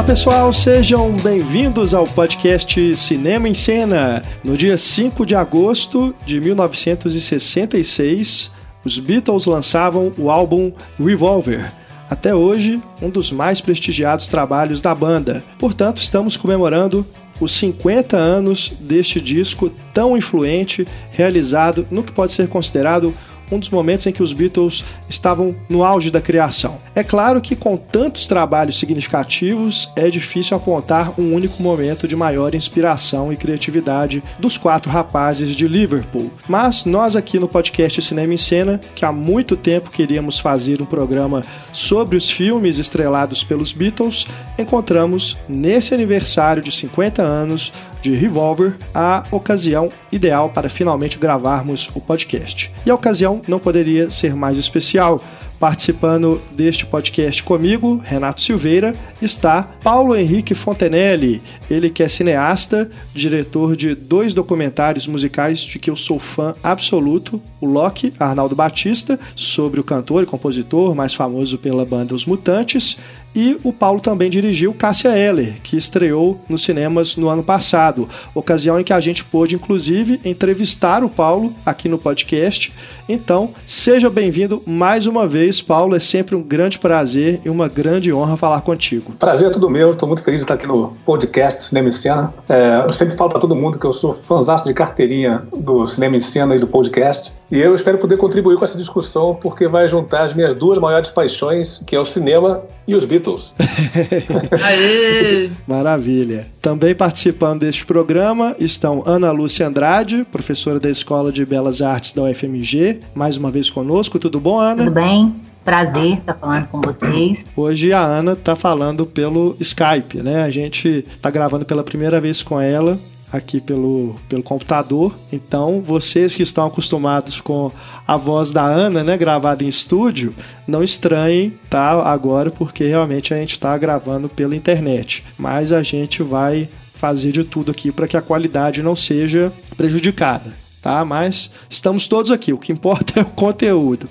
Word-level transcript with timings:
Olá 0.00 0.06
pessoal, 0.06 0.50
sejam 0.50 1.14
bem-vindos 1.16 1.92
ao 1.92 2.04
podcast 2.04 2.96
Cinema 2.96 3.46
em 3.46 3.52
Cena. 3.52 4.22
No 4.42 4.56
dia 4.56 4.78
5 4.78 5.26
de 5.26 5.34
agosto 5.34 6.14
de 6.24 6.40
1966, 6.40 8.50
os 8.82 8.98
Beatles 8.98 9.44
lançavam 9.44 10.10
o 10.16 10.30
álbum 10.30 10.72
Revolver. 10.98 11.70
Até 12.08 12.34
hoje, 12.34 12.80
um 13.02 13.10
dos 13.10 13.30
mais 13.30 13.60
prestigiados 13.60 14.26
trabalhos 14.26 14.80
da 14.80 14.94
banda. 14.94 15.44
Portanto, 15.58 16.00
estamos 16.00 16.34
comemorando 16.34 17.06
os 17.38 17.52
50 17.52 18.16
anos 18.16 18.72
deste 18.80 19.20
disco 19.20 19.70
tão 19.92 20.16
influente, 20.16 20.86
realizado 21.12 21.86
no 21.90 22.02
que 22.02 22.12
pode 22.12 22.32
ser 22.32 22.48
considerado 22.48 23.14
um 23.50 23.58
dos 23.58 23.70
momentos 23.70 24.06
em 24.06 24.12
que 24.12 24.22
os 24.22 24.32
Beatles 24.32 24.84
estavam 25.08 25.54
no 25.68 25.84
auge 25.84 26.10
da 26.10 26.20
criação. 26.20 26.78
É 26.94 27.02
claro 27.02 27.40
que 27.40 27.56
com 27.56 27.76
tantos 27.76 28.26
trabalhos 28.26 28.78
significativos 28.78 29.90
é 29.96 30.08
difícil 30.08 30.56
apontar 30.56 31.12
um 31.18 31.34
único 31.34 31.62
momento 31.62 32.06
de 32.06 32.16
maior 32.16 32.54
inspiração 32.54 33.32
e 33.32 33.36
criatividade 33.36 34.22
dos 34.38 34.56
quatro 34.56 34.90
rapazes 34.90 35.54
de 35.54 35.66
Liverpool. 35.66 36.30
Mas 36.48 36.84
nós 36.84 37.16
aqui 37.16 37.38
no 37.38 37.48
podcast 37.48 38.00
Cinema 38.02 38.34
em 38.34 38.36
Cena, 38.36 38.80
que 38.94 39.04
há 39.04 39.12
muito 39.12 39.56
tempo 39.56 39.90
queríamos 39.90 40.38
fazer 40.38 40.80
um 40.80 40.86
programa 40.86 41.42
sobre 41.72 42.16
os 42.16 42.30
filmes 42.30 42.78
estrelados 42.78 43.42
pelos 43.42 43.72
Beatles, 43.72 44.26
encontramos 44.58 45.36
nesse 45.48 45.94
aniversário 45.94 46.62
de 46.62 46.72
50 46.72 47.22
anos 47.22 47.72
de 48.02 48.14
Revolver 48.14 48.76
a 48.94 49.22
ocasião 49.30 49.90
ideal 50.10 50.50
para 50.50 50.68
finalmente 50.68 51.18
gravarmos 51.18 51.88
o 51.94 52.00
podcast. 52.00 52.70
E 52.84 52.90
a 52.90 52.94
ocasião 52.94 53.40
não 53.46 53.58
poderia 53.58 54.10
ser 54.10 54.34
mais 54.34 54.56
especial. 54.56 55.20
Participando 55.60 56.40
deste 56.52 56.86
podcast 56.86 57.42
comigo, 57.42 58.00
Renato 58.02 58.40
Silveira, 58.40 58.94
está 59.20 59.62
Paulo 59.62 60.16
Henrique 60.16 60.54
Fontenelle. 60.54 61.42
Ele 61.70 61.90
que 61.90 62.02
é 62.02 62.08
cineasta, 62.08 62.90
diretor 63.14 63.76
de 63.76 63.94
dois 63.94 64.32
documentários 64.32 65.06
musicais 65.06 65.60
de 65.60 65.78
que 65.78 65.90
eu 65.90 65.96
sou 65.96 66.18
fã 66.18 66.54
absoluto, 66.62 67.42
o 67.60 67.66
Loki, 67.66 68.14
Arnaldo 68.18 68.56
Batista, 68.56 69.20
sobre 69.36 69.78
o 69.78 69.84
cantor 69.84 70.22
e 70.22 70.26
compositor 70.26 70.94
mais 70.94 71.12
famoso 71.12 71.58
pela 71.58 71.84
banda 71.84 72.14
Os 72.14 72.24
Mutantes, 72.24 72.96
e 73.34 73.58
o 73.62 73.72
Paulo 73.72 74.00
também 74.00 74.28
dirigiu 74.28 74.74
Cássia 74.74 75.16
Eller, 75.16 75.60
que 75.62 75.76
estreou 75.76 76.40
nos 76.48 76.64
cinemas 76.64 77.16
no 77.16 77.28
ano 77.28 77.42
passado, 77.42 78.08
ocasião 78.34 78.80
em 78.80 78.84
que 78.84 78.92
a 78.92 79.00
gente 79.00 79.24
pôde, 79.24 79.54
inclusive, 79.54 80.20
entrevistar 80.24 81.04
o 81.04 81.08
Paulo 81.08 81.52
aqui 81.64 81.88
no 81.88 81.98
podcast. 81.98 82.72
Então, 83.08 83.50
seja 83.66 84.08
bem-vindo 84.08 84.62
mais 84.64 85.06
uma 85.06 85.26
vez, 85.26 85.60
Paulo. 85.60 85.96
É 85.96 85.98
sempre 85.98 86.36
um 86.36 86.42
grande 86.42 86.78
prazer 86.78 87.40
e 87.44 87.50
uma 87.50 87.66
grande 87.66 88.12
honra 88.12 88.36
falar 88.36 88.60
contigo. 88.60 89.12
Prazer 89.18 89.48
é 89.48 89.50
tudo 89.50 89.68
meu. 89.68 89.92
Estou 89.92 90.08
muito 90.08 90.22
feliz 90.22 90.38
de 90.38 90.44
estar 90.44 90.54
aqui 90.54 90.66
no 90.66 90.92
podcast 91.04 91.64
Cinema 91.64 91.88
em 91.88 91.92
Cena. 91.92 92.32
É, 92.48 92.84
eu 92.86 92.92
sempre 92.92 93.16
falo 93.16 93.30
para 93.30 93.40
todo 93.40 93.56
mundo 93.56 93.80
que 93.80 93.84
eu 93.84 93.92
sou 93.92 94.14
fãzão 94.14 94.54
de 94.64 94.72
carteirinha 94.72 95.42
do 95.56 95.86
Cinema 95.88 96.16
em 96.16 96.20
Cena 96.20 96.54
e 96.54 96.58
do 96.60 96.68
podcast. 96.68 97.34
E 97.50 97.58
eu 97.58 97.74
espero 97.74 97.98
poder 97.98 98.16
contribuir 98.16 98.56
com 98.56 98.64
essa 98.64 98.76
discussão, 98.76 99.34
porque 99.34 99.66
vai 99.66 99.88
juntar 99.88 100.24
as 100.24 100.34
minhas 100.34 100.54
duas 100.54 100.78
maiores 100.78 101.10
paixões, 101.10 101.82
que 101.84 101.96
é 101.96 102.00
o 102.00 102.04
cinema 102.04 102.62
e 102.86 102.94
os 102.94 103.04
Beatles. 103.04 103.19
Aê! 104.62 105.50
Maravilha. 105.66 106.46
Também 106.60 106.94
participando 106.94 107.60
deste 107.60 107.84
programa 107.84 108.54
estão 108.58 109.02
Ana 109.06 109.30
Lúcia 109.30 109.66
Andrade, 109.66 110.26
professora 110.30 110.80
da 110.80 110.90
Escola 110.90 111.30
de 111.30 111.44
Belas 111.44 111.82
Artes 111.82 112.12
da 112.12 112.22
UFMG, 112.22 113.00
mais 113.14 113.36
uma 113.36 113.50
vez 113.50 113.70
conosco. 113.70 114.18
Tudo 114.18 114.40
bom, 114.40 114.58
Ana? 114.58 114.84
Tudo 114.84 114.92
bem. 114.92 115.34
Prazer 115.64 116.14
estar 116.14 116.34
falando 116.34 116.66
com 116.68 116.80
vocês. 116.80 117.44
Hoje 117.54 117.92
a 117.92 118.02
Ana 118.02 118.32
está 118.32 118.56
falando 118.56 119.04
pelo 119.04 119.56
Skype, 119.60 120.22
né? 120.22 120.42
A 120.42 120.50
gente 120.50 121.04
está 121.14 121.30
gravando 121.30 121.66
pela 121.66 121.84
primeira 121.84 122.20
vez 122.20 122.42
com 122.42 122.60
ela 122.60 122.98
aqui 123.32 123.60
pelo, 123.60 124.16
pelo 124.28 124.42
computador. 124.42 125.14
Então, 125.32 125.80
vocês 125.80 126.34
que 126.34 126.42
estão 126.42 126.66
acostumados 126.66 127.40
com 127.40 127.70
a 128.06 128.16
voz 128.16 128.50
da 128.50 128.64
Ana, 128.64 129.04
né, 129.04 129.16
gravada 129.16 129.62
em 129.62 129.68
estúdio, 129.68 130.34
não 130.66 130.82
estranhem, 130.82 131.52
tá? 131.68 131.90
Agora, 132.02 132.50
porque 132.50 132.84
realmente 132.84 133.32
a 133.32 133.36
gente 133.36 133.52
está 133.52 133.76
gravando 133.78 134.28
pela 134.28 134.56
internet. 134.56 135.24
Mas 135.38 135.72
a 135.72 135.82
gente 135.82 136.22
vai 136.22 136.68
fazer 136.94 137.32
de 137.32 137.44
tudo 137.44 137.70
aqui 137.70 137.90
para 137.90 138.06
que 138.06 138.16
a 138.16 138.22
qualidade 138.22 138.82
não 138.82 138.94
seja 138.94 139.52
prejudicada. 139.76 140.52
Tá, 140.82 141.04
mas 141.04 141.50
estamos 141.68 142.08
todos 142.08 142.30
aqui, 142.30 142.54
o 142.54 142.58
que 142.58 142.72
importa 142.72 143.20
é 143.20 143.22
o 143.22 143.26
conteúdo. 143.26 144.08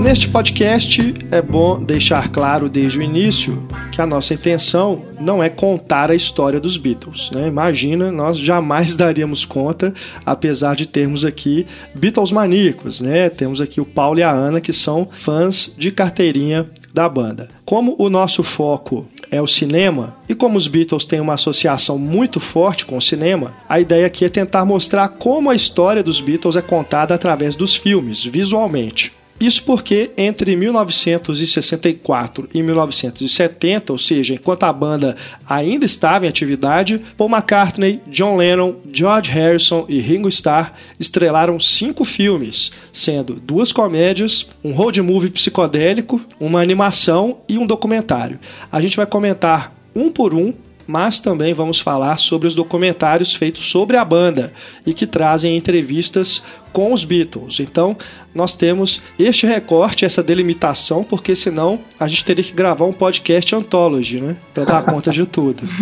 Neste 0.00 0.28
podcast 0.28 1.14
é 1.30 1.40
bom 1.40 1.80
deixar 1.80 2.28
claro 2.28 2.68
desde 2.68 2.98
o 2.98 3.02
início 3.02 3.66
que 3.92 4.00
a 4.00 4.06
nossa 4.06 4.32
intenção 4.32 5.04
não 5.20 5.42
é 5.42 5.50
contar 5.50 6.10
a 6.10 6.14
história 6.14 6.58
dos 6.58 6.78
Beatles. 6.78 7.30
Né? 7.30 7.46
Imagina, 7.46 8.10
nós 8.10 8.38
jamais 8.38 8.96
daríamos 8.96 9.44
conta, 9.44 9.92
apesar 10.24 10.74
de 10.74 10.86
termos 10.86 11.24
aqui 11.24 11.66
Beatles 11.94 12.32
maníacos. 12.32 13.02
Né? 13.02 13.28
Temos 13.28 13.60
aqui 13.60 13.80
o 13.80 13.84
Paulo 13.84 14.18
e 14.18 14.22
a 14.22 14.30
Ana, 14.30 14.60
que 14.60 14.72
são 14.72 15.06
fãs 15.12 15.70
de 15.76 15.90
carteirinha 15.92 16.66
da 16.92 17.08
banda. 17.08 17.48
Como 17.64 17.94
o 17.98 18.08
nosso 18.08 18.42
foco 18.42 19.06
é 19.30 19.40
o 19.40 19.46
cinema, 19.46 20.16
e 20.28 20.34
como 20.34 20.58
os 20.58 20.68
Beatles 20.68 21.04
têm 21.04 21.20
uma 21.20 21.34
associação 21.34 21.98
muito 21.98 22.40
forte 22.40 22.84
com 22.84 22.96
o 22.96 23.02
cinema, 23.02 23.54
a 23.68 23.78
ideia 23.80 24.06
aqui 24.06 24.24
é 24.24 24.28
tentar 24.28 24.64
mostrar 24.64 25.08
como 25.08 25.50
a 25.50 25.54
história 25.54 26.02
dos 26.02 26.20
Beatles 26.20 26.56
é 26.56 26.62
contada 26.62 27.14
através 27.14 27.54
dos 27.54 27.74
filmes, 27.74 28.24
visualmente. 28.24 29.12
Isso 29.42 29.64
porque 29.64 30.12
entre 30.16 30.54
1964 30.54 32.48
e 32.54 32.62
1970, 32.62 33.90
ou 33.92 33.98
seja, 33.98 34.34
enquanto 34.34 34.62
a 34.62 34.72
banda 34.72 35.16
ainda 35.44 35.84
estava 35.84 36.24
em 36.24 36.28
atividade, 36.28 37.02
Paul 37.16 37.28
McCartney, 37.28 38.00
John 38.06 38.36
Lennon, 38.36 38.76
George 38.92 39.32
Harrison 39.32 39.84
e 39.88 39.98
Ringo 39.98 40.28
Starr 40.28 40.74
estrelaram 40.96 41.58
cinco 41.58 42.04
filmes, 42.04 42.70
sendo 42.92 43.34
duas 43.34 43.72
comédias, 43.72 44.46
um 44.62 44.70
road 44.70 45.02
movie 45.02 45.30
psicodélico, 45.30 46.20
uma 46.38 46.62
animação 46.62 47.38
e 47.48 47.58
um 47.58 47.66
documentário. 47.66 48.38
A 48.70 48.80
gente 48.80 48.96
vai 48.96 49.06
comentar 49.06 49.74
um 49.92 50.08
por 50.08 50.34
um 50.34 50.54
mas 50.86 51.20
também 51.20 51.54
vamos 51.54 51.80
falar 51.80 52.18
sobre 52.18 52.48
os 52.48 52.54
documentários 52.54 53.34
feitos 53.34 53.64
sobre 53.64 53.96
a 53.96 54.04
banda 54.04 54.52
e 54.84 54.92
que 54.92 55.06
trazem 55.06 55.56
entrevistas 55.56 56.42
com 56.72 56.92
os 56.92 57.04
Beatles. 57.04 57.60
Então, 57.60 57.96
nós 58.34 58.54
temos 58.56 59.02
este 59.18 59.46
recorte, 59.46 60.04
essa 60.04 60.22
delimitação, 60.22 61.04
porque 61.04 61.36
senão 61.36 61.80
a 62.00 62.08
gente 62.08 62.24
teria 62.24 62.42
que 62.42 62.52
gravar 62.52 62.86
um 62.86 62.92
podcast 62.92 63.54
Anthology, 63.54 64.20
né? 64.20 64.36
Pra 64.54 64.64
dar 64.64 64.82
conta 64.82 65.10
de 65.10 65.26
tudo. 65.26 65.62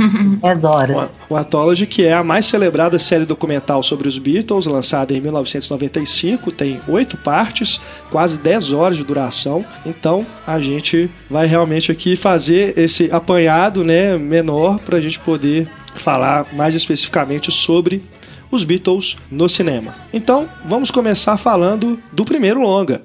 É 0.43 0.67
horas. 0.67 1.11
O, 1.29 1.37
Anthology, 1.37 1.87
que 1.87 2.05
é 2.05 2.13
a 2.13 2.23
mais 2.23 2.47
celebrada 2.47 2.99
série 2.99 3.25
documental 3.25 3.83
sobre 3.83 4.09
os 4.09 4.19
Beatles, 4.19 4.67
lançada 4.67 5.15
em 5.15 5.21
1995, 5.21 6.51
tem 6.51 6.81
oito 6.89 7.17
partes, 7.17 7.81
quase 8.11 8.39
10 8.39 8.73
horas 8.73 8.97
de 8.97 9.05
duração. 9.05 9.65
Então, 9.85 10.27
a 10.47 10.59
gente 10.59 11.11
vai 11.29 11.47
realmente 11.47 11.93
aqui 11.93 12.17
fazer 12.17 12.79
esse 12.79 13.11
apanhado, 13.13 13.85
né, 13.85 14.17
menor, 14.19 14.79
pra 14.79 15.01
gente 15.01 15.19
poder 15.19 15.69
falar 15.95 16.47
mais 16.53 16.75
especificamente 16.75 17.51
sobre 17.51 18.03
os 18.51 18.65
Beatles 18.65 19.17
no 19.31 19.49
cinema. 19.49 19.95
Então, 20.13 20.49
vamos 20.65 20.91
começar 20.91 21.37
falando 21.37 22.01
do 22.13 22.25
primeiro 22.25 22.61
longa. 22.61 23.03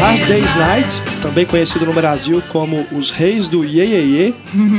Hard 0.00 0.26
Day's 0.28 0.54
Night, 0.54 1.02
também 1.20 1.44
conhecido 1.44 1.84
no 1.84 1.92
Brasil 1.92 2.40
como 2.50 2.86
Os 2.92 3.10
Reis 3.10 3.48
do 3.48 3.64
Ye 3.64 3.82
Ye 3.82 4.16
Ye, 4.16 4.34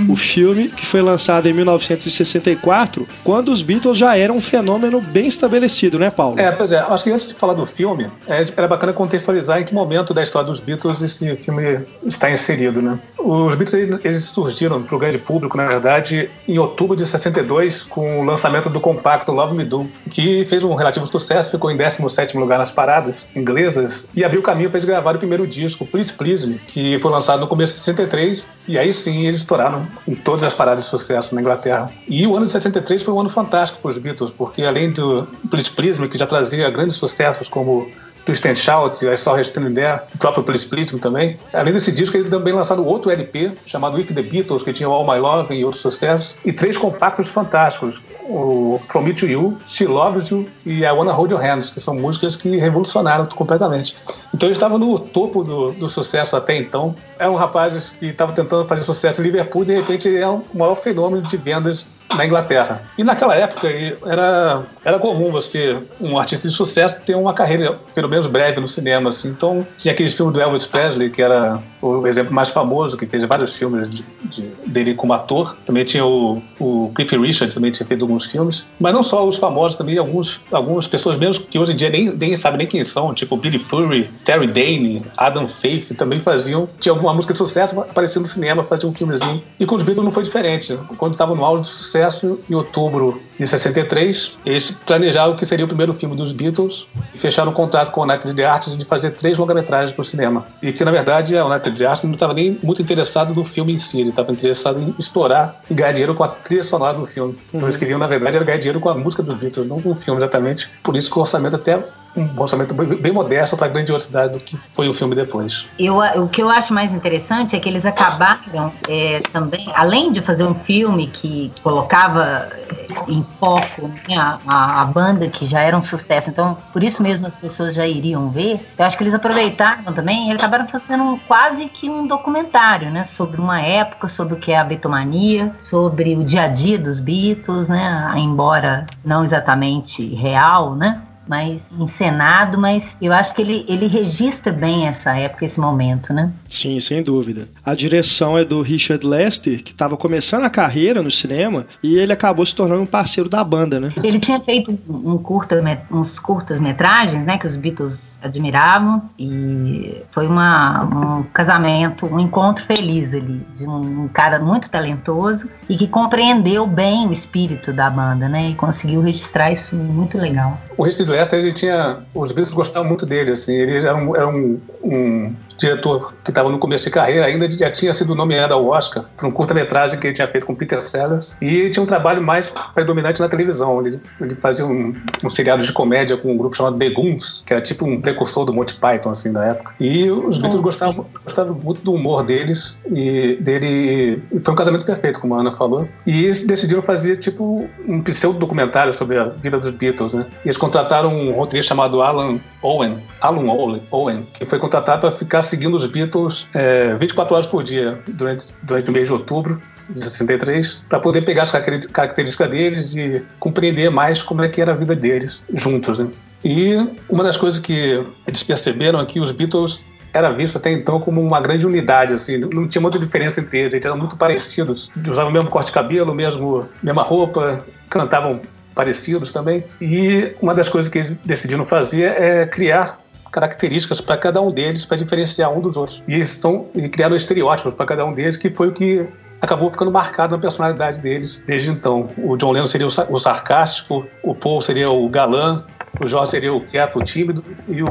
o 0.07 0.15
filme 0.15 0.69
que 0.69 0.85
foi 0.85 1.01
lançado 1.01 1.47
em 1.47 1.53
1964, 1.53 3.05
quando 3.23 3.51
os 3.51 3.61
Beatles 3.61 3.97
já 3.97 4.17
eram 4.17 4.37
um 4.37 4.41
fenômeno 4.41 5.01
bem 5.01 5.27
estabelecido, 5.27 5.99
né, 5.99 6.09
Paulo? 6.09 6.39
É, 6.39 6.49
pois 6.51 6.71
é. 6.71 6.79
Acho 6.79 7.03
que 7.03 7.11
antes 7.11 7.27
de 7.27 7.33
falar 7.33 7.53
do 7.53 7.65
filme, 7.65 8.09
é, 8.27 8.45
era 8.55 8.67
bacana 8.67 8.93
contextualizar 8.93 9.59
em 9.59 9.65
que 9.65 9.73
momento 9.73 10.13
da 10.13 10.23
história 10.23 10.47
dos 10.47 10.61
Beatles 10.61 11.01
esse 11.01 11.35
filme 11.35 11.79
está 12.05 12.31
inserido, 12.31 12.81
né? 12.81 12.97
Os 13.17 13.55
Beatles 13.55 13.99
eles 14.03 14.23
surgiram 14.23 14.81
para 14.81 14.95
o 14.95 14.99
grande 14.99 15.17
público, 15.17 15.57
na 15.57 15.67
verdade, 15.67 16.29
em 16.47 16.57
outubro 16.57 16.95
de 16.95 17.05
62, 17.05 17.83
com 17.83 18.21
o 18.21 18.23
lançamento 18.23 18.69
do 18.69 18.79
compacto 18.79 19.33
Love 19.33 19.53
Me 19.53 19.65
Do, 19.65 19.85
que 20.09 20.45
fez 20.45 20.63
um 20.63 20.73
relativo 20.75 21.05
sucesso, 21.05 21.51
ficou 21.51 21.69
em 21.69 21.77
17º 21.77 22.39
lugar 22.39 22.57
nas 22.57 22.71
paradas 22.71 23.27
inglesas 23.35 24.07
e 24.15 24.23
abriu 24.23 24.41
caminho 24.41 24.69
para 24.69 24.77
eles 24.77 24.85
gravarem 25.09 25.17
o 25.17 25.19
primeiro 25.19 25.47
disco, 25.47 25.85
Please 25.85 26.47
Me, 26.47 26.59
que 26.67 26.99
foi 26.99 27.11
lançado 27.11 27.39
no 27.39 27.47
começo 27.47 27.73
de 27.73 27.79
63, 27.79 28.49
e 28.67 28.77
aí 28.77 28.93
sim 28.93 29.25
eles 29.25 29.41
estouraram 29.41 29.87
em 30.07 30.15
todas 30.15 30.43
as 30.43 30.53
paradas 30.53 30.83
de 30.83 30.89
sucesso 30.89 31.33
na 31.33 31.41
Inglaterra. 31.41 31.91
E 32.07 32.25
o 32.27 32.35
ano 32.35 32.45
de 32.45 32.51
63 32.51 33.01
foi 33.01 33.13
um 33.13 33.19
ano 33.19 33.29
fantástico 33.29 33.81
para 33.81 33.89
os 33.91 33.97
Beatles, 33.97 34.31
porque 34.31 34.63
além 34.63 34.91
do 34.91 35.27
Please 35.49 35.99
Me, 35.99 36.07
que 36.07 36.17
já 36.17 36.27
trazia 36.27 36.69
grandes 36.69 36.97
sucessos 36.97 37.47
como 37.47 37.89
Twist 38.29 38.45
and 38.45 38.55
Shout, 38.55 39.03
I 39.03 39.17
Saw 39.17 39.35
Her 39.35 39.41
Standing 39.41 39.73
There, 39.73 40.01
o 40.13 40.17
próprio 40.19 40.43
Please 40.43 40.67
Please 40.67 40.95
também. 40.99 41.39
Além 41.51 41.73
desse 41.73 41.91
disco, 41.91 42.15
ele 42.15 42.29
também 42.29 42.53
lançado 42.53 42.85
outro 42.85 43.09
LP 43.09 43.53
chamado 43.65 43.97
With 43.97 44.05
the 44.05 44.21
Beatles, 44.21 44.61
que 44.61 44.71
tinha 44.71 44.87
All 44.87 45.03
My 45.03 45.17
Love 45.17 45.55
e 45.55 45.65
outros 45.65 45.81
sucessos, 45.81 46.35
e 46.45 46.53
três 46.53 46.77
compactos 46.77 47.27
fantásticos, 47.27 47.99
o 48.21 48.79
to 48.87 49.25
You, 49.25 49.57
She 49.65 49.87
Loves 49.87 50.29
You 50.29 50.47
e 50.63 50.83
I 50.83 50.91
Wanna 50.91 51.11
Hold 51.11 51.31
Your 51.31 51.41
Hands, 51.41 51.71
que 51.71 51.79
são 51.79 51.95
músicas 51.95 52.35
que 52.35 52.55
revolucionaram 52.55 53.25
completamente. 53.25 53.95
Então 54.31 54.47
ele 54.47 54.53
estava 54.53 54.77
no 54.77 54.99
topo 54.99 55.43
do, 55.43 55.71
do, 55.71 55.89
sucesso 55.89 56.35
até 56.35 56.55
então. 56.55 56.95
É 57.17 57.27
um 57.27 57.33
rapaz 57.33 57.95
que 57.99 58.05
estava 58.05 58.31
tentando 58.31 58.67
fazer 58.67 58.83
sucesso 58.83 59.21
em 59.21 59.23
Liverpool 59.23 59.63
e 59.63 59.65
de 59.65 59.75
repente 59.75 60.07
ele 60.07 60.19
é 60.19 60.27
o 60.27 60.43
maior 60.53 60.75
fenômeno 60.75 61.23
de 61.23 61.35
vendas 61.35 61.87
na 62.15 62.25
Inglaterra. 62.25 62.81
E 62.97 63.03
naquela 63.03 63.35
época 63.35 63.67
era, 64.05 64.63
era 64.83 64.99
comum 64.99 65.31
você, 65.31 65.77
um 65.99 66.17
artista 66.17 66.47
de 66.47 66.53
sucesso, 66.53 66.99
ter 67.01 67.15
uma 67.15 67.33
carreira, 67.33 67.77
pelo 67.93 68.09
menos 68.09 68.27
breve, 68.27 68.59
no 68.59 68.67
cinema. 68.67 69.09
Assim. 69.09 69.29
Então 69.29 69.65
tinha 69.77 69.93
aqueles 69.93 70.13
filmes 70.13 70.33
do 70.33 70.41
Elvis 70.41 70.65
Presley, 70.65 71.09
que 71.09 71.21
era 71.21 71.59
o 71.81 72.05
exemplo 72.07 72.33
mais 72.33 72.49
famoso, 72.49 72.97
que 72.97 73.05
fez 73.05 73.23
vários 73.23 73.55
filmes 73.55 73.89
de, 73.89 74.03
de, 74.25 74.41
dele 74.65 74.93
como 74.93 75.13
ator. 75.13 75.57
Também 75.65 75.83
tinha 75.83 76.05
o, 76.05 76.41
o 76.59 76.91
Cliff 76.93 77.17
Richard, 77.17 77.53
também 77.53 77.71
tinha 77.71 77.85
feito 77.85 78.03
alguns 78.03 78.25
filmes. 78.25 78.65
Mas 78.79 78.93
não 78.93 79.03
só 79.03 79.27
os 79.27 79.37
famosos, 79.37 79.77
também 79.77 79.97
alguns, 79.97 80.41
algumas 80.51 80.87
pessoas 80.87 81.17
mesmo 81.17 81.45
que 81.45 81.57
hoje 81.57 81.73
em 81.73 81.75
dia 81.75 81.89
nem, 81.89 82.13
nem 82.13 82.35
sabem 82.35 82.59
nem 82.59 82.67
quem 82.67 82.83
são, 82.83 83.13
tipo 83.13 83.37
Billy 83.37 83.59
Fury, 83.59 84.09
Terry 84.25 84.47
Dane, 84.47 85.05
Adam 85.17 85.47
Faith, 85.47 85.95
também 85.95 86.19
faziam, 86.19 86.67
tinha 86.79 86.93
alguma 86.93 87.13
música 87.13 87.33
de 87.33 87.39
sucesso, 87.39 87.79
aparecendo 87.79 88.23
no 88.23 88.27
cinema, 88.27 88.63
faziam 88.63 88.91
um 88.91 88.93
filmezinho. 88.93 89.41
E 89.59 89.65
com 89.65 89.75
os 89.75 89.83
Beatles 89.83 90.05
não 90.05 90.11
foi 90.11 90.23
diferente. 90.23 90.77
Quando 90.97 91.13
estavam 91.13 91.35
no 91.35 91.45
auge 91.45 91.63
de 91.63 91.69
sucesso, 91.69 92.39
em 92.49 92.55
outubro 92.55 93.19
de 93.39 93.47
63, 93.47 94.37
eles 94.45 94.71
planejaram 94.71 95.35
que 95.35 95.45
seria 95.45 95.63
o 95.63 95.67
primeiro 95.67 95.93
filme 95.93 96.15
dos 96.15 96.33
Beatles 96.33 96.85
e 97.13 97.17
fecharam 97.17 97.51
um 97.51 97.53
contrato 97.53 97.91
com 97.91 98.01
a 98.01 98.05
United 98.05 98.43
Arts 98.43 98.77
de 98.77 98.85
fazer 98.85 99.11
três 99.11 99.37
longa-metragens 99.37 99.93
para 99.93 100.01
o 100.01 100.05
cinema. 100.05 100.45
E 100.61 100.73
que, 100.73 100.83
na 100.83 100.91
verdade, 100.91 101.37
a 101.37 101.45
United 101.45 101.85
Arts 101.85 102.03
não 102.03 102.13
estava 102.13 102.33
nem 102.33 102.59
muito 102.61 102.81
interessado 102.81 103.33
no 103.33 103.45
filme 103.45 103.73
em 103.73 103.77
si, 103.77 104.01
ele 104.01 104.09
estava 104.09 104.31
interessado 104.31 104.79
em 104.79 104.93
explorar 104.99 105.61
e 105.69 105.73
ganhar 105.73 105.93
dinheiro 105.93 106.15
com 106.15 106.23
a 106.23 106.27
trilha 106.27 106.63
sonora 106.63 106.97
do 106.97 107.05
filme. 107.05 107.37
Então 107.53 107.67
eles 107.67 107.77
queriam, 107.77 107.97
na 107.97 108.07
verdade, 108.07 108.35
era 108.35 108.45
ganhar 108.45 108.57
dinheiro 108.57 108.79
com 108.79 108.89
a 108.89 108.93
música 108.93 109.23
dos 109.23 109.37
Beatles, 109.37 109.67
não 109.67 109.81
com 109.81 109.91
o 109.91 109.95
filme 109.95 110.19
exatamente. 110.19 110.69
Por 110.83 110.97
isso 110.97 111.09
que 111.09 111.17
o 111.17 111.21
orçamento 111.21 111.55
até 111.55 111.81
um 112.15 112.41
orçamento 112.41 112.73
bem 112.73 113.11
modesto 113.11 113.55
para 113.55 113.67
a 113.67 113.69
grandiosidade 113.69 114.33
do 114.33 114.39
que 114.39 114.57
foi 114.73 114.89
o 114.89 114.93
filme 114.93 115.15
depois. 115.15 115.65
Eu, 115.77 115.97
o 115.97 116.27
que 116.27 116.41
eu 116.41 116.49
acho 116.49 116.73
mais 116.73 116.91
interessante 116.91 117.55
é 117.55 117.59
que 117.59 117.69
eles 117.69 117.85
acabaram 117.85 118.71
é, 118.87 119.19
também, 119.31 119.69
além 119.75 120.11
de 120.11 120.21
fazer 120.21 120.43
um 120.43 120.55
filme 120.55 121.07
que 121.07 121.51
colocava 121.61 122.49
é, 122.69 123.11
em 123.11 123.23
foco 123.39 123.89
né, 124.07 124.17
a, 124.17 124.81
a, 124.81 124.85
banda 124.85 125.27
que 125.27 125.45
já 125.45 125.61
era 125.61 125.77
um 125.77 125.83
sucesso, 125.83 126.29
então 126.29 126.57
por 126.73 126.83
isso 126.83 127.01
mesmo 127.03 127.27
as 127.27 127.35
pessoas 127.35 127.73
já 127.73 127.85
iriam 127.85 128.29
ver. 128.29 128.59
Eu 128.77 128.85
acho 128.85 128.97
que 128.97 129.03
eles 129.03 129.13
aproveitaram 129.13 129.93
também 129.93 130.29
e 130.29 130.31
acabaram 130.31 130.67
fazendo 130.67 131.03
um, 131.03 131.19
quase 131.19 131.65
que 131.65 131.89
um 131.89 132.07
documentário, 132.07 132.89
né, 132.89 133.07
sobre 133.15 133.39
uma 133.39 133.61
época, 133.61 134.09
sobre 134.09 134.33
o 134.33 134.37
que 134.37 134.51
é 134.51 134.57
a 134.57 134.63
betomania, 134.63 135.53
sobre 135.61 136.15
o 136.15 136.23
dia 136.23 136.43
a 136.43 136.47
dia 136.47 136.77
dos 136.77 136.99
Beatles, 136.99 137.67
né, 137.67 138.11
embora 138.15 138.85
não 139.05 139.23
exatamente 139.23 140.03
real, 140.15 140.75
né, 140.75 141.01
mais 141.29 141.61
encenado, 141.79 142.57
mas 142.57 142.83
eu 142.99 143.13
acho 143.13 143.35
que 143.35 143.41
ele, 143.41 143.63
ele 143.67 143.87
registra 143.87 144.51
bem 144.51 144.87
essa 144.87 145.15
época, 145.15 145.45
esse 145.45 145.59
momento, 145.59 146.11
né? 146.11 146.33
Sim, 146.47 146.79
sem 146.79 147.03
dúvida. 147.03 147.47
A 147.63 147.75
direção 147.75 148.35
é 148.35 148.43
do 148.43 148.61
Richard 148.61 149.05
Lester, 149.05 149.63
que 149.63 149.71
estava 149.71 149.95
começando 149.95 150.43
a 150.43 150.49
carreira 150.49 151.03
no 151.03 151.11
cinema, 151.11 151.67
e 151.83 151.97
ele 151.97 152.11
acabou 152.11 152.43
se 152.45 152.55
tornando 152.55 152.81
um 152.81 152.87
parceiro 152.87 153.29
da 153.29 153.43
banda, 153.43 153.79
né? 153.79 153.93
Ele 154.03 154.17
tinha 154.17 154.39
feito 154.39 154.77
um 154.89 155.17
curta, 155.19 155.61
uns 155.91 156.17
curtas 156.17 156.59
metragens, 156.59 157.23
né, 157.23 157.37
que 157.37 157.45
os 157.45 157.55
Beatles 157.55 158.08
admiravam 158.21 159.01
e 159.17 160.01
foi 160.11 160.27
uma, 160.27 160.83
um 160.83 161.23
casamento, 161.23 162.05
um 162.05 162.19
encontro 162.19 162.63
feliz 162.63 163.13
ali 163.13 163.41
de 163.55 163.65
um, 163.65 164.03
um, 164.03 164.07
cara 164.07 164.39
muito 164.39 164.69
talentoso 164.69 165.47
e 165.69 165.77
que 165.77 165.87
compreendeu 165.87 166.65
bem 166.65 167.07
o 167.07 167.13
espírito 167.13 167.71
da 167.71 167.89
banda, 167.89 168.27
né? 168.27 168.49
E 168.49 168.55
conseguiu 168.55 169.01
registrar 169.01 169.51
isso 169.51 169.75
muito 169.75 170.17
legal. 170.17 170.59
O 170.77 170.83
Richard 170.83 171.11
Lester, 171.11 171.39
ele 171.39 171.51
tinha, 171.51 171.97
os 172.13 172.31
Beatles 172.31 172.55
gostavam 172.55 172.87
muito 172.87 173.05
dele, 173.05 173.31
assim, 173.31 173.53
ele 173.53 173.77
era 173.77 173.95
um, 173.95 174.15
era 174.15 174.27
um, 174.27 174.59
um 174.83 175.35
diretor 175.57 176.13
que 176.23 176.31
estava 176.31 176.49
no 176.49 176.57
começo 176.57 176.85
de 176.85 176.89
carreira, 176.89 177.25
ainda 177.25 177.49
já 177.49 177.69
tinha 177.69 177.93
sido 177.93 178.15
nomeado 178.15 178.53
ao 178.53 178.65
Oscar 178.65 179.05
por 179.17 179.25
um 179.27 179.31
curta-metragem 179.31 179.99
que 179.99 180.07
ele 180.07 180.15
tinha 180.15 180.27
feito 180.27 180.45
com 180.45 180.55
Peter 180.55 180.81
Sellers 180.81 181.35
e 181.41 181.47
ele 181.47 181.69
tinha 181.69 181.83
um 181.83 181.85
trabalho 181.85 182.23
mais 182.23 182.51
predominante 182.73 183.19
na 183.19 183.27
televisão. 183.27 183.85
Ele, 183.85 184.01
ele 184.21 184.35
fazia 184.35 184.65
um, 184.65 184.95
um 185.23 185.29
seriado 185.29 185.65
de 185.65 185.73
comédia 185.73 186.15
com 186.17 186.31
um 186.31 186.37
grupo 186.37 186.55
chamado 186.55 186.77
The 186.77 186.89
Goons, 186.89 187.43
que 187.45 187.53
era 187.53 187.61
tipo 187.61 187.85
um 187.85 187.99
precursor 188.09 188.45
do 188.45 188.53
Monty 188.53 188.75
Python, 188.75 189.11
assim, 189.11 189.31
da 189.31 189.45
época. 189.45 189.73
E 189.79 190.09
os 190.09 190.37
Beatles 190.37 190.61
gostavam, 190.61 191.05
gostavam 191.23 191.55
muito 191.55 191.81
do 191.81 191.93
humor 191.93 192.23
deles 192.23 192.75
e 192.91 193.37
dele. 193.41 194.21
E 194.31 194.39
foi 194.39 194.53
um 194.53 194.57
casamento 194.57 194.85
perfeito, 194.85 195.19
como 195.19 195.35
a 195.35 195.39
Ana 195.39 195.53
falou. 195.53 195.87
E 196.05 196.25
eles 196.25 196.41
decidiram 196.45 196.81
fazer, 196.81 197.17
tipo, 197.17 197.67
um 197.87 198.01
pseudo-documentário 198.01 198.91
sobre 198.93 199.17
a 199.17 199.25
vida 199.25 199.59
dos 199.59 199.71
Beatles, 199.71 200.13
né? 200.13 200.25
Eles 200.43 200.57
contrataram 200.57 201.13
um 201.13 201.31
roteirista 201.31 201.69
chamado 201.69 202.01
Alan 202.01 202.39
Owen, 202.61 202.97
Alan 203.21 203.81
Owen, 203.91 204.27
que 204.33 204.45
foi 204.45 204.59
contratado 204.59 205.01
para 205.01 205.11
ficar 205.11 205.41
seguindo 205.41 205.75
os 205.75 205.85
Beatles 205.85 206.47
é, 206.53 206.95
24 206.95 207.33
horas 207.33 207.47
por 207.47 207.63
dia 207.63 207.99
durante, 208.07 208.45
durante 208.63 208.89
o 208.89 208.93
mês 208.93 209.07
de 209.07 209.13
outubro 209.13 209.59
de 209.89 210.01
63, 210.01 210.81
para 210.87 210.99
poder 210.99 211.21
pegar 211.23 211.43
as 211.43 211.51
características 211.51 212.49
deles 212.49 212.95
e 212.95 213.23
compreender 213.39 213.89
mais 213.89 214.21
como 214.21 214.43
é 214.43 214.49
que 214.49 214.61
era 214.61 214.71
a 214.71 214.75
vida 214.75 214.95
deles 214.95 215.41
juntos. 215.53 215.99
Né? 215.99 216.07
E 216.43 216.75
uma 217.09 217.23
das 217.23 217.37
coisas 217.37 217.59
que 217.59 218.03
eles 218.25 218.43
perceberam 218.43 218.99
é 218.99 219.05
que 219.05 219.19
os 219.19 219.31
Beatles 219.31 219.83
era 220.13 220.31
visto 220.31 220.57
até 220.57 220.71
então 220.71 220.99
como 220.99 221.21
uma 221.21 221.39
grande 221.39 221.65
unidade, 221.65 222.13
assim, 222.13 222.37
não 222.37 222.67
tinha 222.67 222.81
muita 222.81 222.97
diferença 222.97 223.39
entre 223.39 223.59
eles, 223.59 223.73
eles 223.73 223.85
eram 223.85 223.97
muito 223.97 224.15
parecidos, 224.15 224.89
usavam 225.07 225.29
o 225.29 225.33
mesmo 225.33 225.49
corte 225.49 225.67
de 225.67 225.73
cabelo, 225.73 226.15
mesmo, 226.15 226.67
mesma 226.81 227.03
roupa, 227.03 227.63
cantavam 227.89 228.41
parecidos 228.73 229.31
também. 229.31 229.63
E 229.79 230.31
uma 230.41 230.53
das 230.53 230.69
coisas 230.69 230.91
que 230.91 230.99
eles 230.99 231.15
decidiram 231.23 231.65
fazer 231.65 232.05
é 232.19 232.45
criar 232.45 232.99
características 233.31 234.01
para 234.01 234.17
cada 234.17 234.41
um 234.41 234.51
deles 234.51 234.85
para 234.85 234.97
diferenciar 234.97 235.51
um 235.51 235.61
dos 235.61 235.77
outros. 235.77 236.01
E 236.07 236.15
eles 236.15 236.31
estão 236.31 236.65
criaram 236.91 237.15
estereótipos 237.15 237.73
para 237.73 237.85
cada 237.85 238.05
um 238.05 238.13
deles, 238.13 238.37
que 238.37 238.49
foi 238.49 238.69
o 238.69 238.71
que 238.71 239.05
acabou 239.41 239.71
ficando 239.71 239.91
marcado 239.91 240.35
na 240.35 240.41
personalidade 240.41 240.99
deles 240.99 241.41
desde 241.45 241.71
então. 241.71 242.09
O 242.17 242.35
John 242.35 242.51
Lennon 242.51 242.67
seria 242.67 242.87
o 242.87 243.19
sarcástico, 243.19 244.05
o 244.23 244.35
Paul 244.35 244.61
seria 244.61 244.89
o 244.89 245.07
galã, 245.07 245.63
o 245.99 246.07
Jorge 246.07 246.31
seria 246.31 246.53
o 246.53 246.61
quieto, 246.61 246.99
o 246.99 247.03
tímido, 247.03 247.43
e 247.67 247.81
o 247.81 247.89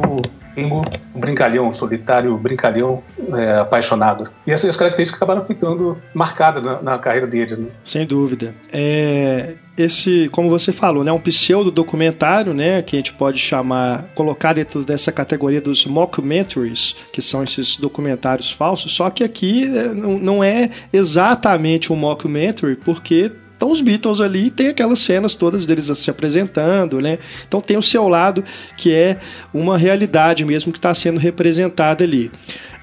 Ringo, 0.57 0.83
o 1.14 1.19
brincalhão, 1.19 1.73
solitário, 1.73 2.37
brincalhão, 2.37 3.02
é, 3.37 3.59
apaixonado. 3.59 4.31
E 4.47 4.50
essas 4.50 4.76
características 4.76 5.23
acabaram 5.23 5.47
ficando 5.47 5.97
marcadas 6.12 6.62
na, 6.62 6.83
na 6.83 6.99
carreira 6.99 7.26
deles. 7.26 7.59
Né? 7.59 7.69
Sem 7.85 8.05
dúvida. 8.07 8.55
É, 8.73 9.55
esse, 9.76 10.28
como 10.33 10.50
você 10.50 10.73
falou, 10.73 11.05
né, 11.05 11.12
um 11.12 11.21
pseudo 11.21 11.71
documentário, 11.71 12.52
né, 12.52 12.83
que 12.83 12.97
a 12.97 12.99
gente 12.99 13.12
pode 13.12 13.38
chamar, 13.38 14.07
colocar 14.14 14.52
dentro 14.52 14.83
dessa 14.83 15.12
categoria 15.12 15.61
dos 15.61 15.87
mockumentaries, 15.87 16.97
que 17.12 17.23
são 17.23 17.45
esses 17.45 17.76
documentários 17.76 18.50
falsos, 18.50 18.93
só 18.93 19.09
que 19.09 19.23
aqui 19.23 19.64
é, 19.64 19.95
não 19.95 20.43
é 20.43 20.71
exatamente 20.93 21.93
um 21.93 21.97
mockumentary, 21.97 22.75
porque 22.75 23.31
estão 23.58 23.72
os 23.72 23.80
Beatles 23.80 24.20
ali 24.20 24.50
tem 24.50 24.68
aquelas 24.68 25.00
cenas 25.00 25.34
todas 25.34 25.66
deles 25.66 25.90
se 25.98 26.08
apresentando, 26.08 27.00
né? 27.00 27.18
Então 27.46 27.60
tem 27.60 27.76
o 27.76 27.82
seu 27.82 28.08
lado 28.08 28.44
que 28.76 28.94
é 28.94 29.18
uma 29.52 29.76
realidade 29.76 30.44
mesmo 30.44 30.72
que 30.72 30.78
está 30.78 30.94
sendo 30.94 31.18
representada 31.18 32.04
ali. 32.04 32.30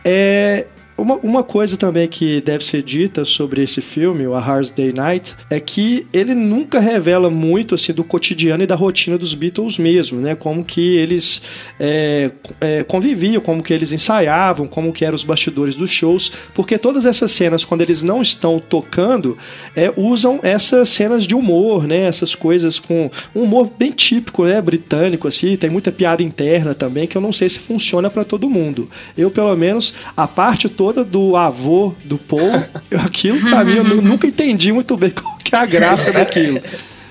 É, 0.04 0.68
Uma, 0.98 1.16
uma 1.16 1.44
coisa 1.44 1.76
também 1.76 2.08
que 2.08 2.40
deve 2.40 2.66
ser 2.66 2.82
dita 2.82 3.26
sobre 3.26 3.62
esse 3.62 3.82
filme, 3.82 4.26
o 4.26 4.34
A 4.34 4.40
Hard 4.40 4.72
Day 4.72 4.94
Night, 4.94 5.36
é 5.50 5.60
que 5.60 6.08
ele 6.14 6.34
nunca 6.34 6.80
revela 6.80 7.30
muito 7.30 7.76
assim 7.76 7.92
do 7.92 8.02
cotidiano 8.02 8.64
e 8.64 8.68
da 8.68 8.76
rotina 8.76 9.18
dos 9.18 9.34
Beatles 9.34 9.78
mesmo, 9.78 10.22
né? 10.22 10.36
Como 10.36 10.64
que 10.64 10.96
eles 10.96 11.42
é, 11.78 12.32
é, 12.62 12.84
conviviam, 12.84 13.42
como 13.42 13.62
que 13.62 13.74
eles 13.74 13.92
ensaiavam, 13.92 14.68
como 14.68 14.94
que 14.94 15.04
eram 15.04 15.16
os 15.16 15.26
bastidores 15.26 15.76
dos 15.76 15.90
shows, 15.90 16.32
porque 16.54 16.78
todas 16.78 17.06
essas 17.06 17.30
cenas, 17.34 17.66
quando 17.66 17.82
eles 17.82 18.02
não 18.02 18.22
estão 18.22 18.58
tocando, 18.58 19.38
é, 19.76 19.92
usam 19.98 20.40
essas 20.44 20.88
cenas 20.88 21.28
de 21.28 21.36
humor, 21.36 21.86
né? 21.86 22.04
Essas 22.04 22.34
coisas 22.34 22.80
com 22.80 23.12
um 23.36 23.42
humor 23.42 23.70
bem 23.78 23.92
típico, 23.92 24.46
né? 24.46 24.62
Britânico, 24.62 25.28
assim, 25.28 25.58
tem 25.58 25.70
muita 25.70 25.92
piada 25.92 26.24
interna 26.24 26.74
também, 26.74 27.06
que 27.06 27.18
eu 27.18 27.22
não 27.22 27.34
sei 27.34 27.50
se 27.50 27.60
funciona 27.60 28.10
para 28.10 28.24
todo 28.24 28.50
mundo. 28.50 28.90
Eu, 29.18 29.30
pelo 29.30 29.54
menos, 29.58 29.94
a 30.16 30.26
parte 30.26 30.70
toda 30.70 30.85
do 30.94 31.36
avô 31.36 31.94
do 32.04 32.18
Paul, 32.18 32.64
aquilo 33.04 33.40
pra 33.50 33.64
mim, 33.64 33.76
eu 33.76 33.84
nunca 34.02 34.28
entendi 34.28 34.72
muito 34.72 34.96
bem 34.98 35.10
qual 35.16 35.38
que 35.38 35.56
é 35.56 35.60
a 35.60 35.66
graça 35.66 36.12
daquilo. 36.12 36.62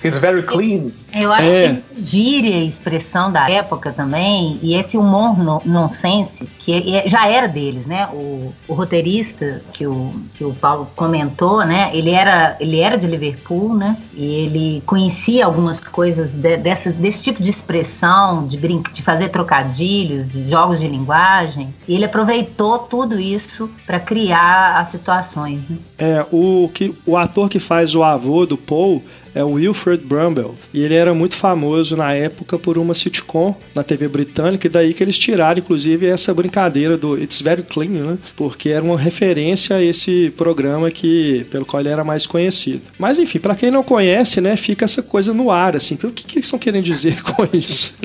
He's 0.04 0.18
very 0.18 0.42
clean. 0.42 0.92
Eu 1.14 1.32
acho 1.32 1.48
é. 1.48 1.80
que 1.96 2.02
gíria 2.02 2.56
e 2.56 2.68
expressão 2.68 3.32
da 3.32 3.48
época 3.48 3.90
também, 3.92 4.58
e 4.62 4.74
esse 4.74 4.98
humor 4.98 5.38
no, 5.38 5.62
nonsense, 5.64 6.44
que 6.58 6.94
é, 6.94 7.08
já 7.08 7.26
era 7.26 7.46
deles, 7.46 7.86
né? 7.86 8.08
O, 8.12 8.52
o, 8.68 8.74
roteirista 8.74 9.62
que 9.72 9.86
o, 9.86 10.12
que 10.34 10.44
o 10.44 10.52
Paulo 10.52 10.88
comentou, 10.94 11.64
né? 11.64 11.90
Ele 11.94 12.10
era, 12.10 12.56
ele 12.60 12.80
era 12.80 12.98
de 12.98 13.06
Liverpool, 13.06 13.74
né? 13.74 13.96
E 14.12 14.24
ele 14.24 14.82
conhecia 14.84 15.46
algumas 15.46 15.80
coisas 15.80 16.30
de, 16.30 16.56
dessas, 16.58 16.94
desse 16.96 17.22
tipo 17.22 17.42
de 17.42 17.48
expressão, 17.48 18.46
de, 18.46 18.58
brin 18.58 18.82
de 18.92 19.02
fazer 19.02 19.28
trocadilhos, 19.28 20.30
de 20.30 20.50
jogos 20.50 20.80
de 20.80 20.88
linguagem. 20.88 21.72
E 21.88 21.94
ele 21.94 22.04
aproveitou 22.04 22.78
tudo 22.80 23.18
isso 23.18 23.70
para 23.86 23.98
criar 23.98 24.80
as 24.80 24.90
situações. 24.90 25.60
Né? 25.68 25.78
É, 25.98 26.26
o, 26.30 26.70
que, 26.74 26.94
o 27.06 27.16
ator 27.16 27.48
que 27.48 27.58
faz 27.58 27.94
o 27.94 28.02
avô 28.02 28.44
do 28.44 28.58
Paul 28.58 29.02
é 29.34 29.42
o 29.42 29.52
Wilfred 29.52 30.04
Brumble. 30.04 30.52
E 30.72 30.82
ele 30.82 30.94
era 30.94 31.14
muito 31.14 31.34
famoso 31.34 31.96
na 31.96 32.12
época 32.12 32.58
por 32.58 32.78
uma 32.78 32.94
sitcom 32.94 33.54
na 33.74 33.82
TV 33.82 34.08
britânica, 34.08 34.66
e 34.66 34.70
daí 34.70 34.94
que 34.94 35.02
eles 35.02 35.18
tiraram, 35.18 35.58
inclusive, 35.58 36.06
essa 36.06 36.32
brincadeira 36.32 36.96
do 36.96 37.18
It's 37.20 37.40
Very 37.40 37.62
Clean, 37.62 37.90
né? 37.90 38.18
Porque 38.36 38.70
era 38.70 38.84
uma 38.84 38.98
referência 38.98 39.76
a 39.76 39.82
esse 39.82 40.32
programa 40.36 40.90
que, 40.90 41.46
pelo 41.50 41.66
qual 41.66 41.80
ele 41.80 41.88
era 41.88 42.04
mais 42.04 42.26
conhecido. 42.26 42.82
Mas 42.98 43.18
enfim, 43.18 43.38
para 43.38 43.54
quem 43.54 43.70
não 43.70 43.82
conhece, 43.82 44.40
né, 44.40 44.56
fica 44.56 44.84
essa 44.84 45.02
coisa 45.02 45.32
no 45.32 45.50
ar, 45.50 45.76
assim. 45.76 45.94
O 45.94 46.10
que, 46.10 46.24
que 46.24 46.36
eles 46.36 46.46
estão 46.46 46.58
querendo 46.58 46.84
dizer 46.84 47.22
com 47.22 47.46
isso? 47.52 47.94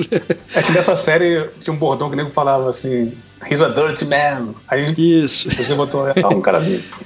É 0.52 0.62
que 0.62 0.72
nessa 0.72 0.96
série 0.96 1.48
tinha 1.60 1.72
um 1.72 1.76
bordão 1.76 2.08
que 2.08 2.14
o 2.14 2.16
nego 2.16 2.30
falava 2.30 2.68
assim. 2.68 3.12
He's 3.48 3.62
a 3.62 3.68
dirty 3.68 4.04
man. 4.04 4.54
Aí 4.68 4.92
Isso. 4.98 5.48
você 5.48 5.74
botou, 5.74 6.06
ah, 6.06 6.28
um 6.28 6.40
cara 6.40 6.58
limpo. 6.58 6.98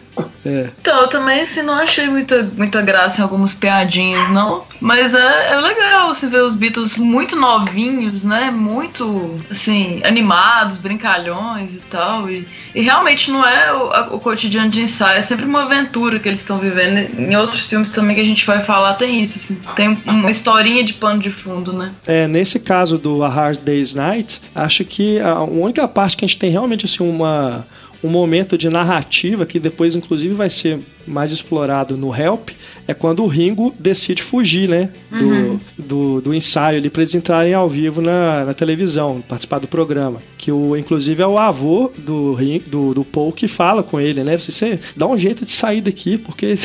É. 0.45 0.69
Então, 0.81 1.01
eu 1.01 1.09
também 1.09 1.41
assim, 1.41 1.63
não 1.63 1.75
achei 1.75 2.07
muita, 2.09 2.43
muita 2.57 2.83
graça 2.83 3.21
em 3.21 3.23
algumas 3.23 3.55
piadinhas, 3.55 4.29
não. 4.31 4.65
Mas 4.81 5.15
é, 5.15 5.53
é 5.53 5.57
legal 5.57 6.11
assim, 6.11 6.29
ver 6.29 6.43
os 6.43 6.55
Beatles 6.55 6.97
muito 6.97 7.37
novinhos, 7.37 8.25
né? 8.25 8.51
Muito, 8.51 9.41
assim, 9.51 10.01
animados, 10.05 10.79
brincalhões 10.79 11.75
e 11.75 11.81
tal. 11.91 12.29
E, 12.29 12.47
e 12.75 12.83
realmente 12.83 13.31
não 13.31 13.47
é 13.47 13.73
o, 13.73 13.93
a, 13.93 14.01
o 14.15 14.21
cotidiano 14.21 14.69
de 14.69 14.83
ensaio, 14.83 15.19
é 15.19 15.23
sempre 15.23 15.47
uma 15.47 15.63
aventura 15.63 16.19
que 16.19 16.29
eles 16.29 16.41
estão 16.41 16.59
vivendo. 16.59 16.99
Em 17.19 17.37
outros 17.37 17.69
filmes 17.69 17.93
também 17.93 18.15
que 18.17 18.23
a 18.23 18.27
gente 18.27 18.45
vai 18.47 18.61
falar 18.61 18.95
tem 18.95 19.23
isso, 19.23 19.39
assim. 19.39 19.59
Tem 19.75 19.99
uma 20.07 20.31
historinha 20.31 20.85
de 20.85 20.95
pano 20.95 21.21
de 21.21 21.31
fundo, 21.31 21.73
né? 21.73 21.93
É, 22.07 22.27
nesse 22.27 22.59
caso 22.59 22.99
do 22.99 23.23
A 23.25 23.29
Hard 23.29 23.59
Day's 23.61 23.95
Night, 23.95 24.41
acho 24.55 24.85
que 24.85 25.21
a 25.21 25.43
única 25.43 25.87
parte 25.89 26.17
que 26.17 26.25
a 26.25 26.29
gente 26.29 26.39
tem 26.39 26.51
realmente, 26.51 26.85
assim, 26.85 27.09
uma 27.09 27.67
um 28.05 28.11
momento 28.11 28.59
de 28.59 28.69
narrativa 28.69 29.47
que 29.47 29.59
depois, 29.59 29.97
inclusive, 29.97 30.35
vai 30.35 30.51
ser 30.51 30.79
mais 31.07 31.33
explorado 31.33 31.97
no 31.97 32.15
Help, 32.15 32.51
é 32.87 32.93
quando 32.93 33.25
o 33.25 33.27
Ringo 33.27 33.75
decide 33.79 34.23
fugir, 34.23 34.69
né? 34.69 34.91
Do, 35.11 35.25
uhum. 35.25 35.61
do, 35.79 36.21
do, 36.21 36.35
ensaio 36.35 36.79
ali 36.79 36.91
para 36.91 37.01
eles 37.01 37.15
entrarem 37.15 37.55
ao 37.55 37.69
vivo 37.69 38.03
na, 38.03 38.45
na, 38.45 38.53
televisão, 38.53 39.25
participar 39.27 39.59
do 39.59 39.67
programa. 39.67 40.21
Que 40.37 40.53
o, 40.53 40.77
inclusive 40.77 41.23
é 41.23 41.27
o 41.27 41.39
avô 41.39 41.91
do, 41.97 42.37
do, 42.67 42.93
do 42.93 43.05
Paul 43.05 43.33
que 43.33 43.49
fala 43.49 43.83
com 43.83 43.99
ele, 43.99 44.23
né? 44.23 44.37
Você, 44.37 44.53
você 44.53 44.81
dá 44.95 45.07
um 45.07 45.19
jeito 45.19 45.47
de 45.47 45.51
sair 45.51 45.81
daqui, 45.81 46.19
porque 46.19 46.59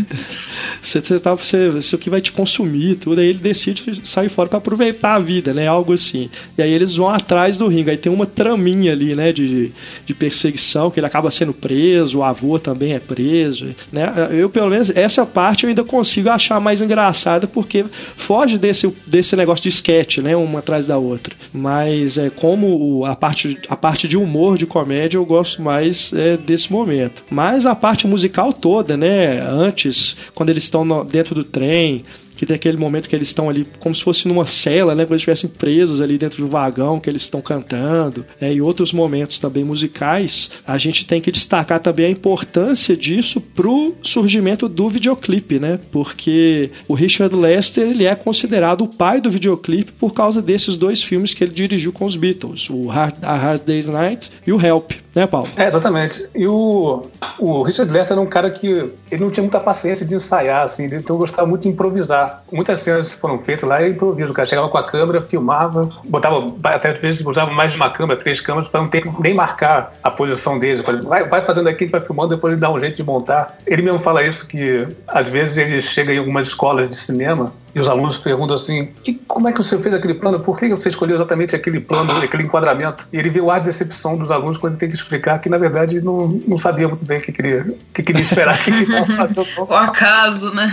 você, 0.82 1.00
você 1.00 1.18
tá, 1.18 1.34
você, 1.34 1.68
isso 1.68 1.94
aqui 1.94 2.08
vai 2.08 2.20
te 2.20 2.32
consumir 2.32 2.96
tudo. 2.96 3.20
Aí 3.20 3.28
ele 3.28 3.38
decide 3.38 4.00
sair 4.04 4.28
fora 4.28 4.48
para 4.48 4.58
aproveitar 4.58 5.14
a 5.14 5.18
vida, 5.18 5.52
né? 5.52 5.66
Algo 5.66 5.92
assim. 5.92 6.30
E 6.56 6.62
aí 6.62 6.72
eles 6.72 6.96
vão 6.96 7.08
atrás 7.08 7.58
do 7.58 7.66
Ringo. 7.68 7.90
Aí 7.90 7.96
tem 7.96 8.12
uma 8.12 8.26
traminha 8.26 8.92
ali, 8.92 9.14
né? 9.14 9.32
De, 9.32 9.72
de 10.06 10.14
perseguição, 10.14 10.90
que 10.90 10.98
ele 10.98 11.06
acaba 11.06 11.30
sendo 11.30 11.52
preso, 11.52 12.18
o 12.18 12.22
avô 12.22 12.58
também 12.58 12.94
é 12.94 12.98
preso, 12.98 13.74
né? 13.92 14.28
Eu, 14.30 14.48
pelo 14.48 14.70
menos, 14.70 14.90
essa 14.90 15.26
parte 15.26 15.64
eu 15.64 15.68
ainda 15.68 15.84
consigo 15.84 16.28
achar 16.28 16.60
mais 16.60 16.80
engraçada, 16.80 17.46
porque 17.46 17.84
foge 18.16 18.58
desse, 18.58 18.92
desse 19.06 19.36
negócio 19.36 19.62
de 19.62 19.68
sketch, 19.68 20.18
né? 20.18 20.34
Uma 20.36 20.60
atrás 20.60 20.86
da 20.86 20.96
outra. 20.96 21.34
Mas 21.52 22.16
é 22.16 22.30
como 22.30 23.04
a 23.04 23.14
parte, 23.14 23.58
a 23.68 23.76
parte 23.76 24.08
de 24.08 24.16
humor, 24.16 24.56
de 24.56 24.66
comédia, 24.66 25.18
eu 25.18 25.24
gosto 25.24 25.60
mais 25.60 26.12
é, 26.12 26.36
desse 26.36 26.72
momento. 26.72 27.22
Mas 27.30 27.66
a 27.66 27.74
parte 27.74 28.06
musical 28.06 28.52
toda, 28.52 28.96
né? 28.96 29.40
Antes, 29.40 30.16
quando 30.34 30.50
eles 30.50 30.69
estão 30.70 30.84
no, 30.84 31.04
dentro 31.04 31.34
do 31.34 31.44
trem, 31.44 32.04
que 32.40 32.46
tem 32.46 32.56
aquele 32.56 32.78
momento 32.78 33.06
que 33.06 33.14
eles 33.14 33.28
estão 33.28 33.50
ali 33.50 33.66
como 33.80 33.94
se 33.94 34.02
fosse 34.02 34.26
numa 34.26 34.46
cela, 34.46 34.94
né? 34.94 35.04
Como 35.04 35.12
se 35.12 35.16
estivessem 35.18 35.50
presos 35.50 36.00
ali 36.00 36.16
dentro 36.16 36.42
do 36.42 36.48
vagão 36.48 36.98
que 36.98 37.10
eles 37.10 37.20
estão 37.20 37.42
cantando. 37.42 38.24
É, 38.40 38.50
e 38.50 38.62
outros 38.62 38.94
momentos 38.94 39.38
também 39.38 39.62
musicais, 39.62 40.50
a 40.66 40.78
gente 40.78 41.04
tem 41.04 41.20
que 41.20 41.30
destacar 41.30 41.80
também 41.80 42.06
a 42.06 42.08
importância 42.08 42.96
disso 42.96 43.42
pro 43.42 43.94
surgimento 44.02 44.70
do 44.70 44.88
videoclipe, 44.88 45.58
né? 45.58 45.78
Porque 45.92 46.70
o 46.88 46.94
Richard 46.94 47.36
Lester, 47.36 47.86
ele 47.86 48.06
é 48.06 48.14
considerado 48.14 48.84
o 48.84 48.88
pai 48.88 49.20
do 49.20 49.30
videoclipe 49.30 49.92
por 49.92 50.14
causa 50.14 50.40
desses 50.40 50.78
dois 50.78 51.02
filmes 51.02 51.34
que 51.34 51.44
ele 51.44 51.52
dirigiu 51.52 51.92
com 51.92 52.06
os 52.06 52.16
Beatles, 52.16 52.70
o 52.70 52.86
Hard, 52.86 53.16
A 53.20 53.34
Hard 53.34 53.60
Day's 53.66 53.86
Night 53.86 54.30
e 54.46 54.52
o 54.52 54.58
Help, 54.58 54.92
né, 55.14 55.26
Paulo? 55.26 55.48
É, 55.58 55.66
exatamente. 55.66 56.26
E 56.34 56.46
o, 56.46 57.02
o 57.38 57.62
Richard 57.62 57.92
Lester 57.92 58.14
era 58.14 58.20
um 58.22 58.26
cara 58.26 58.50
que 58.50 58.90
ele 59.10 59.22
não 59.22 59.30
tinha 59.30 59.42
muita 59.42 59.60
paciência 59.60 60.06
de 60.06 60.14
ensaiar, 60.14 60.62
assim, 60.62 60.86
então 60.86 61.18
gostava 61.18 61.46
muito 61.46 61.64
de 61.64 61.68
improvisar. 61.68 62.29
Muitas 62.52 62.80
cenas 62.80 63.12
foram 63.12 63.38
feitas 63.38 63.68
lá 63.68 63.82
e 63.82 63.90
improviso. 63.90 64.32
O 64.32 64.34
cara 64.34 64.46
chegava 64.46 64.68
com 64.68 64.78
a 64.78 64.84
câmera, 64.84 65.20
filmava, 65.20 65.88
botava, 66.04 66.52
até 66.64 66.90
às 66.90 66.98
vezes 66.98 67.24
usava 67.24 67.50
mais 67.50 67.72
de 67.72 67.76
uma 67.76 67.90
câmera, 67.90 68.18
três 68.18 68.40
câmeras, 68.40 68.68
para 68.68 68.80
não 68.80 68.88
ter 68.88 69.04
nem 69.20 69.34
marcar 69.34 69.92
a 70.02 70.10
posição 70.10 70.58
deles. 70.58 70.82
Vai, 71.04 71.24
vai 71.24 71.42
fazendo 71.42 71.68
aqui, 71.68 71.86
vai 71.86 72.00
filmando, 72.00 72.34
depois 72.34 72.52
ele 72.52 72.60
dá 72.60 72.70
um 72.70 72.78
jeito 72.78 72.96
de 72.96 73.04
montar. 73.04 73.56
Ele 73.66 73.82
mesmo 73.82 74.00
fala 74.00 74.22
isso, 74.22 74.46
que 74.46 74.86
às 75.06 75.28
vezes 75.28 75.58
ele 75.58 75.80
chega 75.80 76.12
em 76.12 76.18
algumas 76.18 76.48
escolas 76.48 76.88
de 76.88 76.96
cinema 76.96 77.52
e 77.74 77.80
os 77.80 77.88
alunos 77.88 78.18
perguntam 78.18 78.56
assim: 78.56 78.88
como 79.26 79.48
é 79.48 79.52
que 79.52 79.58
você 79.58 79.78
fez 79.78 79.94
aquele 79.94 80.14
plano? 80.14 80.40
Por 80.40 80.58
que 80.58 80.68
você 80.68 80.88
escolheu 80.88 81.14
exatamente 81.14 81.54
aquele 81.54 81.80
plano, 81.80 82.10
aquele 82.16 82.42
enquadramento? 82.42 83.08
E 83.12 83.16
ele 83.16 83.30
vê 83.30 83.40
o 83.40 83.50
ar 83.50 83.60
de 83.60 83.66
decepção 83.66 84.16
dos 84.16 84.30
alunos 84.30 84.58
quando 84.58 84.72
ele 84.72 84.80
tem 84.80 84.88
que 84.88 84.94
explicar 84.94 85.38
que, 85.38 85.48
na 85.48 85.58
verdade, 85.58 86.00
não, 86.00 86.40
não 86.46 86.58
sabia 86.58 86.88
muito 86.88 87.04
bem 87.04 87.18
o 87.18 87.22
que 87.22 87.32
queria, 87.32 87.66
que 87.94 88.02
queria 88.02 88.22
esperar. 88.22 88.58
que 88.62 88.70
o 89.60 89.74
acaso, 89.74 90.52
né? 90.52 90.72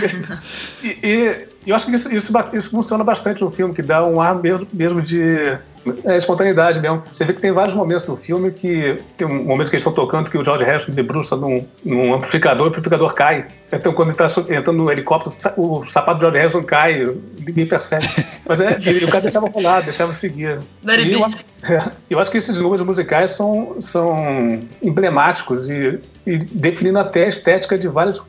E, 0.82 0.98
e, 1.02 1.47
eu 1.70 1.76
acho 1.76 1.86
que 1.86 1.92
isso, 1.92 2.12
isso, 2.14 2.32
isso, 2.52 2.70
funciona 2.70 3.04
bastante 3.04 3.42
no 3.42 3.50
filme, 3.50 3.74
que 3.74 3.82
dá 3.82 4.04
um 4.06 4.20
ar 4.20 4.34
mesmo, 4.36 4.66
mesmo 4.72 5.02
de 5.02 5.58
é, 6.04 6.16
espontaneidade 6.16 6.80
mesmo. 6.80 7.02
Você 7.12 7.24
vê 7.24 7.32
que 7.32 7.40
tem 7.40 7.52
vários 7.52 7.74
momentos 7.74 8.04
do 8.04 8.16
filme 8.16 8.50
que 8.50 8.98
tem 9.16 9.26
um 9.26 9.44
momento 9.44 9.68
que 9.68 9.76
eles 9.76 9.86
estão 9.86 9.92
tocando 9.92 10.30
que 10.30 10.38
o 10.38 10.44
George 10.44 10.64
Harrison 10.64 10.92
debruça 10.92 11.36
num, 11.36 11.66
num 11.84 12.14
amplificador 12.14 12.66
e 12.66 12.68
o 12.68 12.70
amplificador 12.70 13.12
cai. 13.14 13.46
Então, 13.72 13.92
quando 13.92 14.08
ele 14.08 14.22
está 14.22 14.40
entrando 14.40 14.72
no 14.72 14.90
helicóptero, 14.90 15.36
o 15.56 15.84
sapato 15.84 16.18
do 16.18 16.20
George 16.22 16.38
Harrison 16.38 16.62
cai, 16.62 17.06
ninguém 17.46 17.66
percebe. 17.66 18.06
Mas 18.46 18.60
é, 18.60 18.78
o 19.04 19.08
cara 19.08 19.20
deixava 19.20 19.48
rolar, 19.48 19.82
deixava 19.82 20.12
seguir. 20.12 20.58
E 20.86 21.12
eu, 21.12 21.24
acho, 21.24 21.38
é, 21.70 21.90
eu 22.08 22.18
acho 22.18 22.30
que 22.30 22.38
esses 22.38 22.60
números 22.60 22.84
musicais 22.84 23.32
são, 23.32 23.76
são 23.80 24.60
emblemáticos 24.82 25.68
e, 25.68 25.98
e 26.26 26.38
definindo 26.38 26.98
até 26.98 27.24
a 27.24 27.28
estética 27.28 27.78
de 27.78 27.88
vários 27.88 28.22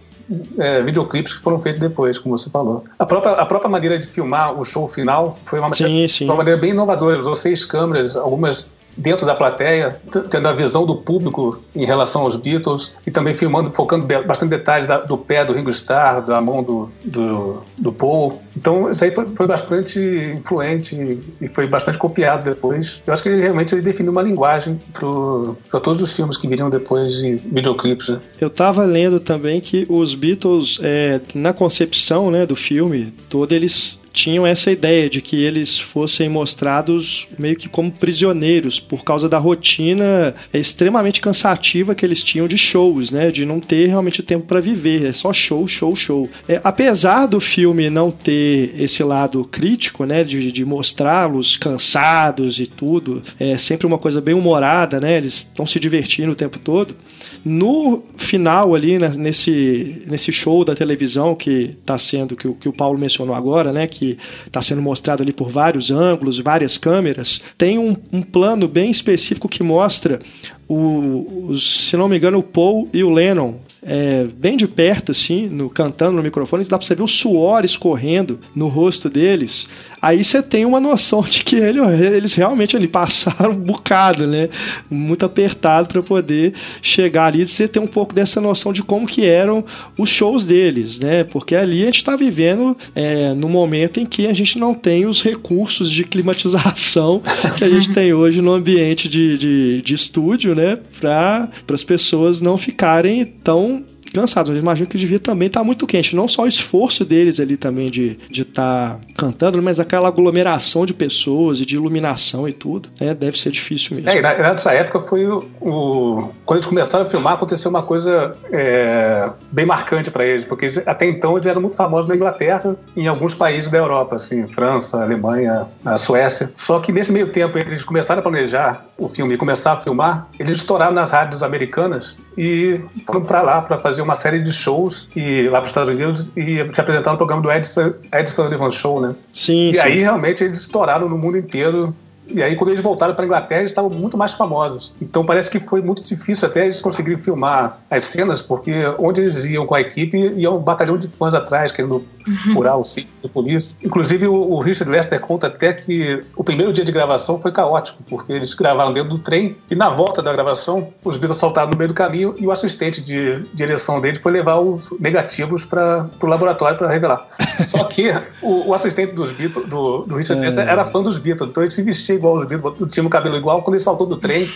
é, 0.58 0.82
videoclipes 0.82 1.34
que 1.34 1.42
foram 1.42 1.62
feitos 1.62 1.82
depois, 1.82 2.18
como 2.20 2.38
você 2.38 2.50
falou. 2.50 2.84
A 2.98 3.06
própria, 3.06 3.34
a 3.34 3.46
própria 3.46 3.70
maneira 3.70 3.98
de 3.98 4.06
filmar 4.06 4.60
o 4.60 4.64
show 4.64 4.88
final 4.88 5.38
foi 5.46 5.60
uma, 5.60 5.74
sim, 5.74 6.08
sim. 6.08 6.26
uma 6.26 6.36
maneira 6.36 6.60
bem 6.60 6.72
inovadora. 6.72 7.18
Usou 7.18 7.36
seis 7.36 7.66
câmeras, 7.66 8.16
algumas 8.16 8.70
dentro 9.00 9.26
da 9.26 9.34
plateia, 9.34 9.98
tendo 10.30 10.48
a 10.48 10.54
visão 10.54 10.86
do 10.86 10.96
público 10.96 11.60
em 11.76 11.86
relação 11.86 12.24
aos 12.24 12.36
Beatles 12.36 12.96
e 13.08 13.12
também 13.12 13.34
filmando, 13.34 13.72
focando 13.72 14.06
bastante 14.26 14.50
detalhes 14.50 14.88
da, 14.88 14.98
do 15.00 15.18
pé 15.18 15.46
do 15.46 15.54
Ringo 15.54 15.70
Starr, 15.70 16.26
da 16.26 16.42
mão 16.42 16.62
do, 16.62 16.90
do, 17.06 17.64
do 17.78 17.92
Paul. 17.92 18.42
Então, 18.56 18.92
isso 18.92 19.04
aí 19.04 19.12
foi, 19.12 19.26
foi 19.28 19.48
bastante 19.48 20.00
influente 20.38 21.20
e 21.40 21.48
foi 21.48 21.66
bastante 21.66 21.98
copiado 21.98 22.44
depois. 22.44 23.02
Eu 23.08 23.14
acho 23.14 23.24
que 23.24 23.30
ele 23.30 23.42
realmente 23.42 23.74
ele 23.74 23.82
definiu 23.82 24.12
uma 24.12 24.22
linguagem 24.22 24.80
para 24.94 25.80
todos 25.80 26.02
os 26.02 26.12
filmes 26.12 26.36
que 26.36 26.48
viriam 26.48 26.70
depois 26.70 27.20
de 27.20 27.36
videoclipes. 27.36 28.10
Né? 28.10 28.20
Eu 28.42 28.50
estava 28.50 28.84
lendo 28.84 29.20
também 29.20 29.62
que 29.62 29.86
os 29.90 30.14
Beatles, 30.14 30.80
é, 30.84 31.22
na 31.34 31.54
concepção 31.54 32.30
né, 32.30 32.46
do 32.46 32.56
filme 32.56 33.14
todo, 33.30 33.54
eles 33.54 33.99
tinham 34.12 34.46
essa 34.46 34.72
ideia 34.72 35.10
de 35.10 35.22
que 35.22 35.44
eles 35.44 35.80
fossem 35.80 36.30
mostrados 36.30 37.28
meio 37.38 37.56
que 37.56 37.70
como 37.70 37.92
prisioneiros 37.92 38.80
por 38.80 39.04
causa 39.04 39.30
da 39.30 39.38
rotina 39.38 40.34
extremamente 40.54 41.22
cansativa 41.22 41.96
que 41.96 42.06
eles 42.06 42.24
tinham 42.24 42.48
de 42.48 42.58
shows, 42.58 43.12
né? 43.12 43.32
De 43.32 43.46
não 43.46 43.60
ter 43.60 43.88
realmente 43.88 44.24
tempo 44.24 44.46
para 44.46 44.60
viver, 44.60 45.06
é 45.06 45.14
só 45.14 45.32
show, 45.32 45.68
show, 45.68 45.96
show. 45.96 46.30
É, 46.48 46.60
apesar 46.64 47.26
do 47.26 47.40
filme 47.40 47.90
não 47.90 48.12
ter 48.12 48.74
esse 48.80 49.04
lado 49.04 49.44
crítico, 49.46 50.06
né? 50.06 50.24
De, 50.24 50.52
de 50.52 50.66
mostrá-los 50.66 51.58
cansados 51.58 52.60
e 52.60 52.66
tudo, 52.66 53.22
é 53.40 53.58
sempre 53.58 53.88
uma 53.88 53.98
coisa 53.98 54.22
bem 54.22 54.34
humorada, 54.34 55.00
né? 55.00 55.18
Eles 55.18 55.36
estão 55.36 55.66
se 55.68 55.80
divertindo 55.80 56.32
o 56.32 56.36
tempo 56.36 56.60
todo. 56.60 56.96
No 57.44 58.04
final 58.18 58.76
ali, 58.76 59.00
né, 59.00 59.12
nesse, 59.18 60.04
nesse 60.08 60.32
show 60.32 60.64
da 60.64 60.76
televisão 60.76 61.36
que 61.36 61.78
está 61.80 61.98
sendo, 61.98 62.36
que, 62.36 62.52
que 62.54 62.70
o 62.70 62.74
Paulo 62.74 62.98
mencionou 62.98 63.36
agora, 63.36 63.72
né? 63.72 63.88
Que 63.88 64.18
está 64.46 64.62
sendo 64.62 64.82
mostrado 64.82 65.24
ali 65.24 65.34
por 65.34 65.50
vários 65.50 65.92
ângulos, 65.92 66.40
várias 66.40 66.78
câmeras, 66.78 67.42
tem 67.58 67.78
um, 67.78 67.96
um 68.12 68.22
plano 68.22 68.68
bem 68.68 68.92
específico 68.92 69.48
que 69.48 69.64
mostra 69.64 70.20
o, 70.68 71.56
se 71.56 71.98
não 71.98 72.08
me 72.08 72.18
engano, 72.18 72.38
o 72.38 72.44
Paul 72.44 72.88
e 72.94 73.04
o 73.04 73.10
Lennon 73.10 73.56
é, 73.82 74.26
bem 74.26 74.58
de 74.58 74.68
perto, 74.68 75.12
assim, 75.12 75.48
no, 75.48 75.70
cantando 75.70 76.18
no 76.18 76.24
microfone, 76.24 76.64
dá 76.66 76.78
pra 76.78 76.86
você 76.86 76.96
ver 76.96 77.04
o 77.04 77.08
suor 77.08 77.64
escorrendo 77.64 78.40
no 78.54 78.68
rosto 78.68 79.10
deles. 79.10 79.68
Aí 80.02 80.24
você 80.24 80.42
tem 80.42 80.66
uma 80.66 80.80
noção 80.80 81.22
de 81.22 81.44
que 81.44 81.56
ele, 81.56 81.80
eles 81.80 82.34
realmente 82.34 82.76
ali 82.76 82.88
passaram 82.88 83.52
um 83.52 83.56
bocado, 83.56 84.26
né? 84.26 84.50
Muito 84.90 85.26
apertado 85.26 85.88
para 85.88 86.02
poder 86.02 86.54
chegar 86.82 87.28
ali. 87.28 87.46
Você 87.46 87.68
tem 87.68 87.82
um 87.82 87.88
pouco 87.88 88.14
dessa 88.14 88.40
noção 88.40 88.72
de 88.72 88.82
como 88.84 89.08
que 89.08 89.26
eram 89.26 89.64
os 89.98 90.10
shows 90.10 90.46
deles, 90.46 91.00
né? 91.00 91.24
Porque 91.24 91.56
ali 91.56 91.84
a 91.84 91.86
gente 91.86 91.98
está 91.98 92.16
vivendo 92.16 92.76
é, 92.96 93.34
no 93.34 93.50
momento 93.50 94.00
em 94.00 94.06
que 94.06 94.28
a 94.28 94.34
gente 94.34 94.58
não 94.58 94.74
tem 94.74 95.06
os 95.06 95.22
recursos 95.22 95.90
de 95.90 96.04
climatização 96.04 97.22
que 97.58 97.64
a 97.64 97.70
gente 97.70 97.94
tem 97.94 98.14
hoje 98.14 98.42
no 98.42 98.54
ambiente 98.54 99.10
de, 99.10 99.38
de, 99.38 99.82
de 99.82 99.94
estúdio, 99.94 100.56
né? 100.56 100.78
Para 101.00 101.50
as 101.74 101.84
pessoas 101.84 102.42
não 102.42 102.58
ficarem 102.58 103.26
tão 103.26 103.84
cansados. 104.12 104.50
Mas 104.52 104.60
imagino 104.60 104.88
que 104.88 104.98
devia 104.98 105.20
também 105.20 105.48
estar 105.48 105.62
tá 105.62 105.64
muito 105.64 105.86
quente. 105.88 106.16
Não 106.16 106.28
só 106.28 106.44
o 106.44 106.48
esforço 106.48 107.06
deles 107.06 107.40
ali 107.40 107.58
também 107.58 107.90
de 107.90 108.18
estar 108.30 108.30
de 108.30 108.46
tá 108.46 109.00
cantando, 109.16 109.62
mas 109.62 109.80
aquela 109.80 110.08
aglomeração 110.08 110.86
de 110.86 110.94
pessoas 110.94 111.60
e 111.60 111.66
de 111.66 111.76
iluminação 111.76 112.48
e 112.48 112.54
tudo. 112.54 112.90
Né? 113.00 113.14
Deve 113.14 113.40
ser 113.40 113.52
difícil 113.52 113.96
mesmo. 113.96 114.10
É, 114.10 114.22
nessa 114.22 114.74
época 114.74 115.02
foi 115.02 115.26
o, 115.26 115.46
o, 115.62 116.30
Quando 116.46 116.60
eles 116.60 116.68
começaram 116.68 117.06
a 117.06 117.10
filmar, 117.10 117.34
aconteceu 117.34 117.70
uma 117.70 117.84
coisa 117.84 118.36
é, 118.52 119.30
bem 119.52 119.66
marcante 119.66 120.12
para 120.12 120.26
eles, 120.26 120.46
porque 120.46 120.70
até 120.86 121.06
então 121.06 121.36
eles 121.36 121.46
eram 121.46 121.62
muito 121.62 121.76
famosos 121.76 122.08
na 122.08 122.16
Inglaterra 122.16 122.76
e 122.96 123.02
em 123.02 123.08
alguns 123.08 123.34
países 123.34 123.70
da 123.70 123.78
Europa, 123.78 124.16
assim, 124.16 124.48
França, 124.48 125.02
Alemanha, 125.02 125.68
a 125.86 125.98
Suécia. 125.98 126.52
Só 126.56 126.80
que 126.80 126.92
nesse 126.92 127.12
meio 127.12 127.32
tempo, 127.32 127.58
entre 127.58 127.74
eles 127.74 127.84
começaram 127.84 128.20
a 128.20 128.24
planejar 128.24 128.89
o 129.00 129.10
filme 129.10 129.34
e 129.34 129.38
começar 129.38 129.74
a 129.74 129.82
filmar, 129.82 130.28
eles 130.38 130.58
estouraram 130.58 130.94
nas 130.94 131.12
rádios 131.12 131.42
americanas 131.42 132.18
e 132.38 132.80
foram 133.06 133.22
para 133.22 133.42
lá 133.42 133.62
para 133.62 133.78
fazer 133.78 134.02
uma 134.02 134.16
série 134.16 134.40
de 134.40 134.52
shows 134.52 135.08
e 135.16 135.48
lá 135.48 135.60
para 135.60 135.64
os 135.64 135.70
Estados 135.70 135.96
Unidos 135.96 136.32
e 136.36 136.58
se 136.74 136.82
apresentar 136.82 137.12
no 137.12 137.18
programa 137.18 137.42
do 137.42 137.52
Edson, 137.52 137.94
Edson 138.14 138.44
Sullivan 138.44 138.72
Show, 138.72 139.02
né? 139.02 139.16
Sim. 139.34 139.70
E 139.70 139.76
sim. 139.76 139.82
aí 139.82 140.00
realmente 140.00 140.44
eles 140.44 140.60
estouraram 140.60 141.08
no 141.08 141.18
mundo 141.18 141.38
inteiro 141.38 141.96
e 142.32 142.44
aí, 142.44 142.56
quando 142.56 142.70
eles 142.70 142.82
voltaram 142.82 143.14
para 143.14 143.24
a 143.24 143.26
Inglaterra, 143.26 143.62
eles 143.62 143.72
estavam 143.72 143.90
muito 143.90 144.18
mais 144.18 144.34
famosos. 144.34 144.92
Então, 145.02 145.26
parece 145.26 145.50
que 145.50 145.60
foi 145.60 145.82
muito 145.82 146.04
difícil 146.04 146.48
até 146.48 146.66
eles 146.66 146.80
conseguirem 146.80 147.22
filmar 147.22 147.80
as 147.90 148.06
cenas, 148.06 148.42
porque 148.42 148.74
onde 148.98 149.22
eles 149.22 149.46
iam 149.46 149.66
com 149.66 149.76
a 149.76 149.82
equipe, 149.82 150.18
ia 150.18 150.52
um 150.52 150.60
batalhão 150.60 150.98
de 150.98 151.08
fãs 151.08 151.34
atrás, 151.34 151.72
querendo 151.72 152.06
uhum. 152.28 152.54
furar 152.54 152.78
o 152.78 152.84
sítio 152.84 153.10
da 153.24 153.30
polícia. 153.30 153.78
Inclusive, 153.84 154.28
o, 154.28 154.60
Richard 154.60 154.92
Lester 154.92 155.20
conta 155.20 155.48
até 155.48 155.74
que 155.74 156.24
o 156.36 156.44
primeiro 156.44 156.72
dia 156.72 156.86
de 156.86 156.92
gravação 156.92 157.42
foi 157.42 157.52
caótico, 157.52 158.04
porque 158.08 158.34
eles 158.34 158.54
gravaram 158.54 158.92
dentro 158.92 159.10
do 159.10 159.20
trem 159.20 159.56
e, 159.70 159.76
na 159.76 159.90
volta 159.90 160.22
da 160.22 160.32
gravação, 160.32 160.90
os 161.04 161.18
Beatles 161.18 161.40
saltaram 161.40 161.72
no 161.72 161.78
meio 161.78 161.88
do 161.88 161.94
caminho 161.94 162.36
e 162.38 162.46
o 162.46 162.52
assistente 162.52 163.02
de 163.02 163.44
direção 163.54 164.00
deles 164.00 164.20
foi 164.20 164.32
levar 164.32 164.60
os 164.60 164.92
negativos 165.00 165.66
para 165.66 166.10
o 166.22 166.26
laboratório 166.26 166.78
para 166.78 166.90
revelar. 166.90 167.28
Só 167.68 167.84
que 167.86 168.10
o, 168.42 168.70
o 168.70 168.74
assistente 168.74 169.14
dos 169.14 169.32
Beatles, 169.32 169.68
do, 169.68 170.04
do 170.04 170.16
Richard 170.16 170.42
é. 170.42 170.46
Lester 170.46 170.68
era 170.68 170.86
fã 170.86 171.02
dos 171.02 171.18
Beatles, 171.18 171.50
então 171.50 171.64
ele 171.64 171.72
se 171.72 171.82
vestia 171.82 172.19
igual 172.20 172.36
os 172.36 172.46
Beatles, 172.46 172.90
tinha 172.92 173.06
o 173.06 173.10
cabelo 173.10 173.36
igual 173.36 173.64
quando 173.64 173.76
ele 173.76 173.84
saltou 173.84 174.06
do 174.06 174.18
trem. 174.18 174.48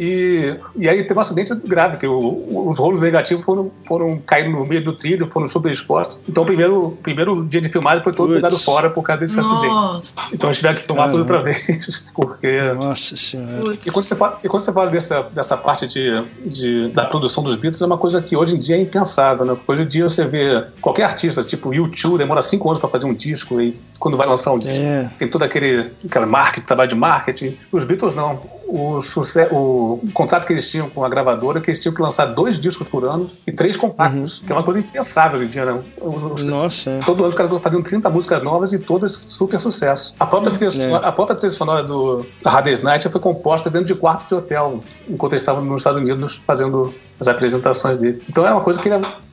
E, 0.00 0.56
e 0.76 0.88
aí 0.88 1.02
teve 1.02 1.18
um 1.18 1.20
acidente 1.20 1.54
grave, 1.54 1.96
que 1.96 2.06
o, 2.06 2.68
os 2.68 2.78
rolos 2.78 3.00
negativos 3.00 3.44
foram, 3.44 3.70
foram 3.86 4.18
caindo 4.18 4.50
no 4.50 4.66
meio 4.66 4.84
do 4.84 4.92
trilho, 4.92 5.28
foram 5.30 5.46
super 5.46 5.70
expostos. 5.70 6.20
Então 6.28 6.42
o 6.42 6.46
primeiro, 6.46 6.98
primeiro 7.02 7.44
dia 7.44 7.60
de 7.60 7.68
filmagem 7.68 8.02
foi 8.02 8.12
todo 8.12 8.34
jogado 8.34 8.58
fora 8.58 8.90
por 8.90 9.02
causa 9.02 9.20
desse 9.20 9.36
Nossa. 9.36 9.54
acidente. 9.54 10.14
Então 10.32 10.50
a 10.50 10.52
gente 10.52 10.60
tiveram 10.60 10.76
que 10.76 10.84
filmar 10.84 11.10
tudo 11.10 11.20
outra 11.20 11.40
vez. 11.40 12.04
Porque... 12.14 12.60
Nossa 12.74 13.16
Senhora. 13.16 13.74
E 13.74 13.90
quando 13.90 14.04
você 14.04 14.16
fala, 14.16 14.38
e 14.42 14.48
quando 14.48 14.62
você 14.62 14.72
fala 14.72 14.90
dessa, 14.90 15.22
dessa 15.22 15.56
parte 15.56 15.86
de, 15.86 16.22
de, 16.44 16.88
da 16.88 17.04
produção 17.04 17.42
dos 17.42 17.56
Beatles, 17.56 17.80
é 17.82 17.86
uma 17.86 17.98
coisa 17.98 18.20
que 18.20 18.36
hoje 18.36 18.56
em 18.56 18.58
dia 18.58 18.76
é 18.76 18.80
impensável, 18.80 19.44
né? 19.44 19.56
Hoje 19.66 19.82
em 19.82 19.86
dia 19.86 20.04
você 20.04 20.24
vê 20.24 20.64
qualquer 20.80 21.04
artista, 21.04 21.42
tipo 21.42 21.72
YouTube, 21.72 22.18
demora 22.18 22.42
cinco 22.42 22.68
anos 22.68 22.80
para 22.80 22.88
fazer 22.88 23.06
um 23.06 23.14
disco 23.14 23.60
e 23.60 23.76
quando 23.98 24.16
vai 24.16 24.26
lançar 24.26 24.52
um 24.52 24.58
disco, 24.58 24.82
é. 24.82 25.10
tem 25.18 25.28
todo 25.28 25.42
aquele, 25.42 25.90
aquele 26.04 26.26
marketing, 26.26 26.66
trabalho 26.66 26.88
de 26.88 26.94
marketing. 26.98 27.56
Os 27.72 27.84
Beatles 27.84 28.14
não. 28.14 28.40
O, 28.66 29.00
sucesso, 29.00 29.54
o 29.54 29.98
contrato 30.12 30.46
que 30.46 30.52
eles 30.52 30.70
tinham 30.70 30.90
com 30.90 31.02
a 31.02 31.08
gravadora, 31.08 31.58
que 31.58 31.70
eles 31.70 31.80
tinham 31.80 31.94
que 31.94 32.02
lançar 32.02 32.26
dois 32.26 32.60
discos 32.60 32.86
por 32.86 33.02
ano 33.06 33.30
e 33.46 33.52
três 33.52 33.78
compactos, 33.78 34.40
uhum. 34.40 34.46
que 34.46 34.52
é 34.52 34.54
uma 34.54 34.62
coisa 34.62 34.80
impensável 34.80 35.38
hoje 35.38 35.48
em 35.48 35.50
dia, 35.50 35.64
né? 35.64 35.82
Os, 35.98 36.42
Nossa. 36.42 36.90
É. 36.90 37.00
Todo 37.00 37.20
ano 37.20 37.28
os 37.28 37.34
caras 37.34 37.50
faziam 37.62 37.80
30 37.80 38.10
músicas 38.10 38.42
novas 38.42 38.74
e 38.74 38.78
todas 38.78 39.24
super 39.28 39.58
sucesso. 39.58 40.14
A 40.20 40.26
própria 40.26 40.52
trilha, 40.52 40.68
é. 40.68 40.70
sonora, 40.70 41.06
a 41.06 41.12
própria 41.12 41.36
trilha 41.36 41.52
sonora 41.52 41.82
do 41.82 42.26
Hard 42.44 42.64
Day's 42.66 42.82
Night 42.82 43.08
foi 43.08 43.20
composta 43.20 43.70
dentro 43.70 43.86
de 43.86 43.94
quarto 43.94 44.28
de 44.28 44.34
hotel, 44.34 44.80
enquanto 45.08 45.32
eles 45.32 45.42
estavam 45.42 45.64
nos 45.64 45.80
Estados 45.80 46.00
Unidos 46.00 46.42
fazendo 46.46 46.94
as 47.18 47.26
apresentações 47.26 47.96
dele. 47.98 48.22
Então 48.28 48.44
era 48.44 48.54
uma 48.54 48.62
coisa 48.62 48.78
que 48.78 48.90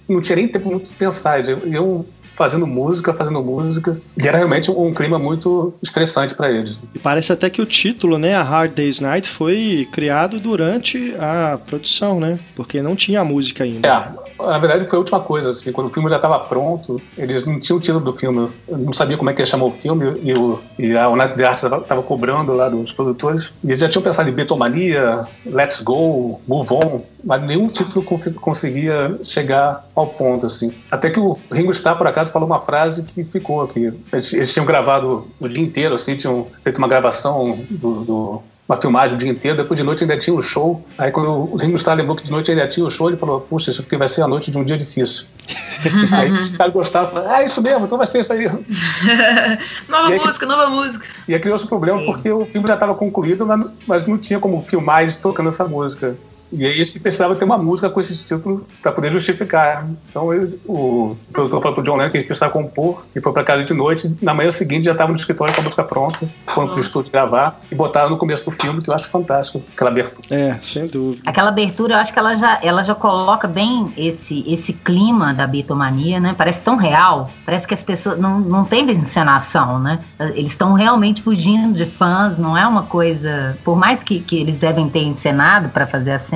não 0.08 0.22
tinha 0.22 0.38
nem 0.38 0.48
tempo 0.48 0.70
muito 0.70 0.90
de 0.90 0.96
pensar. 0.96 1.42
Eu 1.48 2.06
fazendo 2.36 2.68
música, 2.68 3.14
fazendo 3.14 3.42
música. 3.42 4.00
E 4.22 4.28
era 4.28 4.38
realmente 4.38 4.70
um 4.70 4.94
clima 4.94 5.18
muito 5.18 5.74
estressante 5.82 6.36
para 6.36 6.52
eles. 6.52 6.80
E 6.94 7.00
parece 7.00 7.32
até 7.32 7.50
que 7.50 7.62
o 7.62 7.66
título, 7.66 8.18
né, 8.18 8.36
a 8.36 8.44
Hard 8.44 8.74
Day's 8.74 9.00
Night, 9.00 9.30
foi 9.30 9.88
criado 9.92 10.40
durante 10.40 11.16
a 11.18 11.58
produção, 11.66 12.20
né? 12.20 12.38
Porque 12.56 12.82
não 12.82 12.96
tinha 12.96 13.24
música 13.24 13.64
ainda. 13.64 13.88
É, 13.88 14.26
na 14.46 14.58
verdade 14.58 14.86
foi 14.88 14.98
a 14.98 15.00
última 15.00 15.20
coisa, 15.20 15.50
assim, 15.50 15.72
quando 15.72 15.88
o 15.88 15.92
filme 15.92 16.10
já 16.10 16.16
estava 16.18 16.40
pronto, 16.40 17.02
eles 17.18 17.46
não 17.46 17.60
tinham 17.60 17.78
o 17.78 17.82
título 17.82 18.04
do 18.04 18.14
filme, 18.14 18.50
não 18.68 18.94
sabia 18.94 19.18
como 19.18 19.30
é 19.30 19.34
que 19.34 19.42
ia 19.42 19.46
chamar 19.46 19.66
o 19.66 19.72
filme, 19.72 20.20
e, 20.24 20.34
o, 20.34 20.60
e 20.78 20.96
a 20.96 21.10
United 21.10 21.44
Arts 21.44 21.64
estava 21.64 22.02
cobrando 22.02 22.54
lá 22.54 22.70
dos 22.70 22.92
produtores, 22.92 23.52
e 23.64 23.68
eles 23.68 23.80
já 23.80 23.90
tinham 23.90 24.04
pensado 24.04 24.30
em 24.30 24.34
Betomania, 24.34 25.26
Let's 25.46 25.82
Go, 25.82 26.40
Move 26.48 26.74
On, 26.74 27.02
mas 27.24 27.42
nenhum 27.42 27.68
título 27.68 28.06
conseguia 28.40 29.18
chegar 29.24 29.88
ao 29.96 30.08
ponto, 30.08 30.46
assim. 30.46 30.72
Até 30.92 31.10
que 31.10 31.20
o 31.20 31.38
Ringo 31.52 31.72
Starr, 31.72 31.98
por 31.98 32.08
acaso, 32.08 32.32
falou 32.32 32.48
uma 32.48 32.62
frase 32.62 33.02
que 33.04 33.24
ficou 33.24 33.62
aqui. 33.62 33.92
Eles, 34.14 34.34
eles 34.34 34.54
tinham 34.54 34.66
gravado 34.66 35.28
o 35.40 35.48
dia 35.48 35.64
inteiro, 35.64 35.96
assim, 35.96 36.16
tinham 36.16 36.46
feito 36.64 36.78
uma 36.78 36.88
gravação 36.88 37.60
do, 37.70 38.04
do 38.04 38.44
uma 38.68 38.76
filmagem 38.76 39.16
o 39.16 39.20
dia 39.20 39.30
inteiro, 39.30 39.58
depois 39.58 39.78
de 39.78 39.84
noite 39.84 40.04
ainda 40.04 40.18
tinha 40.18 40.36
um 40.36 40.42
show. 40.42 40.84
Aí 40.98 41.12
quando 41.12 41.30
o 41.30 41.56
Ringo 41.56 41.76
Starr 41.76 41.98
lembrou 41.98 42.16
que 42.16 42.24
de 42.24 42.32
noite 42.32 42.52
ainda 42.52 42.68
tinha 42.68 42.84
o 42.84 42.88
um 42.88 42.90
show, 42.90 43.08
ele 43.08 43.18
falou, 43.18 43.40
puxa, 43.40 43.70
isso 43.70 43.82
aqui 43.82 43.96
vai 43.96 44.08
ser 44.08 44.24
a 44.24 44.28
noite 44.28 44.50
de 44.50 44.58
um 44.58 44.64
dia 44.64 44.76
difícil. 44.76 45.26
aí 46.12 46.32
os 46.32 46.56
caras 46.56 46.74
gostaram, 46.74 47.08
falaram, 47.08 47.36
ah, 47.36 47.44
isso 47.44 47.62
mesmo, 47.62 47.86
então 47.86 47.98
vai 47.98 48.08
ser 48.08 48.22
isso 48.22 48.34
aí. 48.34 48.46
nova 49.88 50.10
aí, 50.10 50.20
música, 50.20 50.46
nova 50.46 50.68
música. 50.70 51.06
E 51.28 51.34
aí 51.34 51.40
criou-se 51.40 51.66
um 51.66 51.68
problema 51.68 52.00
Sim. 52.00 52.06
porque 52.06 52.32
o 52.32 52.46
filme 52.48 52.68
já 52.68 52.74
estava 52.74 52.96
concluído, 52.96 53.46
mas, 53.46 53.66
mas 53.86 54.08
não 54.08 54.18
tinha 54.18 54.40
como 54.40 54.60
filmar 54.62 55.04
eles 55.04 55.16
tocando 55.16 55.50
essa 55.50 55.66
música. 55.66 56.16
E 56.52 56.66
aí 56.66 56.86
que 56.86 57.00
precisava 57.00 57.36
ter 57.36 57.46
uma 57.46 57.58
música 57.58 57.90
com 57.90 58.00
esse 58.00 58.16
título 58.18 58.66
para 58.82 58.92
poder 58.92 59.12
justificar. 59.12 59.88
Então 60.10 60.34
ele, 60.34 60.60
o 60.66 61.16
produtor 61.34 61.62
falou 61.62 61.76
pro 61.76 61.84
John 61.84 61.96
Lennon 61.96 62.12
que 62.12 62.18
ele 62.18 62.26
precisava 62.26 62.52
compor 62.54 63.06
e 63.16 63.20
foi 63.20 63.34
para 63.34 63.44
casa 63.44 63.64
de 63.64 63.74
noite. 63.74 64.16
Na 64.22 64.34
manhã 64.34 64.52
seguinte 64.52 64.86
já 64.86 64.92
estava 64.92 65.10
no 65.10 65.18
escritório 65.18 65.54
com 65.54 65.62
a 65.62 65.64
música 65.64 65.84
pronta, 65.84 66.30
foram 66.54 66.68
pro 66.70 66.80
estúdio 66.80 67.12
gravar 67.12 67.60
e 67.72 67.76
botaram 67.76 68.10
no 68.12 68.18
começo 68.18 68.46
do 68.46 68.52
filme, 68.52 68.82
que 68.82 68.90
eu 68.90 68.94
acho 68.94 69.10
fantástico, 69.10 69.62
aquela 69.74 69.90
abertura. 69.90 70.28
É, 70.30 70.58
sem 70.62 70.88
dúvida. 70.88 71.22
Aquela 71.26 71.50
abertura, 71.50 71.96
eu 71.96 71.98
acho 71.98 72.14
que 72.14 72.20
ela 72.20 72.36
já, 72.36 72.60
ela 72.62 72.84
já 72.84 72.96
coloca 72.96 73.48
bem 73.48 73.92
esse, 73.98 74.44
esse 74.48 74.74
clima 74.74 75.34
da 75.34 75.48
bitomania, 75.48 76.20
né? 76.20 76.36
Parece 76.38 76.60
tão 76.60 76.76
real, 76.76 77.30
parece 77.46 77.68
que 77.68 77.74
as 77.74 77.84
pessoas 77.84 78.20
não, 78.20 78.40
não 78.40 78.64
tem 78.64 78.90
encenação, 78.92 79.80
né? 79.80 80.00
Eles 80.20 80.52
estão 80.52 80.74
realmente 80.74 81.22
fugindo 81.22 81.74
de 81.74 81.86
fãs, 81.86 82.38
não 82.38 82.58
é 82.58 82.66
uma 82.68 82.84
coisa, 82.84 83.58
por 83.64 83.76
mais 83.76 84.04
que, 84.04 84.20
que 84.20 84.38
eles 84.38 84.56
devem 84.56 84.88
ter 84.90 85.04
encenado 85.04 85.70
para 85.70 85.88
fazer 85.88 86.12
a 86.12 86.20
cena, 86.20 86.35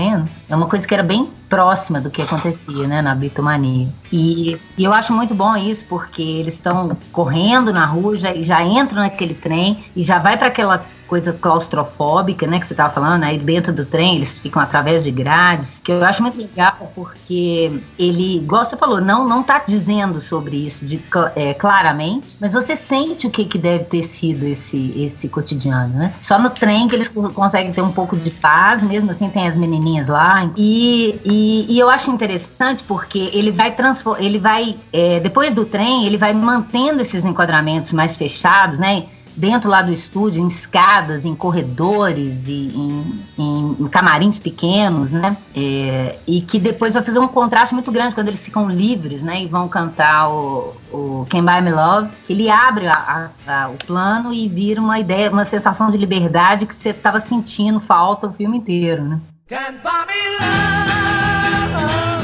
é 0.50 0.56
uma 0.56 0.68
coisa 0.68 0.88
que 0.88 0.94
era 0.94 1.04
bem 1.04 1.30
próxima 1.50 2.00
do 2.00 2.10
que 2.10 2.22
acontecia, 2.22 2.88
né, 2.88 3.02
na 3.02 3.16
bitomania. 3.16 3.88
E, 4.12 4.58
e 4.78 4.84
eu 4.84 4.94
acho 4.94 5.12
muito 5.12 5.34
bom 5.34 5.56
isso, 5.58 5.84
porque 5.90 6.22
eles 6.22 6.54
estão 6.54 6.96
correndo 7.12 7.74
na 7.74 7.86
rua, 7.86 8.18
já, 8.18 8.34
já 8.36 8.64
entram 8.64 9.02
naquele 9.02 9.34
trem 9.34 9.84
e 9.96 10.04
já 10.04 10.20
vai 10.20 10.38
para 10.38 10.48
aquela 10.48 10.86
coisa 11.10 11.34
claustrofóbica, 11.34 12.46
né, 12.46 12.60
que 12.60 12.68
você 12.68 12.74
estava 12.74 12.94
falando, 12.94 13.24
aí 13.24 13.40
dentro 13.40 13.74
do 13.74 13.84
trem 13.84 14.18
eles 14.18 14.38
ficam 14.38 14.62
através 14.62 15.04
de 15.04 15.10
grades, 15.10 15.80
que 15.84 15.92
eu 15.92 16.06
acho 16.06 16.22
muito 16.22 16.38
legal 16.38 16.92
porque 16.94 17.82
ele, 17.98 18.38
igual 18.38 18.64
você 18.64 18.78
falou, 18.78 19.02
não 19.02 19.28
não 19.28 19.42
tá 19.42 19.64
dizendo 19.68 20.22
sobre 20.22 20.56
isso 20.56 20.86
de, 20.86 21.02
é, 21.36 21.54
claramente, 21.56 22.38
mas 22.40 22.54
você 22.54 22.76
sente 22.76 23.26
o 23.26 23.30
que, 23.32 23.46
que 23.46 23.58
deve 23.58 23.86
ter 23.86 24.04
sido 24.04 24.46
esse, 24.46 24.94
esse 24.96 25.28
cotidiano, 25.28 25.96
né? 25.96 26.14
Só 26.22 26.38
no 26.38 26.50
trem 26.50 26.88
que 26.88 26.96
eles 26.96 27.08
conseguem 27.08 27.74
ter 27.74 27.82
um 27.82 27.92
pouco 27.92 28.16
de 28.16 28.30
paz, 28.30 28.84
mesmo 28.84 29.12
assim 29.12 29.30
tem 29.30 29.48
as 29.48 29.56
menininhas 29.56 30.08
lá. 30.08 30.50
E, 30.56 31.20
e, 31.26 31.66
e 31.74 31.80
eu 31.80 31.90
acho 31.90 32.12
interessante 32.12 32.84
porque 32.88 33.32
ele 33.34 33.52
vai 33.52 33.72
transformar, 33.72 34.22
ele 34.22 34.38
vai, 34.38 34.76
é, 34.94 35.20
depois 35.20 35.54
do 35.54 35.66
trem, 35.66 36.06
ele 36.06 36.18
vai 36.18 36.34
mantendo 36.34 37.02
esses 37.02 37.26
enquadramentos 37.26 37.94
mais 37.94 38.16
fechados, 38.16 38.78
né? 38.78 39.06
Dentro 39.40 39.70
lá 39.70 39.82
do 39.82 39.94
estúdio, 39.94 40.44
em 40.44 40.48
escadas, 40.48 41.24
em 41.24 41.34
corredores 41.34 42.36
e 42.46 42.72
em, 42.76 43.24
em, 43.38 43.76
em 43.80 43.88
camarins 43.88 44.38
pequenos, 44.38 45.10
né? 45.10 45.38
É, 45.56 46.18
e 46.28 46.42
que 46.42 46.60
depois 46.60 46.94
vai 46.94 47.02
fazer 47.02 47.20
um 47.20 47.28
contraste 47.28 47.74
muito 47.74 47.92
grande 47.92 48.14
quando 48.14 48.28
eles 48.28 48.42
ficam 48.42 48.70
livres, 48.70 49.22
né? 49.22 49.42
E 49.42 49.48
vão 49.48 49.70
cantar 49.70 50.30
o, 50.30 50.76
o 50.92 51.26
Can 51.30 51.46
Buy 51.46 51.62
Me 51.62 51.72
Love. 51.72 52.10
Ele 52.30 52.50
abre 52.50 52.88
a, 52.88 53.30
a, 53.48 53.64
a, 53.64 53.70
o 53.70 53.78
plano 53.78 54.34
e 54.34 54.48
vira 54.48 54.82
uma 54.82 55.00
ideia, 55.00 55.32
uma 55.32 55.46
sensação 55.46 55.90
de 55.90 55.98
liberdade 55.98 56.66
que 56.66 56.76
você 56.76 56.90
estava 56.90 57.22
sentindo 57.22 57.80
falta 57.80 58.28
o 58.28 58.34
filme 58.34 58.58
inteiro, 58.58 59.04
né? 59.06 59.20
Buy 59.50 60.06
me 60.06 60.38
love. 60.40 62.19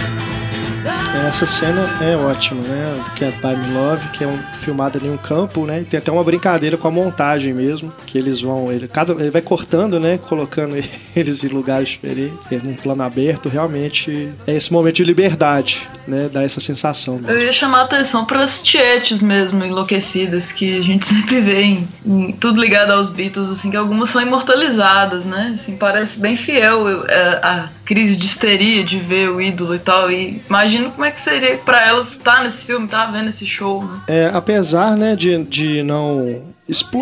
Essa 1.27 1.47
cena 1.47 1.89
é 2.01 2.15
ótima, 2.15 2.61
né? 2.61 3.03
Do 3.03 3.11
Can't 3.11 3.37
Buy 3.41 3.55
Me 3.55 3.73
Love, 3.73 4.09
que 4.09 4.23
é 4.23 4.27
um, 4.27 4.37
filmada 4.59 4.99
em 5.03 5.09
um 5.09 5.17
campo, 5.17 5.65
né? 5.65 5.81
E 5.81 5.83
tem 5.85 5.97
até 5.97 6.11
uma 6.11 6.23
brincadeira 6.23 6.77
com 6.77 6.87
a 6.87 6.91
montagem 6.91 7.53
mesmo, 7.53 7.91
que 8.05 8.17
eles 8.17 8.41
vão, 8.41 8.71
ele, 8.71 8.87
cada, 8.87 9.13
ele 9.13 9.31
vai 9.31 9.41
cortando, 9.41 9.99
né? 9.99 10.17
Colocando 10.17 10.75
eles 11.15 11.43
em 11.43 11.47
lugares 11.47 11.89
diferentes, 11.89 12.39
é 12.51 12.57
num 12.57 12.75
plano 12.75 13.03
aberto, 13.03 13.49
realmente 13.49 14.31
é 14.45 14.55
esse 14.55 14.71
momento 14.71 14.95
de 14.95 15.03
liberdade, 15.03 15.87
né? 16.07 16.29
Dá 16.31 16.43
essa 16.43 16.59
sensação. 16.59 17.15
Mesmo. 17.15 17.29
Eu 17.29 17.41
ia 17.41 17.51
chamar 17.51 17.79
a 17.79 17.83
atenção 17.83 18.25
para 18.25 18.43
as 18.43 18.61
tietes 18.61 19.21
mesmo, 19.21 19.63
enlouquecidas, 19.63 20.51
que 20.51 20.77
a 20.77 20.81
gente 20.81 21.05
sempre 21.07 21.41
vê 21.41 21.61
em, 21.61 21.87
em, 22.05 22.31
tudo 22.33 22.61
ligado 22.61 22.91
aos 22.91 23.09
Beatles, 23.09 23.51
assim, 23.51 23.71
que 23.71 23.77
algumas 23.77 24.09
são 24.09 24.21
imortalizadas, 24.21 25.23
né? 25.23 25.53
Assim, 25.55 25.75
parece 25.75 26.19
bem 26.19 26.35
fiel 26.35 26.87
a, 26.87 27.11
é, 27.11 27.39
a 27.43 27.69
crise 27.85 28.17
de 28.17 28.25
histeria 28.25 28.83
de 28.83 28.99
ver 28.99 29.29
o 29.29 29.39
ídolo 29.39 29.75
e 29.75 29.79
tal, 29.79 30.09
e 30.11 30.41
imagino 30.49 30.91
como 30.91 31.05
é 31.05 31.11
que 31.11 31.21
seria 31.21 31.57
para 31.57 31.85
elas 31.85 32.11
estar 32.11 32.43
nesse 32.43 32.65
filme, 32.65 32.85
estar 32.85 33.05
tá 33.05 33.11
vendo 33.11 33.29
esse 33.29 33.45
show, 33.45 33.83
né? 33.83 34.01
É, 34.07 34.31
apesar, 34.33 34.97
né, 34.97 35.15
de, 35.15 35.43
de 35.43 35.83
não 35.83 36.55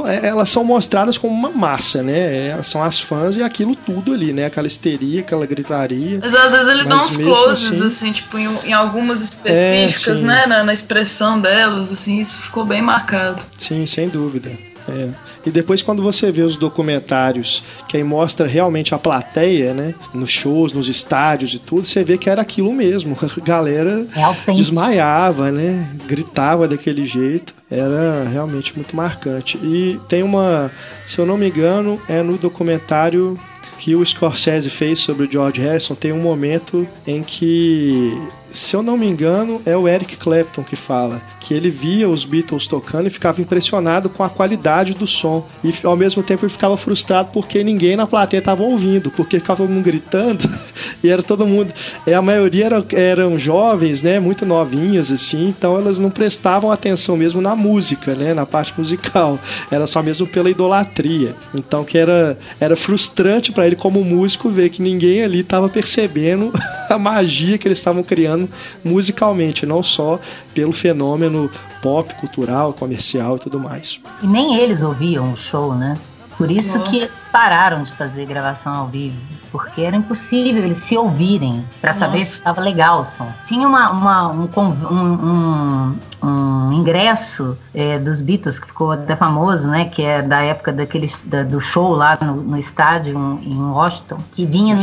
é, 0.06 0.28
elas 0.28 0.50
são 0.50 0.62
mostradas 0.62 1.18
como 1.18 1.34
uma 1.34 1.50
massa, 1.50 2.04
né? 2.04 2.50
Elas 2.50 2.68
são 2.68 2.84
as 2.84 3.00
fãs 3.00 3.38
e 3.38 3.44
aquilo 3.44 3.78
tudo 3.78 4.14
ali, 4.14 4.34
né? 4.34 4.46
Aquela 4.46 4.68
histeria, 4.68 5.22
aquela 5.22 5.46
gritaria. 5.46 6.20
Mas 6.22 6.36
às 6.36 6.52
vezes 6.52 6.68
ele 6.68 6.84
dá 6.84 6.98
uns 6.98 7.16
closes, 7.16 7.82
assim, 7.82 7.86
assim 7.86 8.12
tipo, 8.12 8.38
em, 8.38 8.50
em, 8.66 8.74
algumas 8.74 9.22
específicas, 9.22 10.20
é, 10.20 10.22
né? 10.22 10.46
Na, 10.48 10.64
na, 10.66 10.74
expressão 10.74 11.40
delas, 11.40 11.94
assim, 11.94 12.20
isso 12.20 12.40
ficou 12.40 12.66
bem 12.66 12.82
marcado. 12.82 13.42
Sim, 13.58 13.86
sem 13.86 14.10
dúvida. 14.10 14.52
É. 14.88 15.10
E 15.46 15.52
depois 15.52 15.82
quando 15.82 16.02
você 16.02 16.32
vê 16.32 16.42
os 16.42 16.56
documentários 16.56 17.64
que 17.88 17.98
aí 17.98 18.04
mostra 18.04 18.48
realmente 18.48 18.94
a 18.96 18.98
plateia, 18.98 19.74
né? 19.74 19.94
Nos 20.14 20.32
shows, 20.32 20.72
nos 20.72 20.88
estádios 20.88 21.54
e 21.54 21.60
tudo, 21.60 21.86
você 21.86 22.04
vê 22.04 22.18
que 22.18 22.30
era 22.30 22.42
aquilo 22.42 22.74
mesmo. 22.74 23.18
A 23.24 23.46
galera 23.46 24.08
é 24.48 24.52
desmaiava, 24.54 25.52
né? 25.52 25.90
Gritava 26.06 26.68
daquele 26.68 27.06
jeito. 27.06 27.54
Era 27.70 28.28
realmente 28.30 28.76
muito 28.76 28.96
marcante. 28.96 29.58
E 29.58 30.00
tem 30.08 30.22
uma, 30.22 30.72
se 31.06 31.20
eu 31.20 31.26
não 31.26 31.38
me 31.38 31.48
engano, 31.48 32.00
é 32.08 32.22
no 32.22 32.38
documentário 32.38 33.40
que 33.80 33.96
o 33.96 34.06
Scorsese 34.06 34.70
fez 34.70 35.00
sobre 35.00 35.26
o 35.26 35.32
George 35.32 35.60
Harrison, 35.60 35.96
tem 35.96 36.14
um 36.14 36.22
momento 36.22 36.88
em 37.06 37.22
que 37.22 38.14
se 38.54 38.76
eu 38.76 38.84
não 38.84 38.96
me 38.96 39.08
engano, 39.08 39.62
é 39.66 39.76
o 39.76 39.88
Eric 39.88 40.16
Clapton 40.16 40.64
que 40.64 40.76
fala 40.76 41.22
que 41.44 41.54
ele 41.54 41.70
via 41.70 42.10
os 42.10 42.24
Beatles 42.24 42.66
tocando 42.68 43.08
e 43.08 43.10
ficava 43.10 43.42
impressionado 43.42 44.10
com 44.10 44.24
a 44.24 44.30
qualidade 44.30 44.94
do 44.94 45.06
som. 45.06 45.46
E 45.64 45.74
ao 45.84 45.96
mesmo 45.96 46.24
tempo 46.24 46.46
ele 46.46 46.52
ficava 46.52 46.78
frustrado 46.78 47.30
porque 47.34 47.64
ninguém 47.64 47.98
na 47.98 48.08
plateia 48.08 48.40
estava 48.40 48.64
ouvindo, 48.64 49.12
porque 49.12 49.40
ficava 49.40 49.58
todo 49.58 49.70
mundo 49.70 49.84
gritando 49.84 50.50
e 51.04 51.10
era 51.10 51.22
todo 51.22 51.46
mundo. 51.46 51.74
E 52.08 52.14
a 52.14 52.22
maioria 52.22 52.66
eram, 52.66 52.86
eram 52.94 53.40
jovens, 53.40 54.02
né? 54.02 54.20
Muito 54.20 54.46
novinhas, 54.46 55.12
assim, 55.12 55.50
então 55.50 55.76
elas 55.76 56.00
não 56.00 56.10
prestavam 56.10 56.72
atenção 56.72 57.18
mesmo 57.18 57.42
na 57.42 57.56
música, 57.56 58.16
né? 58.16 58.34
Na 58.34 58.46
parte 58.46 58.74
musical. 58.78 59.38
Era 59.70 59.86
só 59.86 60.02
mesmo 60.02 60.26
pela 60.26 60.50
idolatria. 60.50 61.36
Então 61.54 61.84
que 61.84 61.98
era, 61.98 62.38
era 62.60 62.76
frustrante 62.76 63.52
para 63.52 63.68
ele, 63.68 63.76
como 63.76 64.04
músico, 64.04 64.50
ver 64.50 64.70
que 64.70 64.82
ninguém 64.82 65.24
ali 65.24 65.42
estava 65.42 65.68
percebendo 65.68 66.54
a 66.90 66.98
magia 66.98 67.58
que 67.58 67.68
eles 67.68 67.80
estavam 67.80 68.02
criando 68.02 68.48
musicalmente, 68.84 69.66
não 69.66 69.84
só 69.84 70.20
pelo 70.54 70.72
fenômeno 70.72 71.50
pop, 71.82 72.14
cultural, 72.16 72.74
comercial 72.74 73.38
e 73.38 73.40
tudo 73.40 73.60
mais. 73.60 74.00
E 74.22 74.28
nem 74.28 74.56
eles 74.56 74.82
ouviam 74.82 75.34
o 75.34 75.38
show, 75.38 75.76
né? 75.76 75.98
Por 76.38 76.50
isso 76.50 76.80
que 76.82 77.10
pararam 77.32 77.84
de 77.84 77.92
fazer 77.94 78.26
gravação 78.26 78.74
ao 78.74 78.88
vivo, 78.88 79.16
porque 79.52 79.82
era 79.82 79.96
impossível 79.96 80.64
eles 80.64 80.80
se 80.80 80.98
ouvirem 80.98 81.64
para 81.80 81.94
saber 81.94 82.22
se 82.22 82.34
estava 82.34 82.60
legal 82.60 83.02
o 83.02 83.06
som. 83.06 83.28
Tinha 83.48 83.68
uma, 83.68 83.92
uma 83.92 84.32
um, 84.32 84.50
um, 84.58 85.96
um, 86.22 86.28
um, 86.28 86.74
ingresso 86.74 87.58
é, 87.74 88.00
dos 88.00 88.20
Beatles 88.20 88.58
que 88.58 88.68
ficou 88.68 88.92
até 88.92 89.16
famoso, 89.16 89.68
né? 89.68 89.86
Que 89.86 90.02
é 90.02 90.22
da 90.22 90.42
época 90.44 90.74
daquele, 90.74 91.12
da, 91.26 91.44
do 91.44 91.62
show 91.62 91.92
lá 91.92 92.18
no, 92.20 92.36
no 92.38 92.58
estádio 92.58 93.40
em 93.44 93.62
Washington, 93.66 94.18
que 94.32 94.46
vinha 94.46 94.76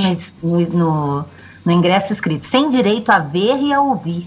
no, 0.43 0.61
no 0.61 1.25
no 1.65 1.73
ingresso 1.73 2.13
escrito, 2.13 2.47
sem 2.49 2.71
direito 2.71 3.11
a 3.11 3.19
ver 3.19 3.61
e 3.61 3.73
a 3.73 3.81
ouvir. 3.81 4.27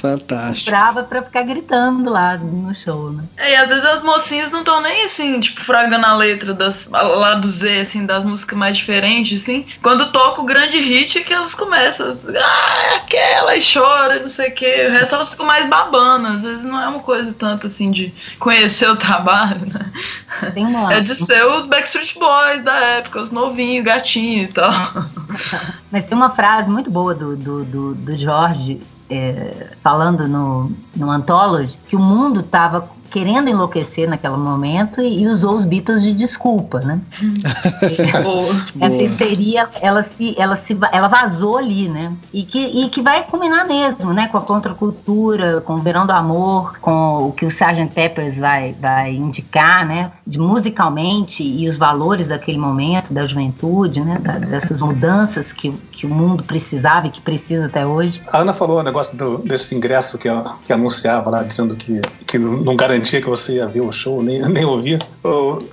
Fantástico. 0.00 0.70
Brava 0.70 1.02
pra 1.02 1.22
ficar 1.22 1.42
gritando 1.42 2.08
lá 2.08 2.36
no 2.36 2.72
show, 2.72 3.10
né? 3.10 3.24
É, 3.36 3.52
e 3.52 3.56
às 3.56 3.68
vezes 3.68 3.84
as 3.84 4.02
mocinhas 4.04 4.52
não 4.52 4.60
estão 4.60 4.80
nem 4.80 5.04
assim, 5.04 5.40
tipo, 5.40 5.60
fragando 5.60 6.06
a 6.06 6.14
letra 6.14 6.54
das, 6.54 6.86
lá 6.86 7.34
do 7.34 7.48
Z, 7.48 7.80
assim, 7.80 8.06
das 8.06 8.24
músicas 8.24 8.56
mais 8.56 8.76
diferentes, 8.76 9.42
assim. 9.42 9.66
Quando 9.82 10.12
toca 10.12 10.40
o 10.40 10.44
grande 10.44 10.78
hit 10.78 11.18
é 11.18 11.22
que 11.22 11.32
elas 11.32 11.52
começam, 11.52 12.12
assim, 12.12 12.28
ah, 12.36 12.78
é 12.78 12.96
aquela, 12.96 13.56
e 13.56 13.60
chora, 13.60 14.20
não 14.20 14.28
sei 14.28 14.50
o 14.50 14.54
quê. 14.54 14.86
O 14.88 14.92
resto 14.92 15.16
elas 15.16 15.30
ficam 15.30 15.46
mais 15.46 15.66
babando. 15.66 16.28
Às 16.28 16.42
vezes 16.42 16.64
não 16.64 16.80
é 16.80 16.86
uma 16.86 17.00
coisa 17.00 17.34
tanto 17.36 17.66
assim 17.66 17.90
de 17.90 18.14
conhecer 18.38 18.88
o 18.88 18.96
trabalho, 18.96 19.66
né? 19.66 19.90
É 20.92 21.00
de 21.00 21.14
ser 21.14 21.44
os 21.44 21.66
Backstreet 21.66 22.16
Boys 22.16 22.62
da 22.62 22.76
época, 22.76 23.20
os 23.20 23.32
novinhos, 23.32 23.84
gatinho 23.84 24.44
e 24.44 24.48
tal. 24.48 24.70
Mas 25.90 26.06
tem 26.06 26.16
uma 26.16 26.30
frase 26.30 26.70
muito 26.70 26.88
boa 26.88 27.14
do, 27.14 27.34
do, 27.34 27.64
do, 27.64 27.94
do 27.94 28.16
Jorge 28.16 28.80
é, 29.10 29.72
falando 29.82 30.28
no, 30.28 30.70
no 30.94 31.10
Anthology, 31.10 31.78
que 31.88 31.96
o 31.96 32.00
mundo 32.00 32.40
estava 32.40 32.90
querendo 33.10 33.48
enlouquecer 33.48 34.08
naquele 34.08 34.36
momento 34.36 35.00
e, 35.00 35.22
e, 35.22 35.28
usou 35.28 35.56
os 35.56 35.64
Beatles 35.64 36.02
de 36.02 36.12
desculpa, 36.12 36.80
né? 36.80 37.00
Essa 38.80 39.02
histeria, 39.02 39.68
ela 39.80 40.02
se, 40.02 40.34
ela 40.38 40.56
se, 40.56 40.76
ela 40.92 41.08
vazou 41.08 41.56
ali, 41.56 41.88
né? 41.88 42.12
E 42.32 42.44
que, 42.44 42.58
e 42.58 42.88
que 42.88 43.02
vai 43.02 43.24
culminar 43.24 43.66
mesmo, 43.66 44.12
né? 44.12 44.28
Com 44.28 44.38
a 44.38 44.42
contracultura, 44.42 45.60
com 45.62 45.74
o 45.74 45.78
Verão 45.78 46.06
do 46.06 46.12
Amor, 46.12 46.78
com 46.80 47.28
o 47.28 47.32
que 47.32 47.44
o 47.44 47.48
Sgt. 47.48 47.88
Peppers 47.94 48.36
vai, 48.36 48.74
vai 48.78 49.14
indicar, 49.14 49.86
né? 49.86 50.12
De 50.26 50.38
musicalmente 50.38 51.42
e 51.42 51.68
os 51.68 51.76
valores 51.76 52.28
daquele 52.28 52.58
momento, 52.58 53.12
da 53.12 53.26
juventude, 53.26 54.00
né? 54.00 54.18
Da, 54.20 54.32
dessas 54.38 54.80
mudanças 54.80 55.52
que, 55.52 55.70
que 55.90 56.06
o 56.06 56.08
mundo 56.08 56.44
precisava 56.44 57.06
e 57.06 57.10
que 57.10 57.20
precisa 57.20 57.66
até 57.66 57.86
hoje. 57.86 58.22
A 58.30 58.38
Ana 58.38 58.52
falou 58.52 58.80
o 58.80 58.82
negócio 58.82 59.16
do, 59.16 59.38
desse 59.38 59.74
ingresso 59.74 60.18
que, 60.18 60.28
que 60.62 60.72
anunciava 60.72 61.30
lá, 61.30 61.42
dizendo 61.42 61.74
que, 61.74 62.00
que 62.26 62.38
não 62.38 62.76
garantia 62.76 62.97
garantia 62.98 63.20
que 63.20 63.28
você 63.28 63.54
ia 63.54 63.66
ver 63.66 63.80
o 63.80 63.92
show, 63.92 64.22
nem, 64.22 64.40
nem 64.48 64.64
ouvir. 64.64 64.98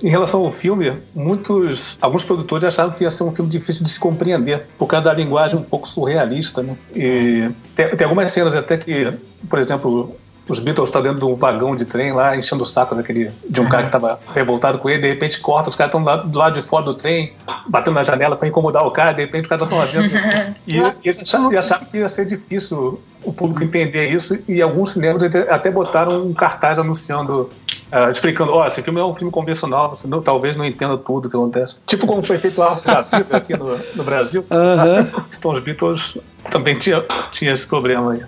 Em 0.02 0.08
relação 0.08 0.44
ao 0.44 0.52
filme, 0.52 0.92
muitos, 1.14 1.98
alguns 2.00 2.24
produtores 2.24 2.64
acharam 2.64 2.92
que 2.92 3.04
ia 3.04 3.10
ser 3.10 3.24
um 3.24 3.32
filme 3.32 3.50
difícil 3.50 3.84
de 3.84 3.90
se 3.90 3.98
compreender, 3.98 4.66
por 4.78 4.86
causa 4.86 5.06
da 5.06 5.12
linguagem 5.12 5.58
um 5.58 5.62
pouco 5.62 5.88
surrealista, 5.88 6.62
né? 6.62 6.76
E 6.94 7.50
tem, 7.74 7.88
tem 7.88 8.04
algumas 8.04 8.30
cenas 8.30 8.54
até 8.54 8.76
que, 8.76 9.12
por 9.48 9.58
exemplo, 9.58 10.16
os 10.48 10.60
Beatles 10.60 10.88
estão 10.88 11.02
tá 11.02 11.08
dentro 11.08 11.26
de 11.26 11.32
um 11.32 11.34
vagão 11.34 11.74
de 11.74 11.84
trem 11.84 12.12
lá, 12.12 12.36
enchendo 12.36 12.62
o 12.62 12.66
saco 12.66 12.94
daquele, 12.94 13.30
de 13.48 13.60
um 13.60 13.64
uhum. 13.64 13.70
cara 13.70 13.82
que 13.82 13.88
estava 13.88 14.18
revoltado 14.34 14.78
com 14.78 14.88
ele, 14.88 15.02
de 15.02 15.08
repente 15.08 15.40
corta, 15.40 15.68
os 15.68 15.76
caras 15.76 15.94
estão 15.94 16.28
do 16.28 16.38
lado 16.38 16.60
de 16.60 16.66
fora 16.66 16.84
do 16.84 16.94
trem, 16.94 17.32
batendo 17.68 17.94
na 17.94 18.02
janela 18.02 18.36
para 18.36 18.46
incomodar 18.46 18.86
o 18.86 18.90
cara, 18.90 19.12
de 19.12 19.22
repente 19.22 19.42
os 19.42 19.48
caras 19.48 19.64
estão 19.64 19.78
lá 19.78 19.86
dentro. 19.86 20.16
e, 20.66 20.78
eles 21.04 21.20
acharam, 21.20 21.50
acharam 21.58 21.84
que 21.86 21.98
ia 21.98 22.08
ser 22.08 22.26
difícil 22.26 23.00
o 23.24 23.32
público 23.32 23.64
entender 23.64 24.08
isso, 24.08 24.38
e 24.46 24.62
alguns 24.62 24.92
cinemas 24.92 25.22
até 25.48 25.70
botaram 25.70 26.24
um 26.24 26.32
cartaz 26.32 26.78
anunciando 26.78 27.50
Uh, 27.86 28.10
explicando, 28.10 28.50
ó, 28.50 28.64
oh, 28.64 28.66
esse 28.66 28.82
filme 28.82 28.98
é 28.98 29.04
um 29.04 29.14
filme 29.14 29.30
convencional, 29.30 29.88
você 29.88 30.08
não, 30.08 30.20
talvez 30.20 30.56
não 30.56 30.64
entenda 30.64 30.98
tudo 30.98 31.30
que 31.30 31.36
acontece. 31.36 31.76
Tipo 31.86 32.04
como 32.04 32.20
foi 32.20 32.36
feito 32.36 32.56
da 32.56 33.02
Vida 33.02 33.36
aqui 33.36 33.56
no, 33.56 33.78
no 33.94 34.02
Brasil. 34.02 34.44
Uhum. 34.50 35.22
então 35.38 35.52
os 35.52 35.60
Beatles 35.60 36.18
também 36.50 36.76
tinha, 36.76 37.04
tinha 37.30 37.52
esse 37.52 37.64
problema 37.64 38.14
aí. 38.14 38.22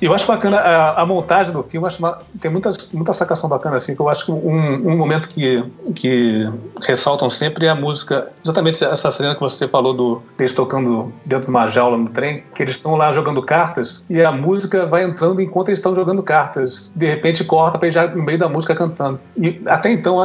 Eu 0.00 0.14
acho 0.14 0.26
bacana 0.26 0.58
a, 0.58 1.02
a 1.02 1.06
montagem 1.06 1.52
do 1.52 1.62
filme, 1.62 1.86
acho 1.86 1.98
uma, 1.98 2.18
tem 2.40 2.50
muita, 2.50 2.72
muita 2.92 3.12
sacação 3.12 3.48
bacana, 3.48 3.76
assim, 3.76 3.94
que 3.94 4.00
eu 4.00 4.08
acho 4.08 4.24
que 4.24 4.32
um, 4.32 4.90
um 4.90 4.96
momento 4.96 5.28
que, 5.28 5.62
que 5.94 6.48
ressaltam 6.82 7.28
sempre 7.28 7.66
é 7.66 7.70
a 7.70 7.74
música, 7.74 8.28
exatamente 8.42 8.82
essa 8.82 9.10
cena 9.10 9.34
que 9.34 9.40
você 9.40 9.68
falou 9.68 9.92
do, 9.92 10.22
deles 10.38 10.52
tocando 10.52 11.12
dentro 11.24 11.46
de 11.46 11.50
uma 11.50 11.68
jaula 11.68 11.96
no 11.96 12.08
trem, 12.08 12.42
que 12.54 12.62
eles 12.62 12.76
estão 12.76 12.96
lá 12.96 13.12
jogando 13.12 13.42
cartas 13.42 14.04
e 14.08 14.22
a 14.22 14.32
música 14.32 14.86
vai 14.86 15.04
entrando 15.04 15.40
enquanto 15.40 15.68
eles 15.68 15.78
estão 15.78 15.94
jogando 15.94 16.22
cartas. 16.22 16.90
De 16.94 17.06
repente 17.06 17.44
corta 17.44 17.78
para 17.78 17.90
já 17.90 18.06
no 18.06 18.22
meio 18.22 18.38
da 18.38 18.48
música 18.48 18.74
cantando. 18.74 19.20
E 19.36 19.60
até 19.66 19.90
então 19.90 20.22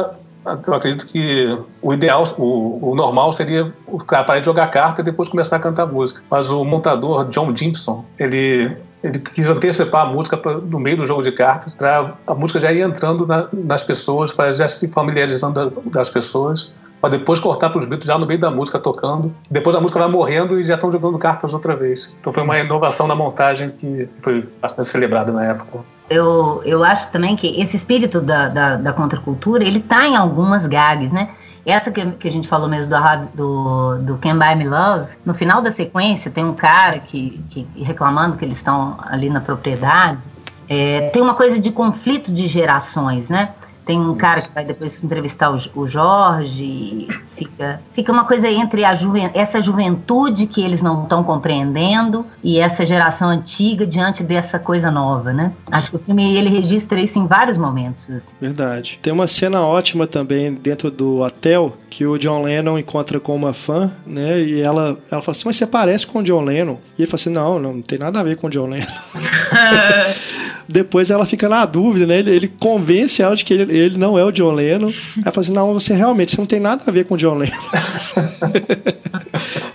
eu 0.66 0.74
acredito 0.74 1.06
que 1.06 1.58
o 1.82 1.92
ideal, 1.92 2.24
o, 2.38 2.90
o 2.90 2.94
normal 2.94 3.32
seria 3.32 3.72
o 3.86 3.98
cara 3.98 4.24
parar 4.24 4.38
de 4.38 4.46
jogar 4.46 4.68
carta 4.68 5.00
e 5.00 5.04
depois 5.04 5.28
começar 5.28 5.56
a 5.56 5.60
cantar 5.60 5.86
música. 5.86 6.22
Mas 6.30 6.50
o 6.50 6.64
montador 6.64 7.24
John 7.28 7.54
Jimpson, 7.54 8.04
ele 8.18 8.76
ele 9.06 9.18
quis 9.18 9.48
antecipar 9.48 10.06
a 10.06 10.10
música 10.10 10.36
pra, 10.36 10.54
no 10.54 10.78
meio 10.78 10.96
do 10.96 11.06
jogo 11.06 11.22
de 11.22 11.32
cartas 11.32 11.74
para 11.74 12.14
a 12.26 12.34
música 12.34 12.60
já 12.60 12.72
ir 12.72 12.80
entrando 12.80 13.26
na, 13.26 13.48
nas 13.52 13.82
pessoas, 13.82 14.32
para 14.32 14.52
já 14.52 14.68
se 14.68 14.88
familiarizando 14.88 15.72
das 15.86 16.10
pessoas 16.10 16.70
para 17.00 17.10
depois 17.10 17.38
cortar 17.38 17.68
para 17.68 17.78
os 17.78 17.84
Beatles 17.84 18.06
já 18.06 18.18
no 18.18 18.26
meio 18.26 18.40
da 18.40 18.50
música 18.50 18.78
tocando. 18.78 19.32
Depois 19.50 19.76
a 19.76 19.80
música 19.80 19.98
vai 19.98 20.08
morrendo 20.08 20.58
e 20.58 20.64
já 20.64 20.74
estão 20.74 20.90
jogando 20.90 21.18
cartas 21.18 21.52
outra 21.52 21.76
vez. 21.76 22.16
Então 22.18 22.32
foi 22.32 22.42
uma 22.42 22.58
inovação 22.58 23.06
na 23.06 23.14
montagem 23.14 23.70
que 23.70 24.08
foi 24.22 24.48
bastante 24.60 24.88
celebrada 24.88 25.30
na 25.30 25.44
época 25.44 25.84
eu, 26.08 26.62
eu 26.64 26.84
acho 26.84 27.10
também 27.10 27.36
que 27.36 27.60
esse 27.60 27.76
espírito 27.76 28.20
da, 28.20 28.48
da, 28.48 28.76
da 28.76 28.92
contracultura, 28.92 29.64
ele 29.64 29.80
tá 29.80 30.06
em 30.06 30.16
algumas 30.16 30.66
gags, 30.66 31.12
né? 31.12 31.30
Essa 31.66 31.90
que, 31.90 32.06
que 32.12 32.28
a 32.28 32.30
gente 32.30 32.46
falou 32.46 32.68
mesmo 32.68 32.88
do, 32.88 33.26
do, 33.34 33.98
do 33.98 34.18
Can 34.18 34.38
Buy 34.38 34.54
Me 34.54 34.68
Love, 34.68 35.08
no 35.24 35.34
final 35.34 35.60
da 35.60 35.72
sequência 35.72 36.30
tem 36.30 36.44
um 36.44 36.54
cara 36.54 37.00
que, 37.00 37.42
que 37.50 37.66
reclamando 37.82 38.36
que 38.36 38.44
eles 38.44 38.58
estão 38.58 38.96
ali 39.02 39.28
na 39.28 39.40
propriedade. 39.40 40.20
É, 40.68 41.10
tem 41.10 41.20
uma 41.20 41.34
coisa 41.34 41.58
de 41.58 41.72
conflito 41.72 42.32
de 42.32 42.46
gerações, 42.46 43.28
né? 43.28 43.50
Tem 43.86 44.00
um 44.00 44.16
cara 44.16 44.42
que 44.42 44.50
vai 44.52 44.64
depois 44.64 45.02
entrevistar 45.02 45.50
o, 45.50 45.60
o 45.76 45.86
Jorge, 45.86 47.06
fica, 47.36 47.80
fica 47.94 48.12
uma 48.12 48.24
coisa 48.24 48.48
entre 48.48 48.84
a 48.84 48.96
juven, 48.96 49.30
essa 49.32 49.60
juventude 49.60 50.48
que 50.48 50.60
eles 50.60 50.82
não 50.82 51.04
estão 51.04 51.22
compreendendo 51.22 52.26
e 52.42 52.58
essa 52.58 52.84
geração 52.84 53.28
antiga 53.28 53.86
diante 53.86 54.24
dessa 54.24 54.58
coisa 54.58 54.90
nova, 54.90 55.32
né? 55.32 55.52
Acho 55.70 55.90
que 55.90 55.96
o 55.96 56.00
filme 56.00 56.36
ele 56.36 56.50
registra 56.50 56.98
isso 56.98 57.16
em 57.18 57.28
vários 57.28 57.56
momentos. 57.56 58.04
Assim. 58.06 58.20
Verdade. 58.40 58.98
Tem 59.00 59.12
uma 59.12 59.28
cena 59.28 59.60
ótima 59.60 60.04
também 60.04 60.52
dentro 60.52 60.90
do 60.90 61.20
hotel 61.20 61.76
que 61.88 62.04
o 62.04 62.18
John 62.18 62.42
Lennon 62.42 62.78
encontra 62.78 63.20
com 63.20 63.36
uma 63.36 63.52
fã, 63.52 63.90
né? 64.04 64.40
E 64.40 64.60
ela, 64.60 64.98
ela 65.10 65.22
fala 65.22 65.30
assim, 65.30 65.42
mas 65.46 65.56
você 65.56 65.66
parece 65.66 66.06
com 66.06 66.18
o 66.18 66.22
John 66.24 66.42
Lennon. 66.42 66.78
E 66.98 67.02
ele 67.02 67.10
fala 67.10 67.20
assim, 67.20 67.30
não, 67.30 67.58
não 67.58 67.80
tem 67.80 67.98
nada 67.98 68.18
a 68.18 68.22
ver 68.24 68.36
com 68.36 68.48
o 68.48 68.50
John 68.50 68.66
Lennon. 68.66 68.86
Depois 70.68 71.10
ela 71.10 71.26
fica 71.26 71.48
na 71.48 71.64
dúvida, 71.64 72.06
né? 72.06 72.18
Ele, 72.18 72.30
ele 72.30 72.48
convence 72.48 73.22
ela 73.22 73.36
de 73.36 73.44
que 73.44 73.54
ele, 73.54 73.76
ele, 73.76 73.98
não 73.98 74.18
é 74.18 74.24
o 74.24 74.30
John 74.30 74.52
Lennon. 74.52 74.92
Ela 75.16 75.32
fala 75.32 75.44
assim: 75.44 75.52
não, 75.52 75.74
você 75.74 75.94
realmente 75.94 76.32
você 76.32 76.40
não 76.40 76.46
tem 76.46 76.60
nada 76.60 76.82
a 76.86 76.90
ver 76.90 77.04
com 77.04 77.14
o 77.14 77.18
John 77.18 77.34
Lennon. 77.34 77.52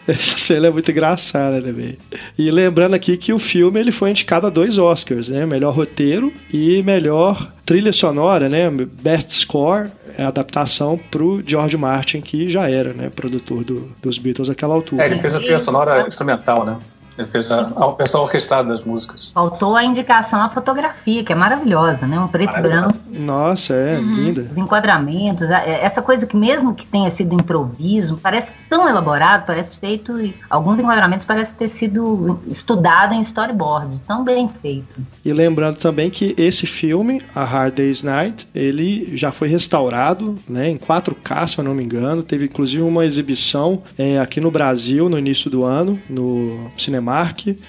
Essa 0.08 0.38
cena 0.38 0.68
é 0.68 0.72
muito 0.72 0.92
engraçada 0.92 1.62
também. 1.62 1.98
E 2.38 2.52
lembrando 2.52 2.96
aqui 2.96 3.16
que 3.16 3.32
o 3.32 3.40
filme 3.40 3.80
ele 3.80 3.92
foi 3.92 4.10
indicado 4.10 4.48
a 4.48 4.50
dois 4.50 4.78
Oscars, 4.78 5.30
né? 5.30 5.46
Melhor 5.46 5.74
roteiro 5.74 6.34
e 6.52 6.82
melhor 6.84 7.52
trilha 7.66 7.94
sonora, 7.94 8.50
né? 8.50 8.70
Best 9.02 9.32
Score, 9.32 9.90
é 10.18 10.24
a 10.24 10.28
adaptação 10.28 11.00
pro 11.10 11.42
George 11.46 11.78
Martin, 11.78 12.20
que 12.20 12.50
já 12.50 12.70
era, 12.70 12.94
né? 12.94 13.10
Produtor 13.10 13.64
do, 13.64 13.90
dos 14.02 14.18
Beatles 14.18 14.50
naquela 14.50 14.74
altura. 14.74 15.04
É, 15.04 15.06
ele 15.06 15.20
fez 15.20 15.36
a 15.36 15.40
trilha 15.40 15.60
sonora 15.60 16.06
instrumental, 16.08 16.66
né? 16.66 16.78
Ele 17.22 17.30
fez 17.30 17.52
a, 17.52 17.62
a 17.62 17.92
versão 17.92 18.22
orquestrada 18.22 18.70
das 18.70 18.84
músicas. 18.84 19.32
Faltou 19.34 19.76
a 19.76 19.84
indicação 19.84 20.42
à 20.42 20.50
fotografia, 20.50 21.24
que 21.24 21.32
é 21.32 21.36
maravilhosa, 21.36 22.08
né? 22.08 22.20
Um 22.20 22.28
preto 22.28 22.58
e 22.58 22.62
branco. 22.62 22.94
Nossa, 23.08 23.74
é 23.74 23.98
uhum. 23.98 24.16
linda. 24.16 24.42
Os 24.42 24.58
enquadramentos, 24.58 25.50
é, 25.50 25.84
essa 25.84 26.02
coisa 26.02 26.26
que 26.26 26.36
mesmo 26.36 26.74
que 26.74 26.86
tenha 26.88 27.10
sido 27.12 27.34
improviso, 27.36 28.18
parece 28.22 28.52
tão 28.70 28.90
elaborado, 28.90 29.46
parece 29.46 29.80
feito. 29.80 30.14
Alguns 30.50 30.80
enquadramentos 30.80 31.26
parecem 31.26 31.54
ter 31.54 31.70
sido 31.70 32.40
estudado 32.48 33.14
em 33.14 33.22
storyboard, 33.22 34.02
tão 34.08 34.24
bem 34.24 34.48
feito. 34.48 34.96
E 35.24 35.32
lembrando 35.32 35.78
também 35.78 36.10
que 36.10 36.34
esse 36.38 36.66
filme, 36.66 37.22
A 37.36 37.44
Hard 37.44 37.76
Day's 37.76 38.02
Night, 38.02 38.48
ele 38.56 39.16
já 39.16 39.32
foi 39.32 39.48
restaurado, 39.48 40.36
né? 40.50 40.70
Em 40.70 40.78
4K, 40.78 41.48
se 41.48 41.58
eu 41.60 41.64
não 41.64 41.76
me 41.76 41.84
engano. 41.84 42.24
Teve 42.24 42.46
inclusive 42.46 42.82
uma 42.82 43.06
exibição 43.06 43.84
é, 43.98 44.20
aqui 44.20 44.42
no 44.42 44.50
Brasil 44.50 45.08
no 45.08 45.20
início 45.20 45.50
do 45.50 45.64
ano, 45.64 46.00
no 46.10 46.72
cinema 46.78 47.11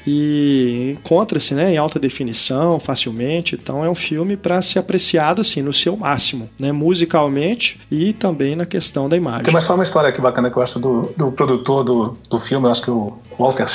E 0.07 0.97
encontra-se 0.99 1.55
né, 1.55 1.75
em 1.75 1.77
alta 1.77 1.99
definição 1.99 2.79
facilmente. 2.79 3.59
Então 3.61 3.85
é 3.85 3.91
um 3.91 3.95
filme 3.95 4.37
para 4.37 4.61
ser 4.63 4.79
apreciado 4.79 5.41
assim 5.41 5.63
no 5.63 5.73
seu 5.73 5.97
máximo, 5.97 6.49
né, 6.59 6.73
musicalmente 6.73 7.81
e 7.91 8.13
também 8.13 8.57
na 8.57 8.67
questão 8.67 9.09
da 9.09 9.17
imagem. 9.17 9.45
Tem 9.45 9.53
mais 9.53 9.65
só 9.65 9.75
uma 9.75 9.83
história 9.83 10.09
aqui 10.09 10.21
bacana 10.21 10.51
que 10.51 10.57
eu 10.57 10.63
acho 10.63 10.79
do, 10.79 11.13
do 11.17 11.33
produtor 11.33 11.85
do, 11.85 12.17
do 12.29 12.39
filme, 12.39 12.67
eu 12.67 12.71
acho 12.71 12.83
que 12.83 12.91
o 12.91 13.19
Walter 13.39 13.67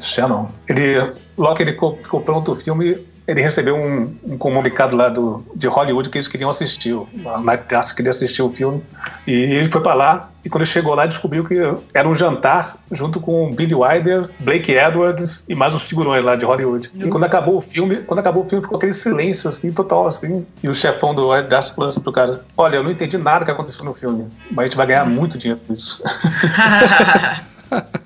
Shannon. 0.00 0.48
Ele, 0.68 1.12
logo 1.36 1.54
que 1.54 1.62
ele 1.62 1.72
ficou 1.72 2.20
pronto 2.20 2.52
o 2.52 2.56
filme, 2.56 2.96
ele 3.26 3.40
recebeu 3.40 3.76
um, 3.76 4.14
um, 4.24 4.38
comunicado 4.38 4.96
lá 4.96 5.08
do, 5.08 5.44
de 5.54 5.68
Hollywood 5.68 6.10
que 6.10 6.18
eles 6.18 6.28
queriam 6.28 6.50
assistir. 6.50 6.94
A 7.26 7.38
Mike 7.38 7.64
Tyson 7.64 7.94
queria 7.94 8.10
assistir 8.10 8.42
o 8.42 8.50
filme. 8.50 8.82
E 9.26 9.32
ele 9.32 9.68
foi 9.68 9.80
para 9.80 9.94
lá. 9.94 10.30
E 10.44 10.48
quando 10.48 10.62
ele 10.62 10.70
chegou 10.70 10.94
lá, 10.94 11.06
descobriu 11.06 11.44
que 11.44 11.54
era 11.94 12.08
um 12.08 12.14
jantar 12.14 12.76
junto 12.90 13.20
com 13.20 13.54
Billy 13.54 13.74
Wilder, 13.74 14.28
Blake 14.40 14.72
Edwards 14.72 15.44
e 15.48 15.54
mais 15.54 15.72
uns 15.72 15.82
figurões 15.82 16.24
lá 16.24 16.34
de 16.34 16.44
Hollywood. 16.44 16.90
E 16.94 17.08
quando 17.08 17.22
acabou 17.22 17.58
o 17.58 17.60
filme, 17.60 17.96
quando 17.98 18.18
acabou 18.18 18.44
o 18.44 18.48
filme, 18.48 18.62
ficou 18.62 18.76
aquele 18.76 18.92
silêncio 18.92 19.48
assim, 19.48 19.70
total 19.70 20.08
assim. 20.08 20.44
E 20.62 20.68
o 20.68 20.74
chefão 20.74 21.14
do 21.14 21.34
Ed 21.36 21.46
Darcy 21.46 21.74
falou 21.74 21.90
assim 21.90 22.00
pro 22.00 22.12
cara: 22.12 22.44
Olha, 22.56 22.76
eu 22.76 22.82
não 22.82 22.90
entendi 22.90 23.16
nada 23.18 23.44
que 23.44 23.50
aconteceu 23.52 23.84
no 23.84 23.94
filme, 23.94 24.26
mas 24.50 24.58
a 24.58 24.64
gente 24.64 24.76
vai 24.76 24.86
ganhar 24.86 25.06
muito 25.06 25.38
dinheiro 25.38 25.60
com 25.64 25.72
isso. 25.72 26.02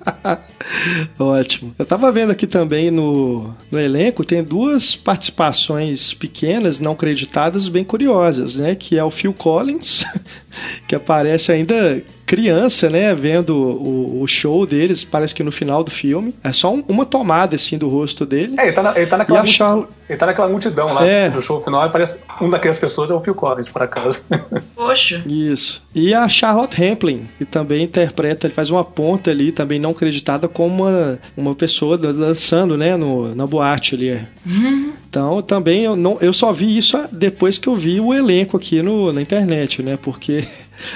Ótimo. 1.19 1.73
Eu 1.77 1.85
tava 1.85 2.11
vendo 2.11 2.31
aqui 2.31 2.47
também 2.47 2.91
no, 2.91 3.53
no 3.71 3.79
elenco, 3.79 4.25
tem 4.25 4.43
duas 4.43 4.95
participações 4.95 6.13
pequenas, 6.13 6.79
não 6.79 6.95
creditadas, 6.95 7.67
bem 7.67 7.83
curiosas, 7.83 8.59
né? 8.59 8.75
Que 8.75 8.97
é 8.97 9.03
o 9.03 9.11
Phil 9.11 9.33
Collins, 9.33 10.03
que 10.87 10.95
aparece 10.95 11.51
ainda 11.51 12.03
criança, 12.27 12.89
né, 12.89 13.15
vendo 13.15 13.55
o, 13.55 14.21
o, 14.21 14.27
show 14.27 14.65
deles, 14.65 15.01
parece 15.01 15.33
que 15.33 15.41
no 15.41 15.51
final 15.51 15.81
do 15.81 15.89
filme. 15.89 16.35
É 16.43 16.51
só 16.51 16.73
um, 16.73 16.83
uma 16.85 17.05
tomada, 17.05 17.55
assim, 17.55 17.77
do 17.77 17.87
rosto 17.87 18.25
dele. 18.25 18.55
É, 18.59 18.63
ele 18.63 18.73
tá, 18.73 18.83
na, 18.83 18.97
ele 18.97 19.05
tá 19.07 19.17
naquela, 19.17 19.45
Char... 19.45 19.77
ele 20.09 20.17
tá 20.19 20.25
naquela 20.25 20.49
multidão 20.49 20.93
lá 20.93 21.07
é. 21.07 21.29
no 21.29 21.41
show 21.41 21.61
final, 21.61 21.87
e 21.87 21.89
parece 21.89 22.19
um 22.41 22.49
daquelas 22.49 22.77
pessoas 22.77 23.09
é 23.09 23.13
o 23.13 23.21
Phil 23.21 23.33
Collins, 23.33 23.69
por 23.69 23.81
acaso. 23.81 24.21
Poxa. 24.75 25.23
Isso. 25.25 25.81
E 25.95 26.13
a 26.13 26.27
Charlotte 26.27 26.77
Rampling, 26.77 27.23
que 27.37 27.45
também 27.45 27.83
interpreta, 27.83 28.45
ele 28.45 28.53
faz 28.53 28.69
uma 28.69 28.83
ponta 28.83 29.31
ali, 29.31 29.53
também 29.53 29.79
não 29.79 29.93
creditada, 29.93 30.49
como 30.49 30.83
uma, 30.83 31.19
uma 31.35 31.55
pessoa 31.55 31.97
dançando, 31.97 32.77
né, 32.77 32.97
no, 32.97 33.33
na 33.33 33.47
boate 33.47 33.95
ali. 33.95 34.27
Uhum. 34.45 34.91
Então, 35.09 35.41
também 35.41 35.83
eu, 35.85 35.95
não, 35.95 36.17
eu 36.19 36.33
só 36.33 36.51
vi 36.51 36.77
isso 36.77 36.97
depois 37.09 37.57
que 37.57 37.69
eu 37.69 37.75
vi 37.75 38.01
o 38.01 38.13
elenco 38.13 38.57
aqui 38.57 38.81
no, 38.81 39.13
na 39.13 39.21
internet, 39.21 39.81
né? 39.81 39.97
Porque 39.99 40.45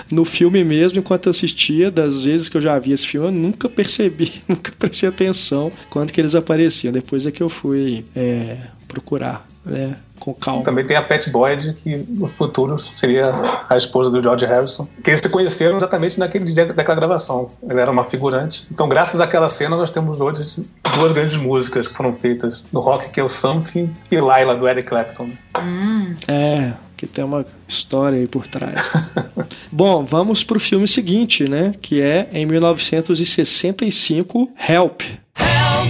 no 0.10 0.26
filme 0.26 0.64
mesmo, 0.64 1.00
enquanto 1.00 1.30
assistia, 1.30 1.92
das 1.92 2.24
vezes 2.24 2.50
que 2.50 2.58
eu 2.58 2.62
já 2.62 2.78
vi 2.80 2.92
esse 2.92 3.08
filme, 3.08 3.28
eu 3.28 3.32
nunca 3.32 3.70
percebi, 3.70 4.42
nunca 4.48 4.72
prestei 4.78 5.10
atenção 5.10 5.72
quando 5.90 6.12
que 6.12 6.22
eles 6.22 6.36
apareciam. 6.36 6.92
Depois 6.92 7.26
é 7.26 7.32
que 7.32 7.42
eu 7.42 7.50
fui 7.50 8.06
é, 8.16 8.58
procurar, 8.88 9.48
né? 9.66 9.96
Com 10.20 10.34
calma. 10.34 10.64
Também 10.64 10.86
tem 10.86 10.96
a 10.96 11.02
Pat 11.02 11.28
Boyd, 11.30 11.74
que 11.74 11.98
no 12.10 12.28
futuro 12.28 12.78
seria 12.78 13.32
a 13.68 13.76
esposa 13.76 14.12
do 14.12 14.22
George 14.22 14.46
Harrison. 14.46 14.88
Que 15.04 15.10
eles 15.10 15.20
se 15.20 15.30
conheceram 15.30 15.78
exatamente 15.78 16.20
naquele 16.20 16.46
dia 16.46 16.68
daquela 16.68 16.96
gravação. 16.96 17.50
Ela 17.68 17.82
era 17.82 17.92
uma 17.92 18.04
figurante. 18.04 18.68
Então, 18.72 18.88
graças 18.88 19.20
àquela 19.20 19.50
cena, 19.50 19.76
nós 19.76 19.90
temos 19.90 20.22
hoje 20.22 20.64
duas 20.96 21.12
grandes 21.12 21.36
músicas 21.38 21.88
que 21.88 21.96
foram 21.96 22.16
feitas 22.16 22.64
no 22.72 22.80
rock, 22.80 23.10
que 23.10 23.20
é 23.20 23.24
o 23.24 23.30
Something 23.30 23.92
e 24.12 24.20
Laila, 24.20 24.56
do 24.56 24.68
Eric 24.68 24.88
Clapton. 24.88 25.30
Hum. 25.60 26.14
É, 26.28 26.74
que 26.96 27.08
tem 27.08 27.24
uma 27.24 27.44
história 27.68 28.20
aí 28.20 28.28
por 28.28 28.46
trás. 28.46 28.92
Bom, 29.72 30.06
vamos 30.06 30.44
pro 30.44 30.60
filme 30.60 30.88
seguinte, 30.88 31.50
né? 31.50 31.74
Que 31.82 32.00
é 32.00 32.30
em 32.32 32.46
1965, 32.46 34.52
Help. 34.70 35.02
Help, 35.36 35.88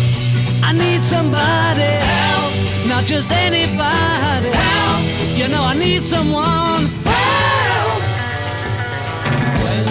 I 0.63 0.73
need 0.73 1.03
somebody 1.03 1.81
help, 1.81 2.50
not 2.91 3.05
just 3.05 3.31
anybody 3.31 4.49
help, 4.51 5.01
you 5.37 5.47
know 5.47 5.63
I 5.63 5.73
need 5.73 6.03
someone 6.03 6.89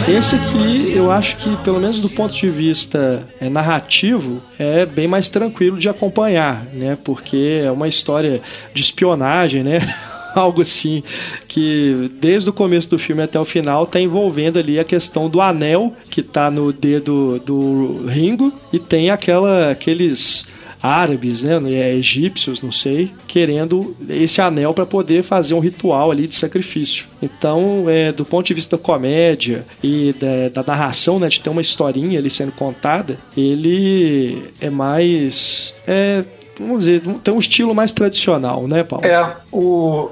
esse 0.08 0.34
aqui, 0.34 0.92
eu 0.96 1.12
acho 1.12 1.36
que, 1.36 1.56
pelo 1.58 1.78
menos 1.78 2.00
do 2.00 2.08
ponto 2.08 2.34
de 2.34 2.48
vista 2.48 3.24
é, 3.40 3.48
narrativo, 3.48 4.42
é 4.58 4.84
bem 4.84 5.06
mais 5.06 5.28
tranquilo 5.28 5.78
de 5.78 5.88
acompanhar, 5.88 6.66
né? 6.72 6.98
Porque 7.04 7.62
é 7.64 7.70
uma 7.70 7.86
história 7.86 8.42
de 8.74 8.82
espionagem, 8.82 9.62
né? 9.62 9.78
algo 10.34 10.62
assim 10.62 11.02
que 11.46 12.10
desde 12.20 12.50
o 12.50 12.52
começo 12.52 12.90
do 12.90 12.98
filme 12.98 13.22
até 13.22 13.38
o 13.38 13.44
final 13.44 13.86
tá 13.86 14.00
envolvendo 14.00 14.58
ali 14.58 14.78
a 14.78 14.84
questão 14.84 15.28
do 15.28 15.40
anel 15.40 15.92
que 16.08 16.22
tá 16.22 16.50
no 16.50 16.72
dedo 16.72 17.40
do 17.44 18.04
Ringo 18.06 18.52
e 18.72 18.78
tem 18.78 19.10
aquela 19.10 19.70
aqueles 19.70 20.44
árabes, 20.82 21.42
né, 21.42 21.58
é, 21.72 21.94
egípcios, 21.94 22.62
não 22.62 22.72
sei, 22.72 23.10
querendo 23.26 23.96
esse 24.08 24.40
anel 24.40 24.72
para 24.72 24.86
poder 24.86 25.22
fazer 25.22 25.54
um 25.54 25.60
ritual 25.60 26.10
ali 26.10 26.26
de 26.26 26.34
sacrifício. 26.34 27.06
Então, 27.22 27.84
é, 27.88 28.12
do 28.12 28.24
ponto 28.24 28.46
de 28.46 28.54
vista 28.54 28.76
da 28.76 28.82
comédia 28.82 29.64
e 29.82 30.14
da, 30.18 30.62
da 30.62 30.72
narração, 30.72 31.18
né, 31.18 31.28
de 31.28 31.40
ter 31.40 31.50
uma 31.50 31.60
historinha 31.60 32.18
ali 32.18 32.30
sendo 32.30 32.52
contada, 32.52 33.18
ele 33.36 34.42
é 34.60 34.70
mais 34.70 35.74
é, 35.86 36.24
vamos 36.58 36.80
dizer, 36.80 37.00
tem 37.22 37.32
um 37.32 37.38
estilo 37.38 37.74
mais 37.74 37.92
tradicional, 37.92 38.66
né, 38.68 38.82
Paulo? 38.84 39.06
É, 39.06 39.36
o, 39.50 40.10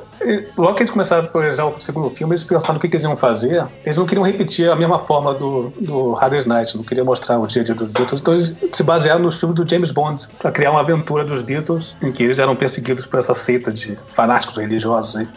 logo 0.56 0.74
que 0.74 0.82
eles 0.82 0.90
começaram 0.90 1.24
a 1.24 1.28
projetar 1.28 1.66
o 1.66 1.78
segundo 1.78 2.10
filme, 2.10 2.32
eles 2.32 2.44
pensaram 2.44 2.74
no 2.74 2.80
que, 2.80 2.88
que, 2.88 2.96
eles 2.96 3.04
iam 3.04 3.16
fazer. 3.16 3.66
Eles 3.84 3.96
não 3.96 4.06
queriam 4.06 4.24
repetir 4.24 4.70
a 4.70 4.76
mesma 4.76 4.98
forma 4.98 5.34
do, 5.34 5.70
do 5.80 6.16
Night, 6.46 6.76
não 6.76 6.84
queriam 6.84 7.06
mostrar 7.06 7.38
o 7.38 7.46
dia 7.46 7.62
a 7.62 7.64
dia 7.64 7.74
dos 7.74 7.88
Beatles. 7.88 8.20
Então 8.20 8.34
eles 8.34 8.54
se 8.72 8.82
basearam 8.82 9.20
nos 9.20 9.38
filmes 9.38 9.56
do 9.56 9.68
James 9.68 9.90
Bond 9.90 10.26
para 10.38 10.50
criar 10.50 10.70
uma 10.70 10.80
aventura 10.80 11.24
dos 11.24 11.42
Beatles 11.42 11.96
em 12.02 12.12
que 12.12 12.24
eles 12.24 12.38
eram 12.38 12.56
perseguidos 12.56 13.06
por 13.06 13.18
essa 13.18 13.34
seita 13.34 13.72
de 13.72 13.98
fanáticos 14.08 14.56
religiosos 14.56 15.16
aí. 15.16 15.28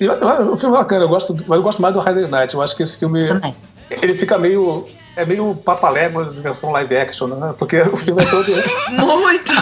E, 0.00 0.08
o 0.08 0.56
filme 0.56 0.74
é 0.74 0.78
bacana, 0.78 1.04
eu 1.04 1.08
gosto, 1.08 1.36
mas 1.46 1.58
eu 1.58 1.62
gosto 1.62 1.82
mais 1.82 1.92
do 1.92 2.00
Hardest 2.00 2.30
Night. 2.30 2.54
Eu 2.54 2.62
acho 2.62 2.74
que 2.74 2.82
esse 2.82 2.96
filme 2.96 3.28
ele 3.90 4.14
fica 4.14 4.38
meio 4.38 4.88
é 5.20 5.26
meio 5.26 5.54
Papaléguas 5.54 6.38
versão 6.38 6.70
live 6.70 6.96
action, 6.96 7.28
né? 7.28 7.54
Porque 7.58 7.80
o 7.80 7.96
filme 7.96 8.22
é 8.22 8.26
todo. 8.26 8.46
Muito! 8.92 9.52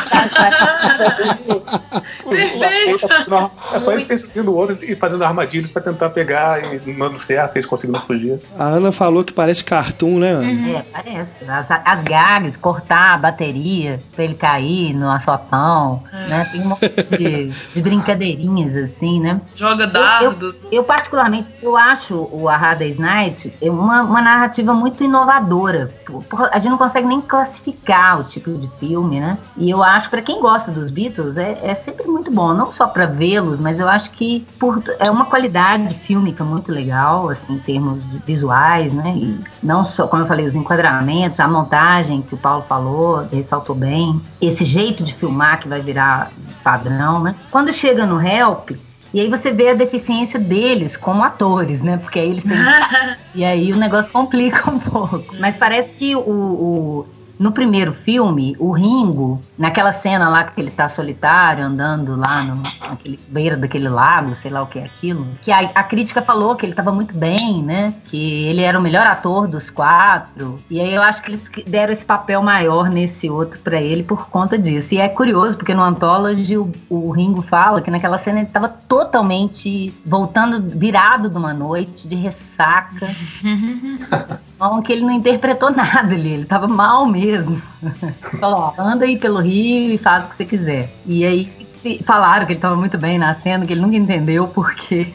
Perfeito! 2.28 3.08
É 3.72 3.78
só 3.78 3.92
eles 3.92 4.04
perseguindo 4.04 4.52
o 4.52 4.54
outro 4.54 4.78
e 4.82 4.94
fazendo 4.94 5.24
armadilhas 5.24 5.72
pra 5.72 5.82
tentar 5.82 6.10
pegar 6.10 6.62
e 6.64 6.80
não 6.86 7.08
dando 7.08 7.18
certo, 7.18 7.56
eles 7.56 7.66
conseguindo 7.66 8.00
fugir. 8.00 8.38
A 8.58 8.64
Ana 8.64 8.92
falou 8.92 9.24
que 9.24 9.32
parece 9.32 9.64
cartoon, 9.64 10.18
né, 10.18 10.30
Ana? 10.30 10.48
Uhum. 10.48 10.76
É, 10.76 10.84
parece. 10.92 11.30
As, 11.48 11.66
as 11.84 12.04
gags, 12.04 12.56
cortar 12.58 13.14
a 13.14 13.18
bateria 13.18 14.00
pra 14.14 14.24
ele 14.24 14.34
cair 14.34 14.94
no 14.94 15.10
açopão, 15.10 16.04
é. 16.12 16.28
né? 16.28 16.48
Tem 16.52 16.60
um 16.60 16.68
monte 16.68 16.88
de, 17.18 17.50
de, 17.74 17.82
brincadeirinhas 17.82 18.76
assim, 18.76 19.20
né? 19.20 19.40
Joga 19.54 19.86
dardos. 19.86 20.58
Eu, 20.58 20.64
eu, 20.64 20.78
eu, 20.78 20.84
particularmente, 20.84 21.48
eu 21.62 21.76
acho 21.76 22.28
o 22.30 22.48
A 22.48 22.56
Hard 22.56 22.98
Night 22.98 23.52
uma, 23.62 24.02
uma 24.02 24.22
narrativa 24.22 24.72
muito 24.74 25.02
inovadora 25.02 25.47
A 26.50 26.58
gente 26.58 26.70
não 26.70 26.78
consegue 26.78 27.06
nem 27.06 27.20
classificar 27.20 28.20
o 28.20 28.24
tipo 28.24 28.50
de 28.56 28.68
filme, 28.78 29.20
né? 29.20 29.38
E 29.56 29.70
eu 29.70 29.82
acho, 29.82 30.10
para 30.10 30.22
quem 30.22 30.40
gosta 30.40 30.70
dos 30.70 30.90
Beatles, 30.90 31.36
é, 31.36 31.58
é 31.62 31.74
sempre 31.74 32.06
muito 32.06 32.30
bom, 32.30 32.52
não 32.54 32.72
só 32.72 32.86
para 32.86 33.06
vê-los, 33.06 33.58
mas 33.58 33.78
eu 33.78 33.88
acho 33.88 34.10
que 34.10 34.46
por, 34.58 34.82
é 34.98 35.10
uma 35.10 35.26
qualidade 35.26 35.94
fílmica 35.94 36.44
muito 36.44 36.72
legal, 36.72 37.28
assim, 37.30 37.54
em 37.54 37.58
termos 37.58 38.04
visuais, 38.26 38.92
né? 38.92 39.14
E 39.16 39.40
não 39.62 39.84
só, 39.84 40.06
como 40.06 40.22
eu 40.22 40.26
falei, 40.26 40.46
os 40.46 40.54
enquadramentos, 40.54 41.40
a 41.40 41.48
montagem 41.48 42.22
que 42.22 42.34
o 42.34 42.38
Paulo 42.38 42.64
falou, 42.68 43.26
ressaltou 43.30 43.74
bem, 43.74 44.20
esse 44.40 44.64
jeito 44.64 45.04
de 45.04 45.14
filmar 45.14 45.60
que 45.60 45.68
vai 45.68 45.80
virar 45.80 46.30
padrão, 46.62 47.20
né? 47.20 47.34
Quando 47.50 47.72
chega 47.72 48.04
no 48.04 48.20
Help, 48.20 48.70
e 49.12 49.20
aí 49.20 49.28
você 49.28 49.50
vê 49.52 49.70
a 49.70 49.74
deficiência 49.74 50.38
deles 50.38 50.96
como 50.96 51.22
atores, 51.22 51.80
né? 51.80 51.96
Porque 51.96 52.18
aí 52.18 52.30
eles 52.30 52.44
têm... 52.44 52.58
e 53.34 53.44
aí 53.44 53.72
o 53.72 53.76
negócio 53.76 54.12
complica 54.12 54.70
um 54.70 54.78
pouco. 54.78 55.34
Mas 55.38 55.56
parece 55.56 55.90
que 55.92 56.14
o, 56.14 56.20
o 56.20 57.06
no 57.38 57.52
primeiro 57.52 57.92
filme, 57.92 58.56
o 58.58 58.72
Ringo, 58.72 59.40
naquela 59.56 59.92
cena 59.92 60.28
lá 60.28 60.44
que 60.44 60.60
ele 60.60 60.70
tá 60.70 60.88
solitário, 60.88 61.64
andando 61.64 62.16
lá 62.16 62.42
no, 62.42 62.62
naquele 62.80 63.18
beira 63.28 63.56
daquele 63.56 63.88
lago, 63.88 64.34
sei 64.34 64.50
lá 64.50 64.62
o 64.62 64.66
que 64.66 64.78
é 64.78 64.84
aquilo, 64.84 65.26
que 65.40 65.52
a, 65.52 65.60
a 65.74 65.82
crítica 65.84 66.20
falou 66.20 66.56
que 66.56 66.66
ele 66.66 66.74
tava 66.74 66.90
muito 66.90 67.14
bem, 67.14 67.62
né? 67.62 67.94
Que 68.04 68.46
ele 68.46 68.62
era 68.62 68.78
o 68.78 68.82
melhor 68.82 69.06
ator 69.06 69.46
dos 69.46 69.70
quatro. 69.70 70.58
E 70.68 70.80
aí 70.80 70.92
eu 70.92 71.02
acho 71.02 71.22
que 71.22 71.30
eles 71.30 71.48
deram 71.66 71.92
esse 71.92 72.04
papel 72.04 72.42
maior 72.42 72.90
nesse 72.90 73.30
outro 73.30 73.60
para 73.60 73.80
ele 73.80 74.02
por 74.02 74.28
conta 74.28 74.58
disso. 74.58 74.94
E 74.94 74.98
é 74.98 75.08
curioso, 75.08 75.56
porque 75.56 75.74
no 75.74 75.82
Anthology 75.82 76.56
o, 76.56 76.72
o 76.88 77.10
Ringo 77.10 77.42
fala 77.42 77.80
que 77.80 77.90
naquela 77.90 78.18
cena 78.18 78.40
ele 78.40 78.48
tava 78.48 78.68
totalmente 78.68 79.94
voltando, 80.04 80.60
virado 80.60 81.28
de 81.28 81.36
uma 81.36 81.54
noite, 81.54 82.08
de 82.08 82.16
ressaca. 82.16 82.47
Então, 84.56 84.82
que 84.82 84.92
ele 84.92 85.02
não 85.02 85.12
interpretou 85.12 85.70
nada 85.70 86.14
ali, 86.14 86.32
ele 86.32 86.44
tava 86.44 86.66
mal 86.66 87.06
mesmo. 87.06 87.62
Falou, 88.40 88.74
ó, 88.76 88.82
anda 88.82 89.04
aí 89.04 89.16
pelo 89.16 89.40
rio 89.40 89.94
e 89.94 89.98
faz 89.98 90.24
o 90.24 90.28
que 90.30 90.36
você 90.36 90.44
quiser. 90.44 90.94
E 91.06 91.24
aí 91.24 91.52
falaram 92.04 92.44
que 92.44 92.52
ele 92.52 92.60
tava 92.60 92.74
muito 92.74 92.98
bem 92.98 93.18
na 93.18 93.34
cena, 93.36 93.64
que 93.64 93.72
ele 93.72 93.80
nunca 93.80 93.96
entendeu 93.96 94.48
por 94.48 94.74
quê. 94.74 95.12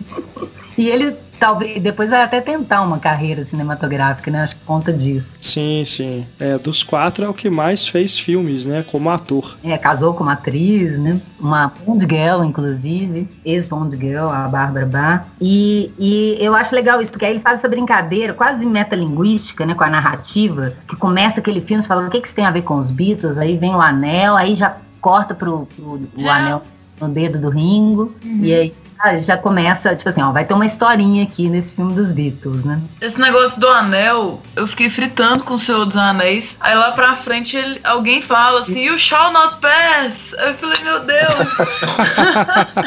E 0.78 0.88
ele 0.88 1.16
talvez 1.40 1.82
depois 1.82 2.10
vai 2.10 2.22
até 2.22 2.42
tentar 2.42 2.82
uma 2.82 3.00
carreira 3.00 3.46
cinematográfica, 3.46 4.32
né? 4.32 4.44
Acho 4.44 4.56
que 4.56 4.66
conta 4.66 4.92
disso. 4.92 5.36
Sim, 5.40 5.84
sim. 5.86 6.26
É, 6.40 6.58
dos 6.58 6.84
quatro 6.84 7.26
é 7.26 7.30
o 7.30 7.34
que 7.34 7.50
mais 7.50 7.88
fez 7.88 8.18
filmes, 8.18 8.66
né? 8.66 8.84
Como 8.84 9.10
ator. 9.10 9.58
É, 9.64 9.78
casou 9.78 10.14
com 10.14 10.24
uma 10.24 10.34
atriz, 10.34 10.98
né? 11.00 11.20
Uma 11.40 11.72
Bond 11.86 12.06
Girl, 12.10 12.44
inclusive. 12.44 13.28
Ex-Bond 13.46 13.96
Girl, 13.98 14.28
a 14.28 14.48
Bárbara 14.48 14.86
Bar. 14.86 15.28
E, 15.40 15.92
e 16.00 16.38
eu 16.40 16.56
acho 16.56 16.74
legal 16.74 17.02
isso, 17.02 17.12
porque 17.12 17.26
aí 17.26 17.34
ele 17.34 17.42
faz 17.42 17.60
essa 17.60 17.70
brincadeira 17.70 18.34
quase 18.34 18.66
metalinguística, 18.66 19.66
né? 19.66 19.74
Com 19.74 19.84
a 19.84 19.90
narrativa, 19.90 20.74
que 20.88 20.96
começa 20.96 21.40
aquele 21.40 21.62
filme, 21.62 21.84
falando 21.84 22.08
o 22.08 22.12
que, 22.12 22.22
que 22.22 22.28
isso 22.28 22.36
tem 22.36 22.46
a 22.46 22.52
ver 22.52 22.62
com 22.62 22.76
os 22.76 22.92
Beatles, 22.92 23.38
aí 23.38 23.58
vem 23.58 23.76
o 23.76 23.82
anel, 23.82 24.36
aí 24.36 24.56
já 24.56 24.78
corta 25.02 25.36
pro, 25.36 25.68
pro 25.76 26.00
o 26.16 26.30
anel 26.30 26.62
no 27.02 27.10
dedo 27.10 27.40
do 27.40 27.50
Ringo, 27.50 28.14
uhum. 28.24 28.40
e 28.42 28.54
aí 28.54 28.74
já 29.22 29.38
começa, 29.38 29.96
tipo 29.96 30.10
assim, 30.10 30.22
ó, 30.22 30.32
vai 30.32 30.46
ter 30.46 30.54
uma 30.54 30.66
historinha 30.66 31.24
aqui 31.24 31.50
nesse 31.50 31.76
filme 31.76 31.94
dos 31.94 32.12
Beatles, 32.12 32.64
né? 32.64 32.82
Esse 33.02 33.20
negócio 33.20 33.60
do 33.60 33.68
anel, 33.68 34.42
eu 34.56 34.68
fiquei 34.68 34.90
fritando 34.90 35.44
com 35.44 35.54
o 35.54 35.58
Senhor 35.58 35.86
dos 35.86 35.98
Anéis. 35.98 36.58
Aí 36.60 36.76
lá 36.76 36.92
pra 36.92 37.16
frente 37.16 37.58
ele, 37.58 37.80
alguém 37.84 38.22
fala 38.22 38.62
assim, 38.62 38.86
You 38.86 38.98
shall 38.98 39.32
not 39.32 39.58
pass! 39.58 40.34
Eu 40.34 40.54
falei, 40.56 40.80
meu 40.84 41.00
Deus! 41.02 41.58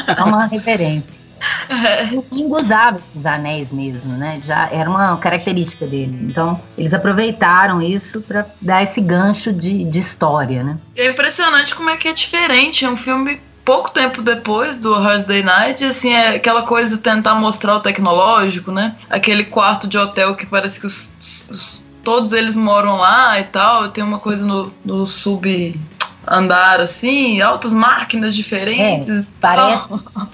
É 0.17 0.23
uma 0.23 0.45
referência. 0.45 1.17
É. 1.69 2.15
O 2.15 2.21
King 2.21 2.51
usava 2.51 2.99
os 3.15 3.25
anéis 3.25 3.71
mesmo, 3.71 4.17
né? 4.17 4.41
Já 4.45 4.69
era 4.71 4.89
uma 4.89 5.17
característica 5.17 5.85
dele. 5.85 6.17
Então, 6.23 6.59
eles 6.77 6.93
aproveitaram 6.93 7.81
isso 7.81 8.21
para 8.21 8.45
dar 8.61 8.83
esse 8.83 8.99
gancho 9.01 9.53
de, 9.53 9.83
de 9.83 9.99
história, 9.99 10.63
né? 10.63 10.77
É 10.95 11.07
impressionante 11.07 11.75
como 11.75 11.89
é 11.89 11.97
que 11.97 12.07
é 12.07 12.13
diferente. 12.13 12.85
É 12.85 12.89
um 12.89 12.97
filme 12.97 13.39
pouco 13.67 13.91
tempo 13.91 14.21
depois 14.21 14.79
do 14.79 14.95
Thursday 14.95 15.43
Night, 15.43 15.83
assim, 15.83 16.13
é 16.13 16.37
aquela 16.37 16.61
coisa 16.61 16.95
de 16.95 17.01
tentar 17.01 17.35
mostrar 17.35 17.75
o 17.75 17.81
tecnológico, 17.81 18.71
né? 18.71 18.95
Aquele 19.09 19.43
quarto 19.43 19.89
de 19.89 19.97
hotel 19.97 20.35
que 20.35 20.45
parece 20.45 20.79
que 20.79 20.85
os, 20.85 21.11
os, 21.19 21.83
todos 22.01 22.31
eles 22.31 22.55
moram 22.55 22.95
lá 22.95 23.37
e 23.37 23.43
tal. 23.43 23.89
Tem 23.89 24.01
uma 24.01 24.19
coisa 24.19 24.47
no, 24.47 24.73
no 24.85 25.05
sub 25.05 25.77
andar 26.25 26.79
assim, 26.79 27.41
altas 27.41 27.73
máquinas 27.73 28.33
diferentes. 28.33 29.23
É, 29.23 29.27
parece, 29.41 29.83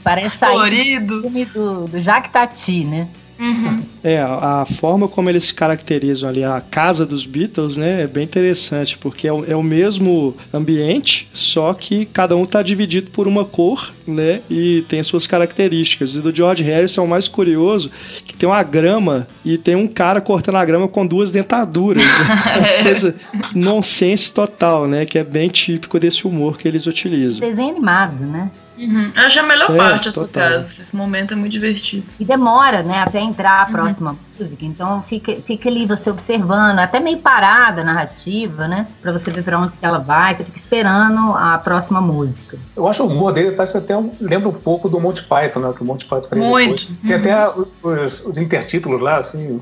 parece 0.03 0.37
sair 0.37 0.99
do 0.99 1.21
filme 1.23 1.45
do, 1.45 1.85
do 1.87 2.01
Jacques 2.01 2.31
Tati, 2.31 2.83
né? 2.83 3.07
Uhum. 3.39 3.79
É, 4.03 4.19
a 4.21 4.65
forma 4.79 5.07
como 5.07 5.29
eles 5.29 5.51
caracterizam 5.51 6.29
ali 6.29 6.43
a 6.43 6.61
casa 6.61 7.05
dos 7.05 7.25
Beatles, 7.25 7.77
né, 7.77 8.03
é 8.03 8.07
bem 8.07 8.23
interessante, 8.23 8.97
porque 8.97 9.27
é 9.27 9.33
o, 9.33 9.45
é 9.45 9.55
o 9.55 9.63
mesmo 9.63 10.35
ambiente, 10.53 11.29
só 11.33 11.73
que 11.73 12.05
cada 12.05 12.35
um 12.35 12.43
está 12.43 12.61
dividido 12.61 13.11
por 13.11 13.27
uma 13.27 13.45
cor, 13.45 13.91
né, 14.05 14.41
e 14.49 14.83
tem 14.89 14.99
as 14.99 15.07
suas 15.07 15.25
características. 15.25 16.15
E 16.15 16.21
do 16.21 16.35
George 16.35 16.63
Harrison 16.63 17.01
é 17.01 17.05
o 17.05 17.07
mais 17.07 17.27
curioso, 17.27 17.89
que 18.25 18.33
tem 18.33 18.47
uma 18.47 18.61
grama 18.61 19.27
e 19.43 19.57
tem 19.57 19.75
um 19.75 19.87
cara 19.87 20.19
cortando 20.19 20.55
a 20.55 20.65
grama 20.65 20.87
com 20.87 21.05
duas 21.05 21.31
dentaduras. 21.31 22.03
Né? 22.03 22.59
uma 22.59 22.83
coisa 22.83 23.15
nonsense 23.55 24.31
total, 24.31 24.87
né, 24.87 25.05
que 25.05 25.17
é 25.17 25.23
bem 25.23 25.47
típico 25.49 25.99
desse 25.99 26.27
humor 26.27 26.57
que 26.57 26.67
eles 26.67 26.85
utilizam. 26.87 27.39
Desenho 27.39 27.71
animado, 27.71 28.25
né? 28.25 28.51
Uhum. 28.77 29.11
Eu 29.15 29.23
achei 29.23 29.41
a 29.41 29.45
melhor 29.45 29.71
é, 29.71 29.77
parte 29.77 30.09
essa 30.09 30.27
casa. 30.27 30.81
Esse 30.81 30.95
momento 30.95 31.33
é 31.33 31.35
muito 31.35 31.51
divertido. 31.51 32.05
E 32.19 32.25
demora, 32.25 32.83
né, 32.83 32.99
até 32.99 33.19
entrar 33.19 33.61
a 33.61 33.65
próxima 33.65 34.11
uhum. 34.11 34.17
Música. 34.43 34.65
Então 34.65 35.01
fica, 35.03 35.35
fica 35.35 35.69
ali 35.69 35.85
você 35.85 36.09
observando, 36.09 36.79
até 36.79 36.99
meio 36.99 37.17
parada 37.19 37.81
a 37.81 37.83
narrativa, 37.83 38.67
né? 38.67 38.87
Pra 39.01 39.11
você 39.11 39.31
ver 39.31 39.43
pra 39.43 39.59
onde 39.59 39.73
ela 39.81 39.99
vai. 39.99 40.35
Você 40.35 40.43
fica 40.43 40.59
esperando 40.59 41.33
a 41.35 41.57
próxima 41.57 42.01
música. 42.01 42.57
Eu 42.75 42.87
acho 42.87 43.03
o 43.03 43.07
humor 43.07 43.31
dele 43.31 43.51
parece 43.51 43.77
até 43.77 43.97
um, 43.97 44.11
lembra 44.19 44.49
um 44.49 44.53
pouco 44.53 44.89
do 44.89 44.99
Monty 44.99 45.23
Python, 45.23 45.59
né? 45.59 45.73
Que 45.75 45.81
o 45.81 45.85
Monty 45.85 46.05
Python 46.05 46.29
fez 46.29 46.45
Muito. 46.45 46.91
Depois. 46.91 47.07
Tem 47.07 47.15
até 47.15 47.49
uhum. 47.49 47.65
os, 47.83 48.25
os 48.25 48.37
intertítulos 48.37 49.01
lá, 49.01 49.17
assim, 49.17 49.59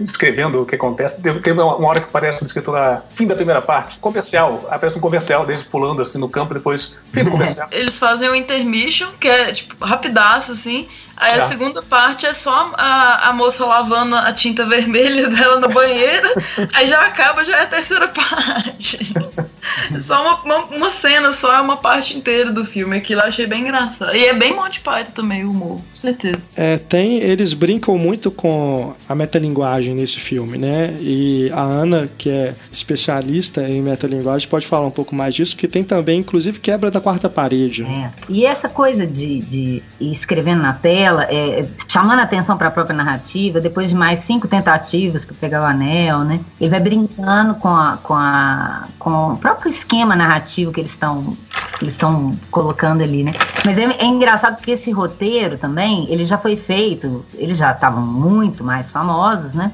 escrevendo 0.00 0.62
o 0.62 0.66
que 0.66 0.74
acontece. 0.74 1.20
Teve 1.20 1.60
uma 1.60 1.86
hora 1.86 2.00
que 2.00 2.06
aparece 2.06 2.42
um 2.42 2.46
escrito 2.46 2.70
lá, 2.70 3.02
fim 3.10 3.26
da 3.26 3.34
primeira 3.34 3.62
parte, 3.62 3.98
comercial. 3.98 4.66
Aparece 4.70 4.98
um 4.98 5.00
comercial 5.00 5.46
desde 5.46 5.64
pulando 5.64 6.02
assim 6.02 6.18
no 6.18 6.28
campo, 6.28 6.54
depois 6.54 6.98
fim 7.12 7.24
do 7.24 7.30
comercial. 7.30 7.68
Eles 7.70 7.98
fazem 7.98 8.28
o 8.28 8.34
intermission, 8.34 9.08
que 9.18 9.28
é 9.28 9.52
tipo 9.52 9.82
rapidaço 9.84 10.52
assim. 10.52 10.88
Aí 11.16 11.38
a 11.38 11.46
segunda 11.46 11.80
parte 11.80 12.26
é 12.26 12.34
só 12.34 12.72
a, 12.74 13.28
a 13.28 13.32
moça 13.32 13.64
lavando 13.64 14.03
a 14.12 14.32
tinta 14.32 14.66
vermelha 14.66 15.28
dela 15.28 15.60
no 15.60 15.68
banheiro. 15.68 16.28
aí 16.72 16.86
já 16.86 17.06
acaba, 17.06 17.44
já 17.44 17.56
é 17.56 17.62
a 17.62 17.66
terceira 17.66 18.08
parte. 18.12 19.14
só 20.00 20.22
uma, 20.22 20.42
uma, 20.42 20.64
uma, 20.76 20.90
cena, 20.90 21.32
só 21.32 21.54
é 21.54 21.60
uma 21.60 21.76
parte 21.76 22.16
inteira 22.16 22.50
do 22.50 22.64
filme. 22.64 22.96
Aquilo 22.96 23.20
eu 23.20 23.26
achei 23.26 23.46
bem 23.46 23.62
engraçado. 23.62 24.14
E 24.14 24.24
é 24.26 24.34
bem 24.34 24.54
Monty 24.54 24.80
Python 24.80 25.12
também, 25.12 25.44
o 25.44 25.50
humor, 25.50 25.78
com 25.78 25.94
certeza. 25.94 26.38
É, 26.56 26.78
tem. 26.78 27.18
Eles 27.18 27.52
brincam 27.52 27.96
muito 27.96 28.30
com 28.30 28.94
a 29.08 29.14
metalinguagem 29.14 29.94
nesse 29.94 30.20
filme, 30.20 30.58
né? 30.58 30.96
E 31.00 31.50
a 31.52 31.62
Ana, 31.62 32.08
que 32.18 32.30
é 32.30 32.54
especialista 32.70 33.62
em 33.62 33.80
metalinguagem, 33.80 34.48
pode 34.48 34.66
falar 34.66 34.86
um 34.86 34.90
pouco 34.90 35.14
mais 35.14 35.34
disso, 35.34 35.54
porque 35.54 35.68
tem 35.68 35.84
também, 35.84 36.20
inclusive, 36.20 36.58
quebra 36.58 36.90
da 36.90 37.00
quarta 37.00 37.28
parede. 37.28 37.84
É. 37.84 38.10
E 38.28 38.44
essa 38.44 38.68
coisa 38.68 39.06
de, 39.06 39.40
de 39.40 39.82
ir 40.00 40.12
escrevendo 40.12 40.62
na 40.62 40.72
tela, 40.72 41.24
é, 41.24 41.66
chamando 41.88 42.20
atenção 42.20 42.56
para 42.56 42.68
a 42.68 42.70
própria 42.70 42.96
narrativa, 42.96 43.60
depois 43.60 43.88
de 43.88 43.94
mais 43.94 44.20
cinco 44.20 44.48
tentativas 44.48 45.24
para 45.24 45.34
pegar 45.34 45.62
o 45.62 45.64
anel, 45.64 46.20
né? 46.20 46.40
Ele 46.60 46.70
vai 46.70 46.80
brincando 46.80 47.54
com, 47.56 47.68
a, 47.68 47.98
com, 48.02 48.14
a, 48.14 48.88
com 48.98 49.32
o 49.32 49.36
próprio 49.54 49.70
esquema 49.70 50.16
narrativo 50.16 50.72
que 50.72 50.80
eles 50.80 50.92
estão 50.92 51.36
eles 51.80 51.94
estão 51.94 52.36
colocando 52.50 53.02
ali, 53.02 53.24
né? 53.24 53.32
Mas 53.64 53.76
é, 53.76 53.84
é, 53.84 54.04
engraçado 54.04 54.56
porque 54.56 54.72
esse 54.72 54.90
roteiro 54.90 55.58
também, 55.58 56.06
ele 56.10 56.24
já 56.24 56.38
foi 56.38 56.56
feito, 56.56 57.24
eles 57.34 57.58
já 57.58 57.72
estavam 57.72 58.02
muito 58.02 58.62
mais 58.62 58.90
famosos, 58.90 59.54
né? 59.54 59.72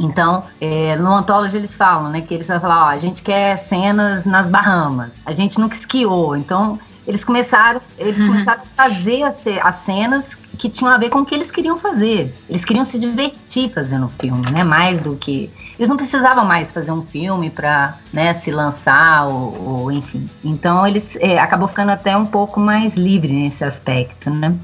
Então, 0.00 0.44
é, 0.60 0.96
no 0.96 1.12
Ontology 1.12 1.56
eles 1.56 1.76
falam, 1.76 2.10
né? 2.10 2.20
Que 2.20 2.34
eles 2.34 2.46
vão 2.46 2.60
falar, 2.60 2.86
ó, 2.86 2.88
a 2.88 2.98
gente 2.98 3.22
quer 3.22 3.56
cenas 3.56 4.24
nas 4.24 4.46
Bahamas. 4.46 5.10
A 5.24 5.32
gente 5.32 5.58
nunca 5.58 5.76
esquiou, 5.76 6.36
então 6.36 6.78
eles 7.06 7.24
começaram, 7.24 7.80
eles 7.96 8.18
uhum. 8.18 8.28
começaram 8.28 8.60
a 8.60 8.82
fazer 8.82 9.22
as, 9.22 9.36
as 9.62 9.84
cenas 9.84 10.24
que 10.58 10.68
tinham 10.68 10.92
a 10.92 10.98
ver 10.98 11.08
com 11.08 11.20
o 11.20 11.24
que 11.24 11.34
eles 11.34 11.50
queriam 11.50 11.78
fazer. 11.78 12.34
Eles 12.48 12.64
queriam 12.64 12.84
se 12.84 12.98
divertir 12.98 13.72
fazendo 13.72 14.06
o 14.06 14.08
filme, 14.08 14.50
né? 14.50 14.64
Mais 14.64 15.00
do 15.00 15.14
que 15.16 15.50
eles 15.78 15.88
não 15.88 15.96
precisavam 15.96 16.44
mais 16.44 16.72
fazer 16.72 16.90
um 16.90 17.02
filme 17.02 17.50
para 17.50 17.96
né, 18.12 18.34
se 18.34 18.50
lançar 18.50 19.26
ou, 19.26 19.66
ou, 19.66 19.92
enfim. 19.92 20.28
Então 20.44 20.86
eles 20.86 21.16
é, 21.20 21.38
acabou 21.38 21.68
ficando 21.68 21.90
até 21.90 22.16
um 22.16 22.26
pouco 22.26 22.58
mais 22.58 22.94
livre 22.94 23.32
nesse 23.32 23.64
aspecto, 23.64 24.28
né? 24.28 24.54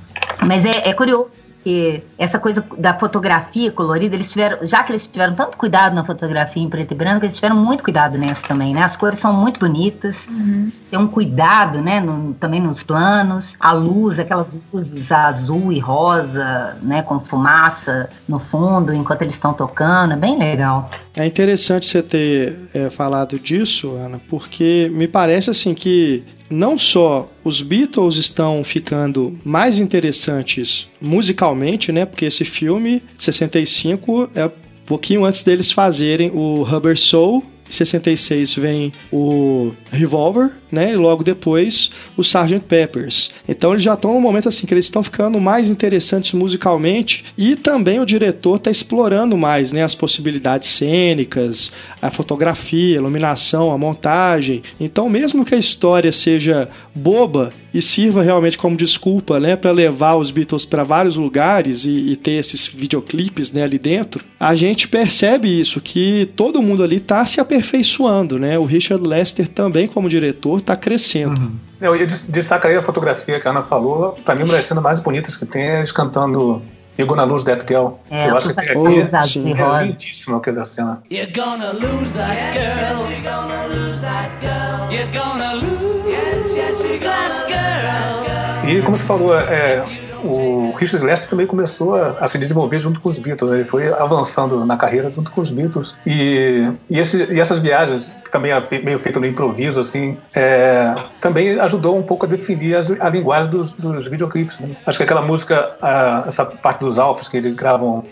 Mas 0.43 0.65
é, 0.65 0.89
é 0.89 0.93
curioso 0.93 1.44
porque 1.65 2.03
essa 2.19 2.39
coisa 2.39 2.63
da 2.77 2.93
fotografia 2.93 3.73
colorida, 3.73 4.15
eles 4.15 4.31
tiveram, 4.31 4.59
já 4.67 4.83
que 4.83 4.93
eles 4.93 5.07
tiveram 5.07 5.35
tanto 5.35 5.57
cuidado 5.57 5.95
na 5.95 6.05
fotografia 6.05 6.63
em 6.63 6.69
preto 6.69 6.93
e 6.93 6.95
branco, 6.95 7.25
eles 7.25 7.37
tiveram 7.37 7.57
muito 7.57 7.83
cuidado 7.83 8.19
nessa 8.19 8.47
também, 8.47 8.75
né? 8.75 8.83
As 8.83 8.95
cores 8.95 9.19
são 9.19 9.33
muito 9.33 9.59
bonitas, 9.59 10.15
uhum. 10.29 10.71
tem 10.91 10.99
um 10.99 11.07
cuidado, 11.07 11.81
né? 11.81 12.01
No, 12.01 12.35
também 12.35 12.61
nos 12.61 12.83
planos, 12.83 13.57
a 13.59 13.73
luz, 13.73 14.19
aquelas 14.19 14.55
luzes 14.71 15.11
azul 15.11 15.73
e 15.73 15.79
rosa, 15.79 16.77
né? 16.83 17.01
Com 17.01 17.19
fumaça 17.19 18.11
no 18.29 18.39
fundo, 18.39 18.93
enquanto 18.93 19.23
eles 19.23 19.35
estão 19.35 19.55
tocando, 19.55 20.13
é 20.13 20.17
bem 20.17 20.39
legal. 20.39 20.91
É 21.17 21.25
interessante 21.25 21.87
você 21.87 22.03
ter 22.03 22.59
é, 22.75 22.91
falado 22.91 23.39
disso, 23.39 23.93
Ana, 23.97 24.21
porque 24.29 24.91
me 24.93 25.09
parece 25.09 25.49
assim 25.49 25.73
que 25.73 26.25
não 26.51 26.79
só 26.79 27.31
os 27.43 27.63
Beatles 27.63 28.17
estão 28.17 28.63
ficando 28.63 29.39
mais 29.45 29.79
interessantes 29.79 30.89
musicalmente, 31.01 31.91
né? 31.91 32.05
Porque 32.05 32.27
esse 32.27 32.45
filme, 32.45 33.03
65, 33.19 34.31
é 34.35 34.47
um 34.47 34.51
pouquinho 34.87 35.25
antes 35.25 35.43
deles 35.43 35.73
fazerem 35.73 36.31
o 36.33 36.63
Rubber 36.63 36.99
Soul, 36.99 37.45
66 37.69 38.55
vem 38.55 38.93
o 39.13 39.73
Revolver, 39.91 40.51
né? 40.71 40.93
E 40.93 40.97
logo 40.97 41.25
depois 41.25 41.91
o 42.17 42.23
Sgt. 42.23 42.61
Peppers. 42.67 43.31
Então 43.49 43.73
eles 43.73 43.83
já 43.83 43.95
estão 43.95 44.15
no 44.15 44.21
momento 44.21 44.49
assim 44.49 44.67
que 44.67 44.75
eles 44.75 44.85
estão 44.85 45.03
ficando 45.03 45.41
mais 45.41 45.71
interessantes 45.71 46.33
musicalmente 46.33 47.25
e 47.37 47.57
também 47.57 48.01
o 48.01 48.07
diretor 48.07 48.57
está 48.57 48.71
explorando 48.71 49.37
mais, 49.37 49.73
né? 49.73 49.83
As 49.83 49.95
possibilidades 49.95 50.69
cênicas, 50.69 51.71
a 52.01 52.11
fotografia, 52.11 52.97
a 52.97 53.01
iluminação, 53.01 53.71
a 53.71 53.79
montagem. 53.79 54.63
Então 54.79 55.09
mesmo 55.09 55.45
que 55.45 55.55
a 55.55 55.59
história 55.59 56.13
seja 56.13 56.69
boba 56.95 57.51
e 57.73 57.83
sirva 57.83 58.23
realmente 58.23 58.57
como 58.57 58.77
desculpa, 58.77 59.41
né, 59.41 59.57
para 59.57 59.73
levar 59.73 60.15
os 60.15 60.31
Beatles 60.31 60.65
para 60.65 60.85
vários 60.85 61.17
lugares 61.17 61.85
e, 61.85 62.13
e, 62.13 62.17
ter 62.17 62.33
esses 62.33 62.67
videoclipes, 62.69 63.53
né, 63.53 63.65
ali 63.65 63.79
dentro, 63.79 64.25
a 64.39 64.55
gente 64.55 64.87
percebe 64.87 65.61
isso 65.61 65.81
que 65.81 66.31
todo 66.37 66.63
mundo 66.63 66.85
ali 66.85 66.97
está 66.97 67.27
se 67.27 67.41
aperfeiçoando, 67.41 68.39
né? 68.39 68.59
O 68.59 68.65
Richard 68.65 69.07
Lester 69.07 69.49
também 69.49 69.89
como 69.89 70.09
diretor 70.09 70.59
está 70.59 70.77
crescendo. 70.77 71.41
Uhum. 71.41 71.57
Eu 71.81 72.07
destacaria 72.29 72.79
a 72.79 72.83
fotografia 72.83 73.39
que 73.39 73.47
a 73.47 73.51
Ana 73.51 73.63
falou. 73.63 74.17
Para 74.25 74.35
mim, 74.35 74.45
uma 74.45 74.55
das 74.55 74.65
cenas 74.65 74.83
mais 74.83 75.01
bonitas 75.01 75.37
que 75.37 75.45
tem 75.45 75.63
é 75.63 75.79
eles 75.79 75.93
cantando 75.93 76.63
You're 76.97 77.09
Gonna 77.09 77.25
Lose 77.25 77.45
That 77.45 77.67
Girl. 77.67 77.99
É, 78.11 78.29
eu 78.29 78.37
acho 78.37 78.55
que 78.55 78.61
aqui. 78.61 78.71
É, 78.71 79.81
é 79.81 79.87
lindíssimo 79.87 80.37
aquela 80.37 80.65
cena. 80.67 81.03
You're 81.11 81.31
gonna 81.33 81.73
lose 81.73 82.13
that 82.13 82.53
girl. 82.53 82.63
Yes, 82.63 82.79
yes, 82.79 83.11
you're 83.11 83.23
gonna 83.23 83.67
lose 83.67 84.01
that 84.01 84.31
girl. 84.41 84.93
You're 84.93 85.13
gonna 85.13 85.55
lose, 85.55 86.07
yes, 86.07 86.55
yes, 86.57 86.85
you're 86.85 86.99
gonna 87.01 87.47
that 87.49 88.63
girl. 88.63 88.71
E 88.71 88.81
como 88.83 88.97
você 88.97 89.05
falou, 89.05 89.37
é, 89.37 89.85
o 90.25 90.75
Richard 90.77 91.05
Lester 91.05 91.29
também 91.29 91.47
começou 91.47 91.95
a, 91.95 92.17
a, 92.21 92.29
se 92.29 92.39
desenvolver 92.39 92.79
junto 92.81 93.01
com 93.01 93.09
os 93.09 93.19
Beatles. 93.19 93.51
Né? 93.51 93.59
Ele 93.59 93.69
foi 93.69 93.93
avançando 93.93 94.65
na 94.65 94.77
carreira 94.77 95.11
junto 95.11 95.31
com 95.31 95.41
os 95.41 95.51
Beatles. 95.51 95.97
E, 96.07 96.71
e, 96.89 96.99
esse, 96.99 97.33
e 97.33 97.41
essas 97.41 97.59
viagens, 97.59 98.15
também 98.31 98.53
é 98.53 98.83
meio 98.83 98.99
feito 98.99 99.21
no 99.21 99.27
improviso, 99.27 99.81
assim, 99.81 100.17
é, 100.35 100.95
também 101.21 101.59
ajudou 101.61 101.97
um 101.97 102.03
pouco 102.03 102.27
a 102.27 102.29
definir 102.29 102.77
as, 102.77 102.91
a 102.91 103.09
linguagem 103.09 103.51
dos, 103.51 103.73
dos 103.73 104.09
videoclipes. 104.09 104.59
Né? 104.59 104.71
Acho 104.87 104.99
que 104.99 105.05
aquela 105.05 105.23
música, 105.23 105.77
a, 105.81 106.25
essa 106.27 106.45
parte 106.45 106.81
dos 106.81 106.99
Alpes 106.99 107.29
que 107.29 107.37
eles 107.37 107.55
gravam 107.55 108.05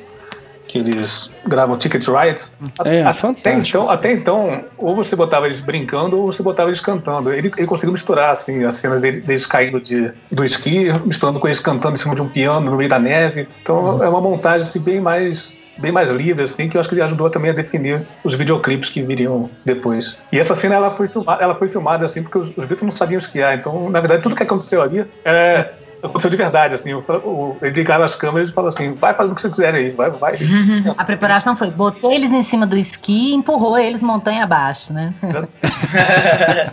que 0.68 0.78
eles 0.78 1.34
gravam 1.46 1.76
Ticket 1.76 2.06
Ride. 2.06 2.42
É, 2.84 3.02
até, 3.02 3.14
fantástico. 3.14 3.78
então, 3.78 3.90
até 3.90 4.12
então, 4.12 4.64
ou 4.78 4.94
você 4.94 5.14
botava 5.14 5.46
eles 5.46 5.60
brincando 5.60 6.18
ou 6.18 6.26
você 6.32 6.42
botava 6.42 6.70
eles 6.70 6.80
cantando. 6.80 7.32
Ele, 7.32 7.52
ele 7.56 7.66
conseguiu 7.66 7.92
misturar 7.92 8.30
assim, 8.30 8.64
as 8.64 8.76
cenas 8.76 9.00
deles, 9.00 9.24
deles 9.24 9.46
caindo 9.46 9.80
de, 9.80 10.10
do 10.30 10.44
esqui, 10.44 10.86
misturando 11.04 11.38
com 11.38 11.46
eles 11.46 11.60
cantando 11.60 11.94
em 11.94 11.98
cima 11.98 12.14
de 12.14 12.22
um 12.22 12.28
piano 12.28 12.70
no 12.70 12.76
meio 12.76 12.88
da 12.88 12.98
neve. 12.98 13.46
Então 13.62 13.96
uhum. 13.96 14.02
é 14.02 14.08
uma 14.08 14.20
montagem 14.20 14.66
assim, 14.66 14.80
bem 14.80 15.00
mais 15.00 15.60
bem 15.78 15.90
mais 15.90 16.10
livre, 16.10 16.44
assim, 16.44 16.68
que 16.68 16.76
eu 16.76 16.80
acho 16.80 16.88
que 16.88 16.94
ele 16.94 17.02
ajudou 17.02 17.30
também 17.30 17.50
a 17.50 17.54
definir 17.54 18.06
os 18.22 18.34
videoclipes 18.34 18.90
que 18.90 19.02
viriam 19.02 19.48
depois. 19.64 20.18
E 20.30 20.38
essa 20.38 20.54
cena 20.54 20.74
ela 20.74 20.94
foi 20.94 21.08
filmada, 21.08 21.42
ela 21.42 21.54
foi 21.54 21.68
filmada 21.68 22.04
assim 22.04 22.22
porque 22.22 22.38
os, 22.38 22.48
os 22.48 22.64
Beatles 22.64 22.82
não 22.82 22.90
sabiam 22.90 23.18
esquiar, 23.18 23.56
então 23.56 23.88
na 23.88 24.00
verdade 24.00 24.22
tudo 24.22 24.36
que 24.36 24.42
aconteceu 24.42 24.82
ali 24.82 25.04
é, 25.24 25.70
aconteceu 26.02 26.30
de 26.30 26.36
verdade, 26.36 26.74
assim. 26.74 26.92
O, 26.92 26.98
o, 27.00 27.56
ele 27.62 27.74
ligaram 27.74 28.04
as 28.04 28.14
câmeras 28.14 28.50
e 28.50 28.52
falou 28.52 28.68
assim: 28.68 28.94
vai 28.94 29.14
fazer 29.14 29.30
o 29.30 29.34
que 29.34 29.42
você 29.42 29.50
quiser 29.50 29.74
aí, 29.74 29.90
vai, 29.90 30.10
vai. 30.10 30.38
A 30.96 31.04
preparação 31.04 31.56
foi: 31.56 31.70
botou 31.70 32.12
eles 32.12 32.32
em 32.32 32.42
cima 32.42 32.66
do 32.66 32.76
esqui 32.76 33.30
e 33.30 33.34
empurrou 33.34 33.78
eles 33.78 34.02
montanha 34.02 34.44
abaixo, 34.44 34.92
né? 34.92 35.14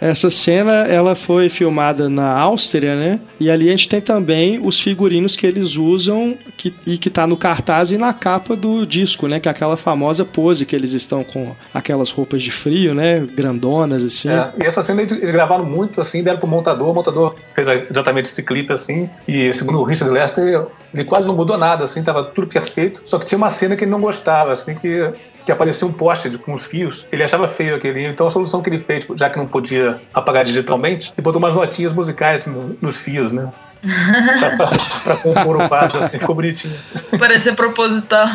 Essa 0.00 0.30
cena 0.30 0.72
ela 0.86 1.14
foi 1.14 1.48
filmada 1.48 2.08
na 2.08 2.38
Áustria, 2.38 2.94
né? 2.94 3.20
E 3.40 3.50
ali 3.50 3.68
a 3.68 3.70
gente 3.70 3.88
tem 3.88 4.00
também 4.00 4.60
os 4.62 4.80
figurinos 4.80 5.36
que 5.36 5.46
eles 5.46 5.76
usam 5.76 6.36
que, 6.56 6.74
e 6.86 6.98
que 6.98 7.10
tá 7.10 7.26
no 7.26 7.36
cartaz 7.36 7.92
e 7.92 7.98
na 7.98 8.12
capa 8.12 8.54
do 8.54 8.86
disco, 8.86 9.26
né? 9.26 9.40
Que 9.40 9.48
é 9.48 9.50
aquela 9.50 9.76
famosa 9.76 10.24
pose 10.24 10.66
que 10.66 10.76
eles 10.76 10.92
estão 10.92 11.24
com 11.24 11.54
aquelas 11.72 12.10
roupas 12.10 12.42
de 12.42 12.50
frio, 12.50 12.94
né? 12.94 13.20
Grandonas, 13.20 14.04
assim. 14.04 14.28
É, 14.28 14.52
e 14.58 14.64
essa 14.64 14.82
cena 14.82 15.02
eles 15.02 15.30
gravaram 15.30 15.64
muito, 15.64 16.00
assim, 16.00 16.22
deram 16.22 16.38
pro 16.38 16.48
montador, 16.48 16.90
o 16.90 16.94
montador 16.94 17.34
fez 17.54 17.66
exatamente 17.90 18.26
esse 18.26 18.42
clipe 18.42 18.65
assim. 18.72 19.08
E 19.26 19.52
segundo 19.52 19.80
o 19.80 19.84
Richard 19.84 20.12
Lester, 20.12 20.66
ele 20.92 21.04
quase 21.04 21.26
não 21.26 21.34
mudou 21.34 21.58
nada, 21.58 21.84
assim, 21.84 22.02
tava 22.02 22.24
tudo 22.24 22.46
perfeito. 22.46 23.02
Só 23.04 23.18
que 23.18 23.26
tinha 23.26 23.38
uma 23.38 23.50
cena 23.50 23.76
que 23.76 23.84
ele 23.84 23.90
não 23.90 24.00
gostava, 24.00 24.52
assim, 24.52 24.74
que 24.74 25.12
que 25.46 25.52
aparecia 25.52 25.86
um 25.86 25.92
poste 25.92 26.36
com 26.38 26.54
os 26.54 26.66
fios, 26.66 27.06
ele 27.12 27.22
achava 27.22 27.46
feio 27.46 27.76
aquele. 27.76 28.04
Então 28.04 28.26
a 28.26 28.30
solução 28.30 28.60
que 28.60 28.68
ele 28.68 28.80
fez, 28.80 29.06
já 29.14 29.30
que 29.30 29.38
não 29.38 29.46
podia 29.46 30.00
apagar 30.12 30.44
digitalmente, 30.44 31.12
ele 31.16 31.22
botou 31.22 31.38
umas 31.38 31.54
notinhas 31.54 31.92
musicais 31.92 32.46
no, 32.46 32.76
nos 32.82 32.96
fios, 32.96 33.30
né? 33.30 33.48
Pra, 33.80 34.68
pra, 35.04 35.16
compor 35.16 35.62
o 35.62 35.68
quadro, 35.68 35.98
assim, 35.98 36.18
ficou 36.18 36.34
bonitinho. 36.34 36.74
Parecia 37.18 37.54
proposital. 37.54 38.28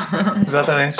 Exatamente. 0.47 0.99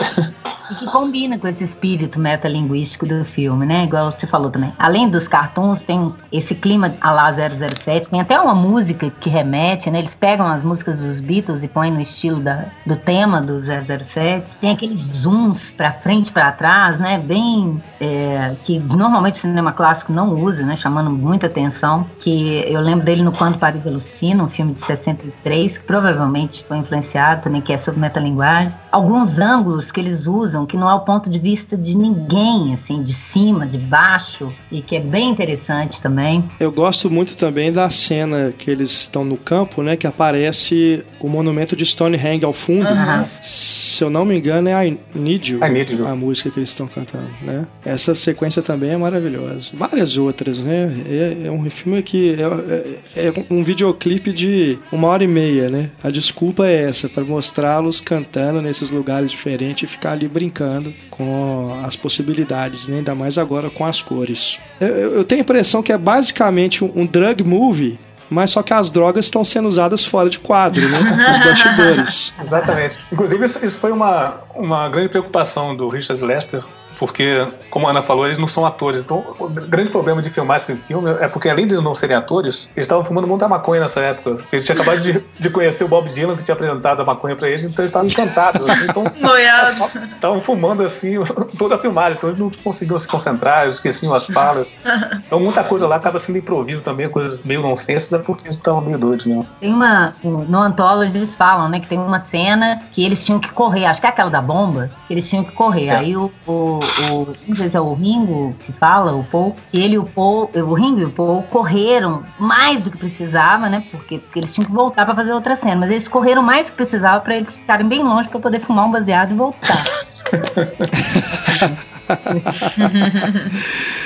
E 0.71 0.75
que 0.75 0.85
combina 0.85 1.37
com 1.37 1.47
esse 1.47 1.65
espírito 1.65 2.17
metalinguístico 2.17 3.05
do 3.05 3.25
filme, 3.25 3.65
né? 3.65 3.83
Igual 3.83 4.11
você 4.11 4.25
falou 4.25 4.49
também. 4.49 4.71
Além 4.79 5.09
dos 5.09 5.27
cartoons, 5.27 5.83
tem 5.83 6.13
esse 6.31 6.55
clima 6.55 6.95
a 7.01 7.11
lá 7.11 7.31
007, 7.33 8.09
tem 8.09 8.21
até 8.21 8.39
uma 8.39 8.55
música 8.55 9.09
que 9.09 9.29
remete, 9.29 9.91
né? 9.91 9.99
Eles 9.99 10.15
pegam 10.15 10.47
as 10.47 10.63
músicas 10.63 10.99
dos 10.99 11.19
Beatles 11.19 11.61
e 11.61 11.67
põem 11.67 11.91
no 11.91 11.99
estilo 11.99 12.39
da, 12.39 12.65
do 12.85 12.95
tema 12.95 13.41
do 13.41 13.61
007. 13.61 14.45
Tem 14.61 14.71
aqueles 14.71 14.99
zooms 14.99 15.73
pra 15.75 15.91
frente 15.91 16.27
e 16.27 16.31
pra 16.31 16.51
trás, 16.51 16.99
né? 16.99 17.19
Bem... 17.19 17.81
É, 17.99 18.55
que 18.63 18.79
normalmente 18.79 19.35
o 19.35 19.41
cinema 19.41 19.71
clássico 19.71 20.13
não 20.13 20.33
usa, 20.33 20.63
né? 20.63 20.75
Chamando 20.75 21.11
muita 21.11 21.47
atenção. 21.47 22.05
Que 22.21 22.63
eu 22.67 22.79
lembro 22.79 23.05
dele 23.05 23.23
no 23.23 23.31
Quando 23.31 23.57
Paris 23.57 23.85
Alucina, 23.85 24.40
um 24.41 24.49
filme 24.49 24.73
de 24.73 24.85
63, 24.85 25.77
que 25.77 25.85
provavelmente 25.85 26.65
foi 26.67 26.77
influenciado 26.77 27.43
também, 27.43 27.61
que 27.61 27.73
é 27.73 27.77
sobre 27.77 27.99
metalinguagem. 27.99 28.73
Alguns 28.91 29.39
ângulos 29.39 29.91
que 29.91 29.99
eles 29.99 30.27
usam 30.27 30.65
que 30.65 30.75
não 30.75 30.89
é 30.89 30.93
o 30.93 30.99
ponto 31.01 31.29
de 31.29 31.39
vista 31.39 31.77
de 31.77 31.95
ninguém, 31.95 32.73
assim, 32.73 33.01
de 33.01 33.13
cima, 33.13 33.65
de 33.65 33.77
baixo, 33.77 34.53
e 34.71 34.81
que 34.81 34.95
é 34.95 34.99
bem 34.99 35.29
interessante 35.29 36.01
também. 36.01 36.43
Eu 36.59 36.71
gosto 36.71 37.09
muito 37.09 37.35
também 37.35 37.71
da 37.71 37.89
cena 37.89 38.53
que 38.57 38.69
eles 38.69 38.91
estão 38.91 39.23
no 39.23 39.37
campo, 39.37 39.81
né, 39.81 39.95
que 39.95 40.07
aparece 40.07 41.03
o 41.19 41.27
monumento 41.27 41.75
de 41.75 41.85
Stonehenge 41.85 42.45
ao 42.45 42.53
fundo. 42.53 42.89
Uhum. 42.89 43.25
Se 43.41 44.03
eu 44.03 44.09
não 44.09 44.25
me 44.25 44.37
engano, 44.37 44.67
é 44.67 44.87
I 44.87 44.99
Need 45.13 45.53
You, 45.53 45.63
I 45.63 45.69
Need 45.69 45.93
you. 45.93 46.07
a 46.07 46.15
música 46.15 46.49
que 46.49 46.59
eles 46.59 46.69
estão 46.69 46.87
cantando, 46.87 47.29
né? 47.41 47.67
Essa 47.85 48.15
sequência 48.15 48.61
também 48.61 48.89
é 48.89 48.97
maravilhosa. 48.97 49.69
Várias 49.73 50.17
outras, 50.17 50.57
né? 50.57 50.91
É, 51.07 51.47
é 51.47 51.51
um 51.51 51.69
filme 51.69 52.01
que 52.01 52.35
é, 52.35 53.21
é, 53.21 53.27
é 53.27 53.33
um 53.51 53.63
videoclipe 53.63 54.33
de 54.33 54.79
uma 54.91 55.07
hora 55.07 55.23
e 55.23 55.27
meia, 55.27 55.69
né? 55.69 55.91
A 56.03 56.09
desculpa 56.09 56.65
é 56.65 56.83
essa, 56.83 57.07
para 57.07 57.23
mostrá-los 57.23 58.01
cantando 58.01 58.61
nesses 58.82 58.89
lugares 58.89 59.29
diferentes 59.29 59.84
e 59.84 59.88
ficar 59.91 60.13
ali 60.13 60.27
brincando 60.27 60.93
com 61.09 61.82
as 61.86 61.95
possibilidades, 61.95 62.88
né? 62.88 62.97
ainda 62.97 63.13
mais 63.13 63.38
agora 63.38 63.69
com 63.69 63.86
as 63.86 64.01
cores. 64.01 64.59
Eu, 64.79 64.88
eu 64.88 65.23
tenho 65.23 65.41
a 65.41 65.43
impressão 65.43 65.84
que 65.84 65.91
é 65.93 65.97
basicamente 65.97 66.84
um, 66.84 66.91
um 66.95 67.05
drug 67.05 67.43
movie 67.43 67.99
mas 68.29 68.51
só 68.51 68.63
que 68.63 68.73
as 68.73 68.89
drogas 68.89 69.25
estão 69.25 69.43
sendo 69.43 69.67
usadas 69.67 70.05
fora 70.05 70.29
de 70.29 70.39
quadro, 70.39 70.88
né? 70.88 70.97
Os 71.32 71.45
bastidores. 71.45 72.34
Exatamente. 72.39 72.97
Inclusive, 73.11 73.43
isso, 73.43 73.65
isso, 73.65 73.77
foi 73.77 73.91
uma, 73.91 74.36
uma 74.55 74.88
grande 74.88 75.09
preocupação 75.09 75.75
do 75.75 75.89
Richard 75.89 76.23
Lester 76.23 76.63
porque, 77.02 77.47
como 77.72 77.88
a 77.88 77.89
Ana 77.89 78.04
falou, 78.04 78.28
eles 78.28 78.38
não 78.38 78.47
são 78.47 78.64
atores. 78.64 79.02
Então, 79.02 79.26
o 79.39 79.49
grande 79.49 79.89
problema 79.89 80.22
de 80.22 80.30
filmar 80.30 80.58
esse 80.58 80.76
filme 80.76 81.10
é 81.20 81.28
porque, 81.28 81.49
além 81.49 81.66
de 81.66 81.74
não 81.78 81.95
serem 81.95 82.16
atores, 82.16 82.70
eles 82.76 82.86
estavam 82.86 83.04
fumando 83.04 83.28
muita 83.28 83.47
maconha 83.47 83.82
nessa 83.82 84.02
época. 84.02 84.38
Eles 84.52 84.68
tinham 84.68 84.80
acabado 84.80 85.02
de, 85.02 85.20
de 85.39 85.49
conhecer 85.49 85.84
o 85.84 85.88
Bob 85.88 86.08
Dylan, 86.08 86.38
que 86.38 86.43
tinha 86.43 86.54
apresentado 86.54 87.02
a 87.02 87.04
maconha 87.04 87.36
pra 87.36 87.49
eles, 87.49 87.66
então 87.66 87.84
eles 87.84 87.89
estavam 87.89 88.08
encantados. 88.08 88.70
Assim, 88.70 88.84
então, 88.84 89.04
Estavam 90.14 90.39
fumando 90.41 90.84
assim 90.84 91.16
toda 91.58 91.74
a 91.74 91.80
filmagem, 91.80 92.20
então 92.20 92.30
eles 92.30 92.39
não 92.39 92.52
conseguiam 92.64 92.99
se 92.99 93.08
concentrar, 93.08 93.68
esqueciam 93.68 94.14
as 94.14 94.28
falas. 94.28 94.78
Então, 95.26 95.39
muita 95.39 95.64
coisa 95.64 95.88
lá 95.88 95.95
acaba 95.95 96.20
sendo 96.20 96.38
improviso 96.38 96.84
também, 96.84 97.10
coisas 97.10 97.43
meio 97.43 97.64
nonsense, 97.64 98.14
é 98.14 98.20
porque 98.20 98.43
eles 98.43 98.58
estavam 98.58 98.82
meio 98.82 98.99
doidos 98.99 99.26
mesmo. 99.26 99.47
Tem 99.60 99.74
uma. 99.74 100.14
No 100.24 100.60
Anthology 100.60 101.18
eles 101.18 101.34
falam, 101.34 101.68
né, 101.68 101.80
que 101.80 101.88
tem 101.88 101.97
uma 101.97 102.20
cena 102.20 102.80
que 102.91 103.04
eles 103.04 103.26
tinham 103.26 103.39
que 103.39 103.49
correr, 103.49 103.86
acho 103.86 103.99
que 103.99 104.06
é 104.06 104.10
aquela 104.12 104.30
da 104.30 104.39
bomba, 104.39 104.91
que 105.08 105.16
eles 105.16 105.28
tinham 105.28 105.43
que 105.43 105.52
correr. 105.52 105.88
É. 105.88 105.95
Aí 105.95 106.16
o, 106.16 106.32
o 106.45 106.80
o 106.99 107.33
não 107.47 107.55
sei 107.55 107.69
se 107.69 107.77
é 107.77 107.81
o 107.81 107.93
Ringo 107.93 108.53
que 108.65 108.73
fala, 108.73 109.13
o 109.13 109.23
Paul, 109.23 109.55
que 109.69 109.79
ele 109.79 109.93
e 109.95 109.99
o 109.99 110.03
Paul, 110.03 110.49
o 110.53 110.73
Ringo 110.73 110.99
e 110.99 111.05
o 111.05 111.09
Paul 111.09 111.41
correram 111.43 112.21
mais 112.39 112.81
do 112.81 112.91
que 112.91 112.97
precisava, 112.97 113.69
né? 113.69 113.83
Porque, 113.91 114.19
porque 114.19 114.39
eles 114.39 114.53
tinham 114.53 114.65
que 114.65 114.71
voltar 114.71 115.05
para 115.05 115.15
fazer 115.15 115.31
outra 115.31 115.55
cena, 115.55 115.77
mas 115.77 115.91
eles 115.91 116.07
correram 116.07 116.43
mais 116.43 116.67
do 116.67 116.71
que 116.71 116.77
precisava 116.77 117.19
para 117.21 117.35
eles 117.35 117.55
ficarem 117.55 117.87
bem 117.87 118.03
longe 118.03 118.29
para 118.29 118.39
poder 118.39 118.59
fumar 118.59 118.85
um 118.85 118.91
baseado 118.91 119.31
e 119.31 119.35
voltar. 119.35 119.83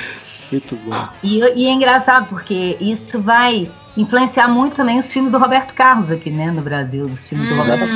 Muito 0.50 0.76
bom. 0.76 1.04
E, 1.22 1.38
e 1.38 1.66
é 1.66 1.72
engraçado 1.72 2.26
porque 2.28 2.76
isso 2.80 3.20
vai 3.20 3.70
influenciar 3.96 4.48
muito 4.48 4.76
também 4.76 4.98
os 4.98 5.08
filmes 5.08 5.32
do 5.32 5.38
Roberto 5.38 5.72
Carlos 5.72 6.10
aqui, 6.10 6.30
né, 6.30 6.50
no 6.50 6.60
Brasil, 6.60 7.04
os 7.04 7.26
filmes 7.26 7.50
hum. 7.50 7.56
do 7.56 7.60
Roberto 7.60 7.86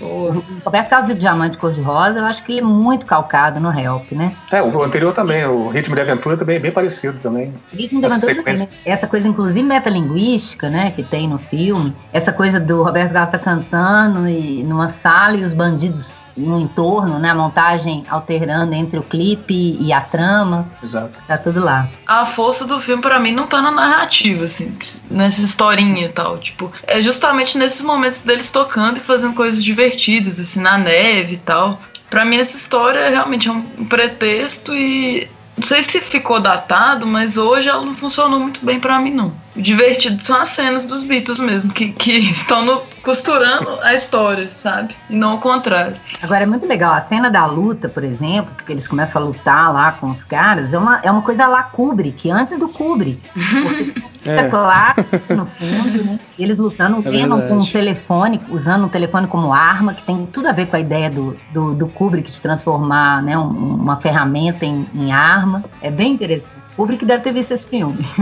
O 0.00 0.42
Roberto 0.64 0.88
Carlos 0.88 1.08
de 1.08 1.14
Diamante 1.14 1.58
Cor-de-Rosa, 1.58 2.18
eu 2.18 2.24
acho 2.24 2.42
que 2.44 2.52
ele 2.52 2.60
é 2.60 2.64
muito 2.64 3.06
calcado 3.06 3.60
no 3.60 3.76
Help, 3.76 4.12
né? 4.12 4.34
É, 4.52 4.62
o 4.62 4.82
anterior 4.82 5.12
também, 5.12 5.44
o 5.46 5.68
Ritmo 5.68 5.94
de 5.94 6.00
Aventura 6.00 6.36
também 6.36 6.56
é 6.56 6.58
bem 6.58 6.72
parecido 6.72 7.20
também. 7.20 7.52
Ritmo 7.72 8.00
de 8.00 8.06
Aventura 8.06 8.34
também, 8.36 8.56
né? 8.58 8.68
Essa 8.84 9.06
coisa, 9.06 9.26
inclusive, 9.26 9.62
metalinguística, 9.62 10.68
né, 10.68 10.90
que 10.90 11.02
tem 11.02 11.28
no 11.28 11.38
filme. 11.38 11.94
Essa 12.12 12.32
coisa 12.32 12.60
do 12.60 12.82
Roberto 12.82 13.12
Carlos 13.12 13.32
tá 13.32 13.38
cantando 13.38 14.28
e 14.28 14.62
numa 14.62 14.88
sala 14.90 15.36
e 15.36 15.44
os 15.44 15.54
bandidos 15.54 16.23
no 16.36 16.58
entorno, 16.60 17.18
né? 17.18 17.30
A 17.30 17.34
montagem 17.34 18.02
alterando 18.08 18.74
entre 18.74 18.98
o 18.98 19.02
clipe 19.02 19.76
e 19.80 19.92
a 19.92 20.00
trama. 20.00 20.68
Exato. 20.82 21.22
Tá 21.26 21.38
tudo 21.38 21.60
lá. 21.60 21.88
A 22.06 22.24
força 22.24 22.66
do 22.66 22.80
filme, 22.80 23.02
para 23.02 23.20
mim, 23.20 23.32
não 23.32 23.46
tá 23.46 23.60
na 23.62 23.70
narrativa, 23.70 24.44
assim, 24.44 24.76
nessa 25.10 25.40
historinha 25.40 26.06
e 26.06 26.08
tal. 26.08 26.38
Tipo, 26.38 26.70
é 26.86 27.00
justamente 27.00 27.56
nesses 27.58 27.82
momentos 27.82 28.18
deles 28.18 28.50
tocando 28.50 28.98
e 28.98 29.00
fazendo 29.00 29.34
coisas 29.34 29.62
divertidas, 29.62 30.40
assim, 30.40 30.60
na 30.60 30.78
neve 30.78 31.34
e 31.34 31.38
tal. 31.38 31.78
Pra 32.10 32.24
mim, 32.24 32.36
essa 32.36 32.56
história 32.56 33.08
realmente 33.08 33.48
é 33.48 33.52
um 33.52 33.84
pretexto 33.86 34.74
e. 34.74 35.28
Não 35.56 35.62
sei 35.62 35.84
se 35.84 36.00
ficou 36.00 36.40
datado, 36.40 37.06
mas 37.06 37.38
hoje 37.38 37.68
ela 37.68 37.84
não 37.84 37.94
funcionou 37.94 38.40
muito 38.40 38.64
bem 38.66 38.80
para 38.80 38.98
mim, 38.98 39.12
não 39.12 39.43
divertido 39.56 40.22
são 40.22 40.40
as 40.40 40.50
cenas 40.50 40.86
dos 40.86 41.02
Beatles 41.04 41.38
mesmo, 41.38 41.72
que, 41.72 41.90
que 41.90 42.12
estão 42.30 42.64
no, 42.64 42.82
costurando 43.02 43.78
a 43.82 43.94
história, 43.94 44.50
sabe? 44.50 44.94
E 45.08 45.14
não 45.14 45.36
o 45.36 45.38
contrário. 45.38 45.96
Agora 46.22 46.42
é 46.42 46.46
muito 46.46 46.66
legal, 46.66 46.92
a 46.92 47.02
cena 47.02 47.30
da 47.30 47.46
luta, 47.46 47.88
por 47.88 48.02
exemplo, 48.02 48.54
que 48.64 48.72
eles 48.72 48.88
começam 48.88 49.20
a 49.20 49.24
lutar 49.24 49.72
lá 49.72 49.92
com 49.92 50.10
os 50.10 50.22
caras, 50.24 50.72
é 50.72 50.78
uma, 50.78 51.00
é 51.02 51.10
uma 51.10 51.22
coisa 51.22 51.46
lá 51.46 51.62
Kubrick, 51.62 52.30
antes 52.30 52.58
do 52.58 52.68
Kubrick. 52.68 53.20
é. 54.24 54.48
claro 54.48 55.04
no 55.30 55.46
fundo, 55.46 56.04
né? 56.04 56.18
Eles 56.38 56.58
lutando, 56.58 56.98
é 57.08 57.48
com 57.48 57.54
um 57.54 57.64
telefone, 57.64 58.40
usando 58.48 58.84
um 58.84 58.88
telefone 58.88 59.26
como 59.26 59.52
arma, 59.52 59.94
que 59.94 60.02
tem 60.02 60.26
tudo 60.26 60.48
a 60.48 60.52
ver 60.52 60.66
com 60.66 60.76
a 60.76 60.80
ideia 60.80 61.10
do, 61.10 61.36
do, 61.52 61.74
do 61.74 61.86
Kubrick 61.88 62.30
de 62.30 62.40
transformar 62.40 63.22
né, 63.22 63.36
um, 63.36 63.48
uma 63.48 63.96
ferramenta 63.96 64.64
em, 64.64 64.86
em 64.94 65.12
arma. 65.12 65.64
É 65.80 65.90
bem 65.90 66.12
interessante. 66.12 66.63
Kubrick 66.76 67.04
deve 67.04 67.22
ter 67.22 67.32
visto 67.32 67.52
esse 67.52 67.66
filme. 67.66 68.04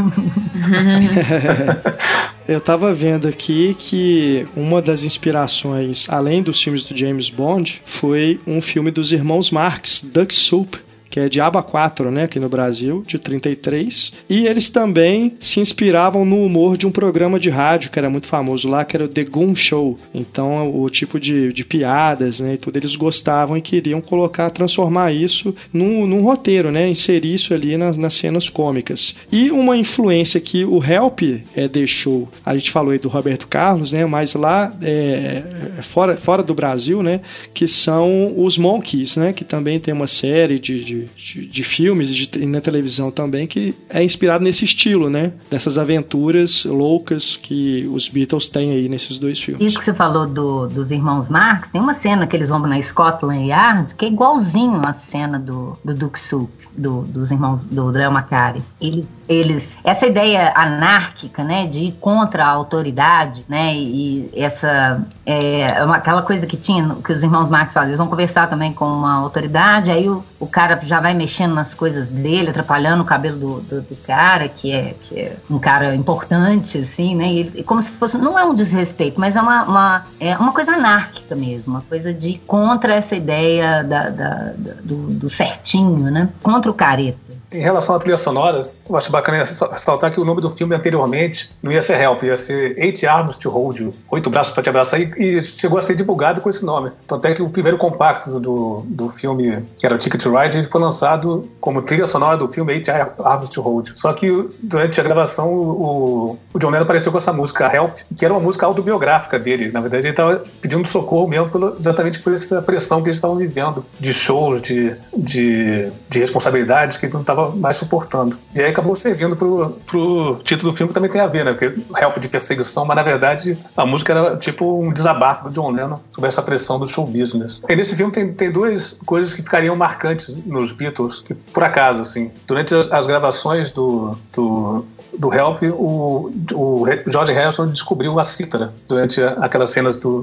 Eu 2.47 2.61
tava 2.61 2.93
vendo 2.93 3.29
aqui 3.29 3.75
que 3.79 4.47
uma 4.57 4.83
das 4.83 5.05
inspirações, 5.05 6.09
além 6.09 6.43
dos 6.43 6.61
filmes 6.61 6.83
do 6.85 6.97
James 6.97 7.31
Bond, 7.31 7.81
foi 7.85 8.41
um 8.47 8.61
filme 8.61 8.91
dos 8.91 9.13
irmãos 9.13 9.51
Marx, 9.51 10.03
Duck 10.03 10.35
Soup, 10.35 10.77
que 11.13 11.21
é 11.21 11.29
de 11.29 11.43
Aba 11.43 11.63
4, 11.63 12.11
né, 12.11 12.23
aqui 12.23 12.41
no 12.41 12.49
Brasil, 12.49 13.03
de 13.07 13.19
33. 13.19 14.15
E 14.31 14.47
eles 14.47 14.71
também 14.71 15.35
se 15.39 15.61
inspiravam 15.61 16.25
no 16.25 16.43
humor 16.43 16.79
de 16.79 16.87
um 16.87 16.91
programa 16.91 17.39
de 17.39 17.51
rádio 17.51 17.91
que 17.91 17.99
era 17.99 18.09
muito 18.09 18.27
famoso 18.27 18.67
lá, 18.67 18.83
que 18.83 18.97
era 18.97 19.05
o 19.05 19.09
The 19.09 19.23
Goon 19.25 19.55
Show. 19.55 19.99
Então, 20.15 20.75
o 20.75 20.89
tipo 20.89 21.21
de, 21.21 21.53
de 21.53 21.67
piadas, 21.67 22.41
né, 22.41 22.55
e 22.55 22.57
tudo, 22.57 22.79
eles 22.79 22.97
gostavam 22.97 23.59
e 23.59 23.61
queriam 23.61 24.01
colocar, 24.01 24.49
transformar 24.49 25.13
isso 25.13 25.55
num, 25.71 26.07
num 26.07 26.23
roteiro, 26.23 26.71
né, 26.71 26.89
inserir 26.89 27.35
isso 27.35 27.53
ali 27.53 27.77
nas, 27.77 27.99
nas 27.99 28.15
cenas 28.15 28.49
cômicas. 28.49 29.15
E 29.31 29.51
uma 29.51 29.77
influência 29.77 30.41
que 30.41 30.65
o 30.65 30.83
Help 30.83 31.21
é, 31.55 31.69
deixou, 31.69 32.27
a 32.43 32.55
gente 32.55 32.71
falou 32.71 32.91
aí 32.91 32.99
do 32.99 33.11
Roberto 33.11 33.47
Carlos, 33.49 33.93
né, 33.93 34.07
mas 34.07 34.33
lá 34.33 34.75
é, 34.81 35.43
fora, 35.83 36.17
fora 36.17 36.43
do 36.43 36.55
Brasil, 36.55 37.03
né, 37.03 37.21
que 37.53 37.69
são 37.69 38.33
os 38.35 38.57
Monkeys, 38.57 39.19
né, 39.19 39.35
que 39.35 39.45
também 39.45 39.79
tem 39.79 39.93
uma 39.93 40.07
série 40.07 40.59
de, 40.59 40.83
de 40.83 41.02
de, 41.17 41.47
de, 41.47 41.65
filmes 41.65 42.11
e, 42.11 42.27
de, 42.27 42.47
na 42.47 42.61
televisão 42.61 43.11
também 43.11 43.47
que 43.47 43.75
é 43.89 44.03
inspirado 44.03 44.43
nesse 44.43 44.65
estilo, 44.65 45.09
né? 45.09 45.33
Dessas 45.51 45.79
aventuras 45.79 46.65
loucas 46.65 47.37
que 47.37 47.89
os 47.93 48.09
Beatles 48.09 48.49
têm 48.49 48.73
aí 48.73 48.89
nesses 48.89 49.19
dois 49.19 49.41
filmes. 49.41 49.65
Isso 49.65 49.79
que 49.79 49.85
você 49.85 49.95
falou 49.95 50.27
do, 50.27 50.67
dos 50.67 50.91
irmãos 50.91 51.29
Marx, 51.29 51.69
tem 51.71 51.81
uma 51.81 51.95
cena 51.95 52.27
que 52.27 52.37
eles 52.37 52.49
vão 52.49 52.61
na 52.61 52.81
Scotland 52.81 53.49
Yard 53.49 53.95
que 53.95 54.05
é 54.05 54.09
igualzinho 54.09 54.81
a 54.85 54.95
cena 54.95 55.39
do, 55.39 55.77
do 55.85 55.95
Duke 55.95 56.19
Soup, 56.19 56.51
do, 56.77 57.03
dos 57.03 57.31
irmãos 57.31 57.63
do 57.65 57.87
Leo 57.87 58.11
Macari. 58.11 58.63
Eles 58.81 59.09
eles 59.33 59.65
essa 59.83 60.07
ideia 60.07 60.53
anárquica, 60.55 61.43
né, 61.43 61.67
de 61.67 61.81
ir 61.81 61.93
contra 61.93 62.45
a 62.45 62.49
autoridade, 62.49 63.45
né, 63.49 63.75
e 63.75 64.31
essa 64.37 65.05
é, 65.25 65.63
é 65.63 65.85
uma, 65.85 65.97
aquela 65.97 66.23
coisa 66.23 66.47
que 66.47 66.57
tinha 66.57 66.97
que 67.05 67.13
os 67.13 67.23
irmãos 67.23 67.49
Marx 67.49 67.73
fazem, 67.73 67.91
eles 67.91 67.99
vão 67.99 68.09
conversar 68.09 68.49
também 68.49 68.73
com 68.73 68.85
uma 68.85 69.15
autoridade, 69.15 69.91
aí 69.91 70.09
o, 70.09 70.23
o 70.39 70.47
cara 70.47 70.79
já 70.83 71.01
vai 71.01 71.15
mexendo 71.15 71.55
nas 71.55 71.73
coisas 71.75 72.09
dele, 72.09 72.51
atrapalhando 72.51 73.03
o 73.03 73.07
cabelo 73.07 73.39
do, 73.39 73.61
do, 73.61 73.83
do 73.83 73.97
cara, 73.97 74.49
que 74.49 74.73
é, 74.73 74.95
que 75.03 75.19
é 75.19 75.37
um 75.51 75.59
cara 75.59 75.95
importante, 75.95 76.79
assim, 76.79 77.17
né, 77.17 77.27
e 77.27 77.39
ele, 77.41 77.65
como 77.65 77.83
se 77.83 77.91
fosse, 77.91 78.19
não 78.19 78.39
é 78.39 78.45
um 78.45 78.55
desrespeito, 78.55 79.19
mas 79.19 79.37
é 79.37 79.41
uma, 79.41 79.65
uma, 79.65 80.07
é 80.21 80.37
uma 80.37 80.53
coisa 80.53 80.73
anárquica 80.73 81.35
mesmo, 81.35 81.75
uma 81.75 81.83
coisa 81.83 82.13
de 82.13 82.41
contra 82.47 82.95
essa 82.95 83.15
ideia 83.15 83.83
da, 83.83 84.11
da, 84.11 84.35
da 84.57 84.73
do, 84.83 85.15
do 85.15 85.31
certinho, 85.31 86.11
né, 86.11 86.29
contra 86.43 86.62
o 86.71 86.75
careta. 86.75 87.22
Em 87.53 87.61
relação 87.61 87.95
à 87.95 87.99
trilha 87.99 88.17
sonora, 88.17 88.71
eu 88.89 88.97
acho 88.97 89.11
bacana 89.11 89.45
ressaltar 89.45 90.11
que 90.11 90.21
o 90.21 90.25
nome 90.25 90.41
do 90.41 90.51
filme 90.51 90.75
anteriormente 90.75 91.51
não 91.63 91.71
ia 91.71 91.83
ser 91.83 92.01
Help, 92.01 92.23
ia 92.23 92.37
ser 92.37 92.79
Eight 92.79 93.07
Arms 93.07 93.37
to 93.37 93.51
Hold 93.51 93.79
You, 93.79 93.95
Oito 94.11 94.31
Braços 94.31 94.55
para 94.55 94.63
Te 94.63 94.69
Abraçar, 94.71 95.01
e, 95.01 95.13
e, 95.19 95.43
chegou 95.43 95.79
a 95.79 95.83
ser 95.83 95.95
divulgado 95.95 96.41
com 96.41 96.49
esse 96.49 96.65
nome. 96.65 96.91
Tanto 97.07 97.27
é 97.27 97.35
que 97.35 97.43
o 97.43 97.49
primeiro 97.49 97.77
compacto 97.77 98.41
do, 98.41 98.83
do 98.87 99.11
filme, 99.11 99.63
que 99.77 99.85
era 99.85 99.95
o 99.95 99.99
Ticket 99.99 100.23
to 100.23 100.35
Ride, 100.35 100.65
foi 100.65 100.81
lançado 100.81 101.49
como 101.61 101.83
trilha 101.83 102.07
sonora 102.07 102.37
do 102.37 102.51
filme 102.51 102.73
Eight 102.73 102.91
Arms 102.91 103.49
to 103.51 103.61
Hold 103.61 103.89
You. 103.89 103.97
Só 103.97 104.13
que 104.13 104.49
durante 104.63 105.01
a 105.01 105.05
gravação, 105.05 105.53
o, 105.53 106.39
o 106.55 106.59
John 106.59 106.71
Lennon 106.71 106.85
apareceu 106.85 107.13
com 107.13 107.19
essa 107.19 107.33
música, 107.33 107.71
Help, 107.75 107.99
que 108.17 108.25
era 108.25 108.33
uma 108.33 108.41
música 108.41 108.65
autobiográfica 108.65 109.39
dele. 109.39 109.71
Na 109.71 109.81
verdade, 109.81 110.05
ele 110.05 110.11
estava 110.11 110.43
pedindo 110.61 110.87
socorro 110.89 111.29
mesmo 111.29 111.51
pelo, 111.51 111.77
exatamente 111.79 112.19
por 112.21 112.33
essa 112.35 112.63
pressão 112.63 113.03
que 113.03 113.09
eles 113.09 113.19
estavam 113.19 113.37
vivendo, 113.37 113.85
de 114.01 114.15
shows, 114.15 114.63
de, 114.63 114.95
de, 115.17 115.91
de 116.09 116.19
responsabilidades 116.19 116.97
que 116.97 117.07
ele 117.07 117.13
não 117.13 117.21
estava 117.21 117.42
mais 117.51 117.77
suportando. 117.77 118.37
E 118.55 118.61
aí 118.61 118.71
acabou 118.71 118.95
servindo 118.97 119.37
pro, 119.37 119.71
pro 119.87 120.41
título 120.45 120.73
do 120.73 120.77
filme 120.77 120.89
que 120.89 120.95
também 120.95 121.11
tem 121.11 121.21
a 121.21 121.27
ver, 121.27 121.45
né? 121.45 121.53
Porque 121.53 121.81
help 122.01 122.19
de 122.19 122.29
perseguição, 122.29 122.85
mas 122.85 122.97
na 122.97 123.03
verdade 123.03 123.57
a 123.77 123.85
música 123.85 124.13
era 124.13 124.37
tipo 124.37 124.81
um 124.81 124.93
desabafo 124.93 125.49
do 125.49 125.55
John 125.55 125.71
Lennon 125.71 125.99
sobre 126.11 126.29
essa 126.29 126.43
pressão 126.43 126.79
do 126.79 126.87
show 126.87 127.07
business. 127.07 127.63
E 127.69 127.77
nesse 127.77 127.97
filme 127.97 128.13
tem, 128.13 128.33
tem 128.33 128.51
duas 128.51 128.99
coisas 129.05 129.35
que 129.35 129.43
ficariam 129.43 129.75
marcantes 129.77 130.35
nos 130.47 130.73
Beatles, 130.73 131.23
que 131.23 131.35
por 131.35 131.65
acaso, 131.65 132.01
assim, 132.01 132.31
durante 132.47 132.75
as, 132.75 132.91
as 132.91 133.07
gravações 133.07 133.71
do, 133.71 134.17
do 134.35 134.85
do 135.19 135.33
Help, 135.33 135.63
o, 135.63 136.31
o 136.55 136.87
George 137.07 137.33
Harrison 137.33 137.67
descobriu 137.67 138.19
a 138.19 138.25
cítara 138.25 138.73
durante 138.89 139.23
aquelas 139.23 139.71
cenas 139.71 139.97
do, 139.97 140.23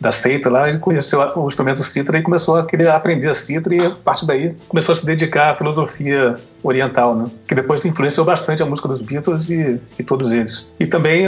da 0.00 0.10
seita 0.10 0.50
lá. 0.50 0.68
Ele 0.68 0.78
conheceu 0.78 1.20
o 1.36 1.46
instrumento 1.46 1.84
cítara 1.84 2.18
e 2.18 2.22
começou 2.22 2.56
a 2.56 2.66
querer 2.66 2.88
aprender 2.88 3.28
a 3.28 3.34
cítara 3.34 3.74
e 3.74 3.86
a 3.86 3.90
partir 3.90 4.26
daí 4.26 4.54
começou 4.68 4.92
a 4.94 4.96
se 4.96 5.06
dedicar 5.06 5.50
à 5.50 5.54
filosofia 5.54 6.29
oriental, 6.62 7.14
né? 7.14 7.26
que 7.46 7.54
depois 7.54 7.84
influenciou 7.84 8.24
bastante 8.24 8.62
a 8.62 8.66
música 8.66 8.88
dos 8.88 9.02
Beatles 9.02 9.50
e, 9.50 9.80
e 9.98 10.02
todos 10.02 10.32
eles. 10.32 10.68
E 10.78 10.86
também, 10.86 11.24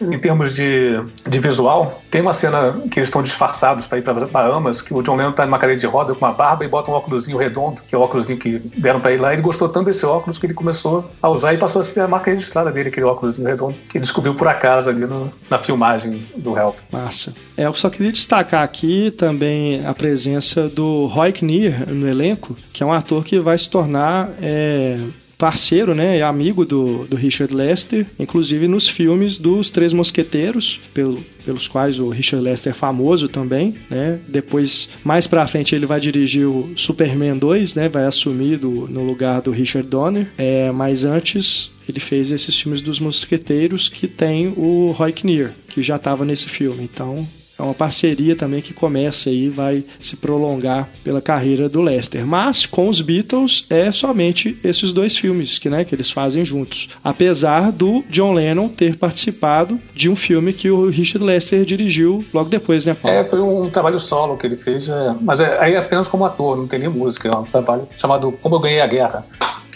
em 0.00 0.18
termos 0.18 0.54
de, 0.54 1.00
de 1.26 1.40
visual, 1.40 2.00
tem 2.10 2.20
uma 2.20 2.32
cena 2.32 2.72
que 2.90 2.98
eles 2.98 3.08
estão 3.08 3.22
disfarçados 3.22 3.86
para 3.86 3.98
ir 3.98 4.02
para 4.02 4.26
Bahamas, 4.26 4.80
que 4.80 4.94
o 4.94 5.02
John 5.02 5.16
Lennon 5.16 5.30
está 5.30 5.44
numa 5.44 5.58
cadeira 5.58 5.80
de 5.80 5.86
roda 5.86 6.14
com 6.14 6.24
uma 6.24 6.32
barba 6.32 6.64
e 6.64 6.68
bota 6.68 6.90
um 6.90 6.94
óculosinho 6.94 7.36
redondo, 7.36 7.82
que 7.86 7.94
é 7.94 7.98
o 7.98 8.00
óculosinho 8.00 8.38
que 8.38 8.58
deram 8.76 9.00
para 9.00 9.12
ele 9.12 9.22
lá. 9.22 9.32
Ele 9.32 9.42
gostou 9.42 9.68
tanto 9.68 9.86
desse 9.86 10.06
óculos 10.06 10.38
que 10.38 10.46
ele 10.46 10.54
começou 10.54 11.10
a 11.20 11.28
usar 11.28 11.54
e 11.54 11.58
passou 11.58 11.80
a 11.80 11.84
ser 11.84 12.00
a 12.00 12.08
marca 12.08 12.30
registrada 12.30 12.70
dele, 12.70 12.88
aquele 12.88 13.06
óculos 13.06 13.38
redondo, 13.38 13.74
que 13.88 13.98
ele 13.98 14.02
descobriu 14.02 14.34
por 14.34 14.48
acaso 14.48 14.90
ali 14.90 15.00
no, 15.00 15.30
na 15.50 15.58
filmagem 15.58 16.24
do 16.36 16.56
Help. 16.56 16.76
Massa. 16.92 17.34
É, 17.56 17.66
eu 17.66 17.74
só 17.74 17.88
queria 17.88 18.12
destacar 18.12 18.62
aqui 18.62 19.10
também 19.10 19.84
a 19.86 19.94
presença 19.94 20.68
do 20.68 21.06
Roy 21.06 21.32
Kinnear 21.32 21.88
no 21.88 22.06
elenco, 22.08 22.56
que 22.72 22.82
é 22.82 22.86
um 22.86 22.92
ator 22.92 23.24
que 23.24 23.38
vai 23.38 23.56
se 23.56 23.70
tornar 23.70 24.28
é, 24.46 24.98
parceiro, 25.36 25.94
né, 25.94 26.22
amigo 26.22 26.64
do, 26.64 27.04
do 27.06 27.16
Richard 27.16 27.52
Lester, 27.52 28.06
inclusive 28.18 28.68
nos 28.68 28.88
filmes 28.88 29.38
dos 29.38 29.70
Três 29.70 29.92
Mosqueteiros, 29.92 30.80
pelo, 30.94 31.22
pelos 31.44 31.68
quais 31.68 31.98
o 31.98 32.08
Richard 32.08 32.44
Lester 32.44 32.70
é 32.70 32.74
famoso 32.74 33.28
também, 33.28 33.74
né? 33.90 34.18
Depois, 34.28 34.88
mais 35.04 35.26
pra 35.26 35.46
frente, 35.46 35.74
ele 35.74 35.84
vai 35.84 36.00
dirigir 36.00 36.46
o 36.46 36.72
Superman 36.76 37.36
2, 37.36 37.74
né? 37.74 37.88
Vai 37.88 38.04
assumir 38.04 38.56
do, 38.58 38.88
no 38.88 39.04
lugar 39.04 39.42
do 39.42 39.50
Richard 39.50 39.88
Donner. 39.88 40.26
É, 40.38 40.70
mas 40.72 41.04
antes, 41.04 41.70
ele 41.88 42.00
fez 42.00 42.30
esses 42.30 42.58
filmes 42.58 42.80
dos 42.80 42.98
Mosqueteiros 42.98 43.88
que 43.88 44.06
tem 44.06 44.48
o 44.56 44.94
Roy 44.96 45.12
Kinnear, 45.12 45.52
que 45.68 45.82
já 45.82 45.96
estava 45.96 46.24
nesse 46.24 46.46
filme. 46.48 46.84
Então, 46.84 47.26
é 47.58 47.62
uma 47.62 47.74
parceria 47.74 48.36
também 48.36 48.60
que 48.60 48.74
começa 48.74 49.30
e 49.30 49.48
vai 49.48 49.84
se 50.00 50.16
prolongar 50.16 50.88
pela 51.02 51.20
carreira 51.20 51.68
do 51.68 51.80
Lester. 51.80 52.26
Mas 52.26 52.66
com 52.66 52.88
os 52.88 53.00
Beatles 53.00 53.64
é 53.70 53.90
somente 53.90 54.58
esses 54.62 54.92
dois 54.92 55.16
filmes 55.16 55.58
que, 55.58 55.70
né, 55.70 55.84
que 55.84 55.94
eles 55.94 56.10
fazem 56.10 56.44
juntos. 56.44 56.88
Apesar 57.02 57.72
do 57.72 58.04
John 58.10 58.32
Lennon 58.32 58.68
ter 58.68 58.96
participado 58.96 59.80
de 59.94 60.08
um 60.08 60.16
filme 60.16 60.52
que 60.52 60.70
o 60.70 60.88
Richard 60.88 61.24
Lester 61.24 61.64
dirigiu 61.64 62.24
logo 62.32 62.48
depois, 62.48 62.84
né, 62.84 62.94
Paulo? 62.94 63.16
É, 63.16 63.24
foi 63.24 63.40
um 63.40 63.70
trabalho 63.70 63.98
solo 63.98 64.36
que 64.36 64.46
ele 64.46 64.56
fez, 64.56 64.88
é, 64.88 65.14
mas 65.20 65.40
é, 65.40 65.58
aí 65.60 65.74
é 65.74 65.78
apenas 65.78 66.08
como 66.08 66.24
ator, 66.24 66.56
não 66.56 66.66
tem 66.66 66.78
nem 66.78 66.88
música. 66.88 67.28
É 67.28 67.36
um 67.36 67.44
trabalho 67.44 67.88
chamado 67.96 68.32
Como 68.42 68.56
Eu 68.56 68.60
Ganhei 68.60 68.80
a 68.80 68.86
Guerra 68.86 69.24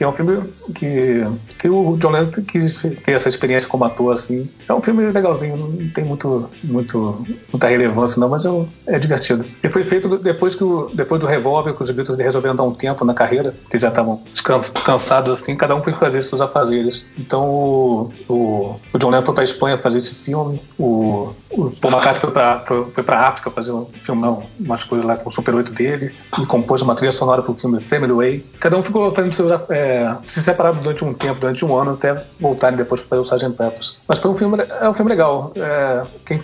que 0.00 0.04
é 0.04 0.08
um 0.08 0.12
filme 0.12 0.40
que, 0.74 1.26
que 1.58 1.68
o 1.68 1.94
John 1.98 2.08
Lennon 2.08 2.30
quis 2.30 2.80
ter 2.80 3.12
essa 3.12 3.28
experiência 3.28 3.68
como 3.68 3.84
ator, 3.84 4.14
assim. 4.14 4.48
É 4.66 4.72
um 4.72 4.80
filme 4.80 5.04
legalzinho, 5.10 5.58
não 5.58 5.90
tem 5.90 6.02
muito, 6.02 6.48
muito, 6.64 7.22
muita 7.52 7.68
relevância 7.68 8.18
não, 8.18 8.30
mas 8.30 8.46
é, 8.46 8.48
é 8.86 8.98
divertido. 8.98 9.44
E 9.62 9.70
foi 9.70 9.84
feito 9.84 10.08
depois, 10.16 10.54
que 10.54 10.64
o, 10.64 10.90
depois 10.94 11.20
do 11.20 11.26
Revolver, 11.26 11.74
que 11.74 11.82
os 11.82 11.90
Beatles 11.90 12.18
resolveram 12.18 12.56
dar 12.56 12.62
um 12.62 12.72
tempo 12.72 13.04
na 13.04 13.12
carreira, 13.12 13.54
que 13.70 13.78
já 13.78 13.88
estavam 13.88 14.22
cansados, 14.86 15.32
assim, 15.32 15.54
cada 15.54 15.76
um 15.76 15.82
foi 15.82 15.92
fazer 15.92 16.22
seus 16.22 16.40
afazeres. 16.40 17.06
Então 17.18 17.44
o, 17.44 18.10
o, 18.26 18.80
o 18.94 18.98
John 18.98 19.10
Lennon 19.10 19.26
foi 19.26 19.34
pra 19.34 19.44
Espanha 19.44 19.76
fazer 19.76 19.98
esse 19.98 20.14
filme, 20.14 20.62
o, 20.78 21.28
o 21.50 21.70
Paul 21.72 21.92
McCartney 21.92 22.20
foi 22.22 22.30
pra, 22.30 22.60
foi 22.60 23.04
pra 23.04 23.28
África 23.28 23.50
fazer 23.50 23.72
um 23.72 23.84
filme, 23.84 24.46
umas 24.58 24.82
coisas 24.82 25.06
lá 25.06 25.16
com 25.16 25.28
o 25.28 25.32
Super 25.32 25.54
8 25.54 25.72
dele, 25.72 26.10
e 26.40 26.46
compôs 26.46 26.80
uma 26.80 26.94
trilha 26.94 27.12
sonora 27.12 27.42
pro 27.42 27.52
filme 27.52 27.82
Family 27.82 28.14
Way. 28.14 28.46
Cada 28.58 28.78
um 28.78 28.82
ficou 28.82 29.14
fazendo 29.14 29.34
seus... 29.34 29.50
É, 29.68 29.89
é, 29.90 30.16
se 30.24 30.40
separaram 30.40 30.78
durante 30.78 31.04
um 31.04 31.12
tempo, 31.12 31.40
durante 31.40 31.64
um 31.64 31.76
ano, 31.76 31.92
até 31.92 32.22
voltarem 32.38 32.76
depois 32.76 33.00
para 33.00 33.22
fazer 33.22 33.34
o 33.34 33.36
Sgt. 33.36 33.56
Peppers. 33.56 33.96
Mas 34.06 34.18
foi 34.18 34.30
um 34.30 34.36
filme, 34.36 34.58
é 34.80 34.88
um 34.88 34.94
filme 34.94 35.10
legal. 35.10 35.52
É, 35.56 36.04
quem 36.24 36.40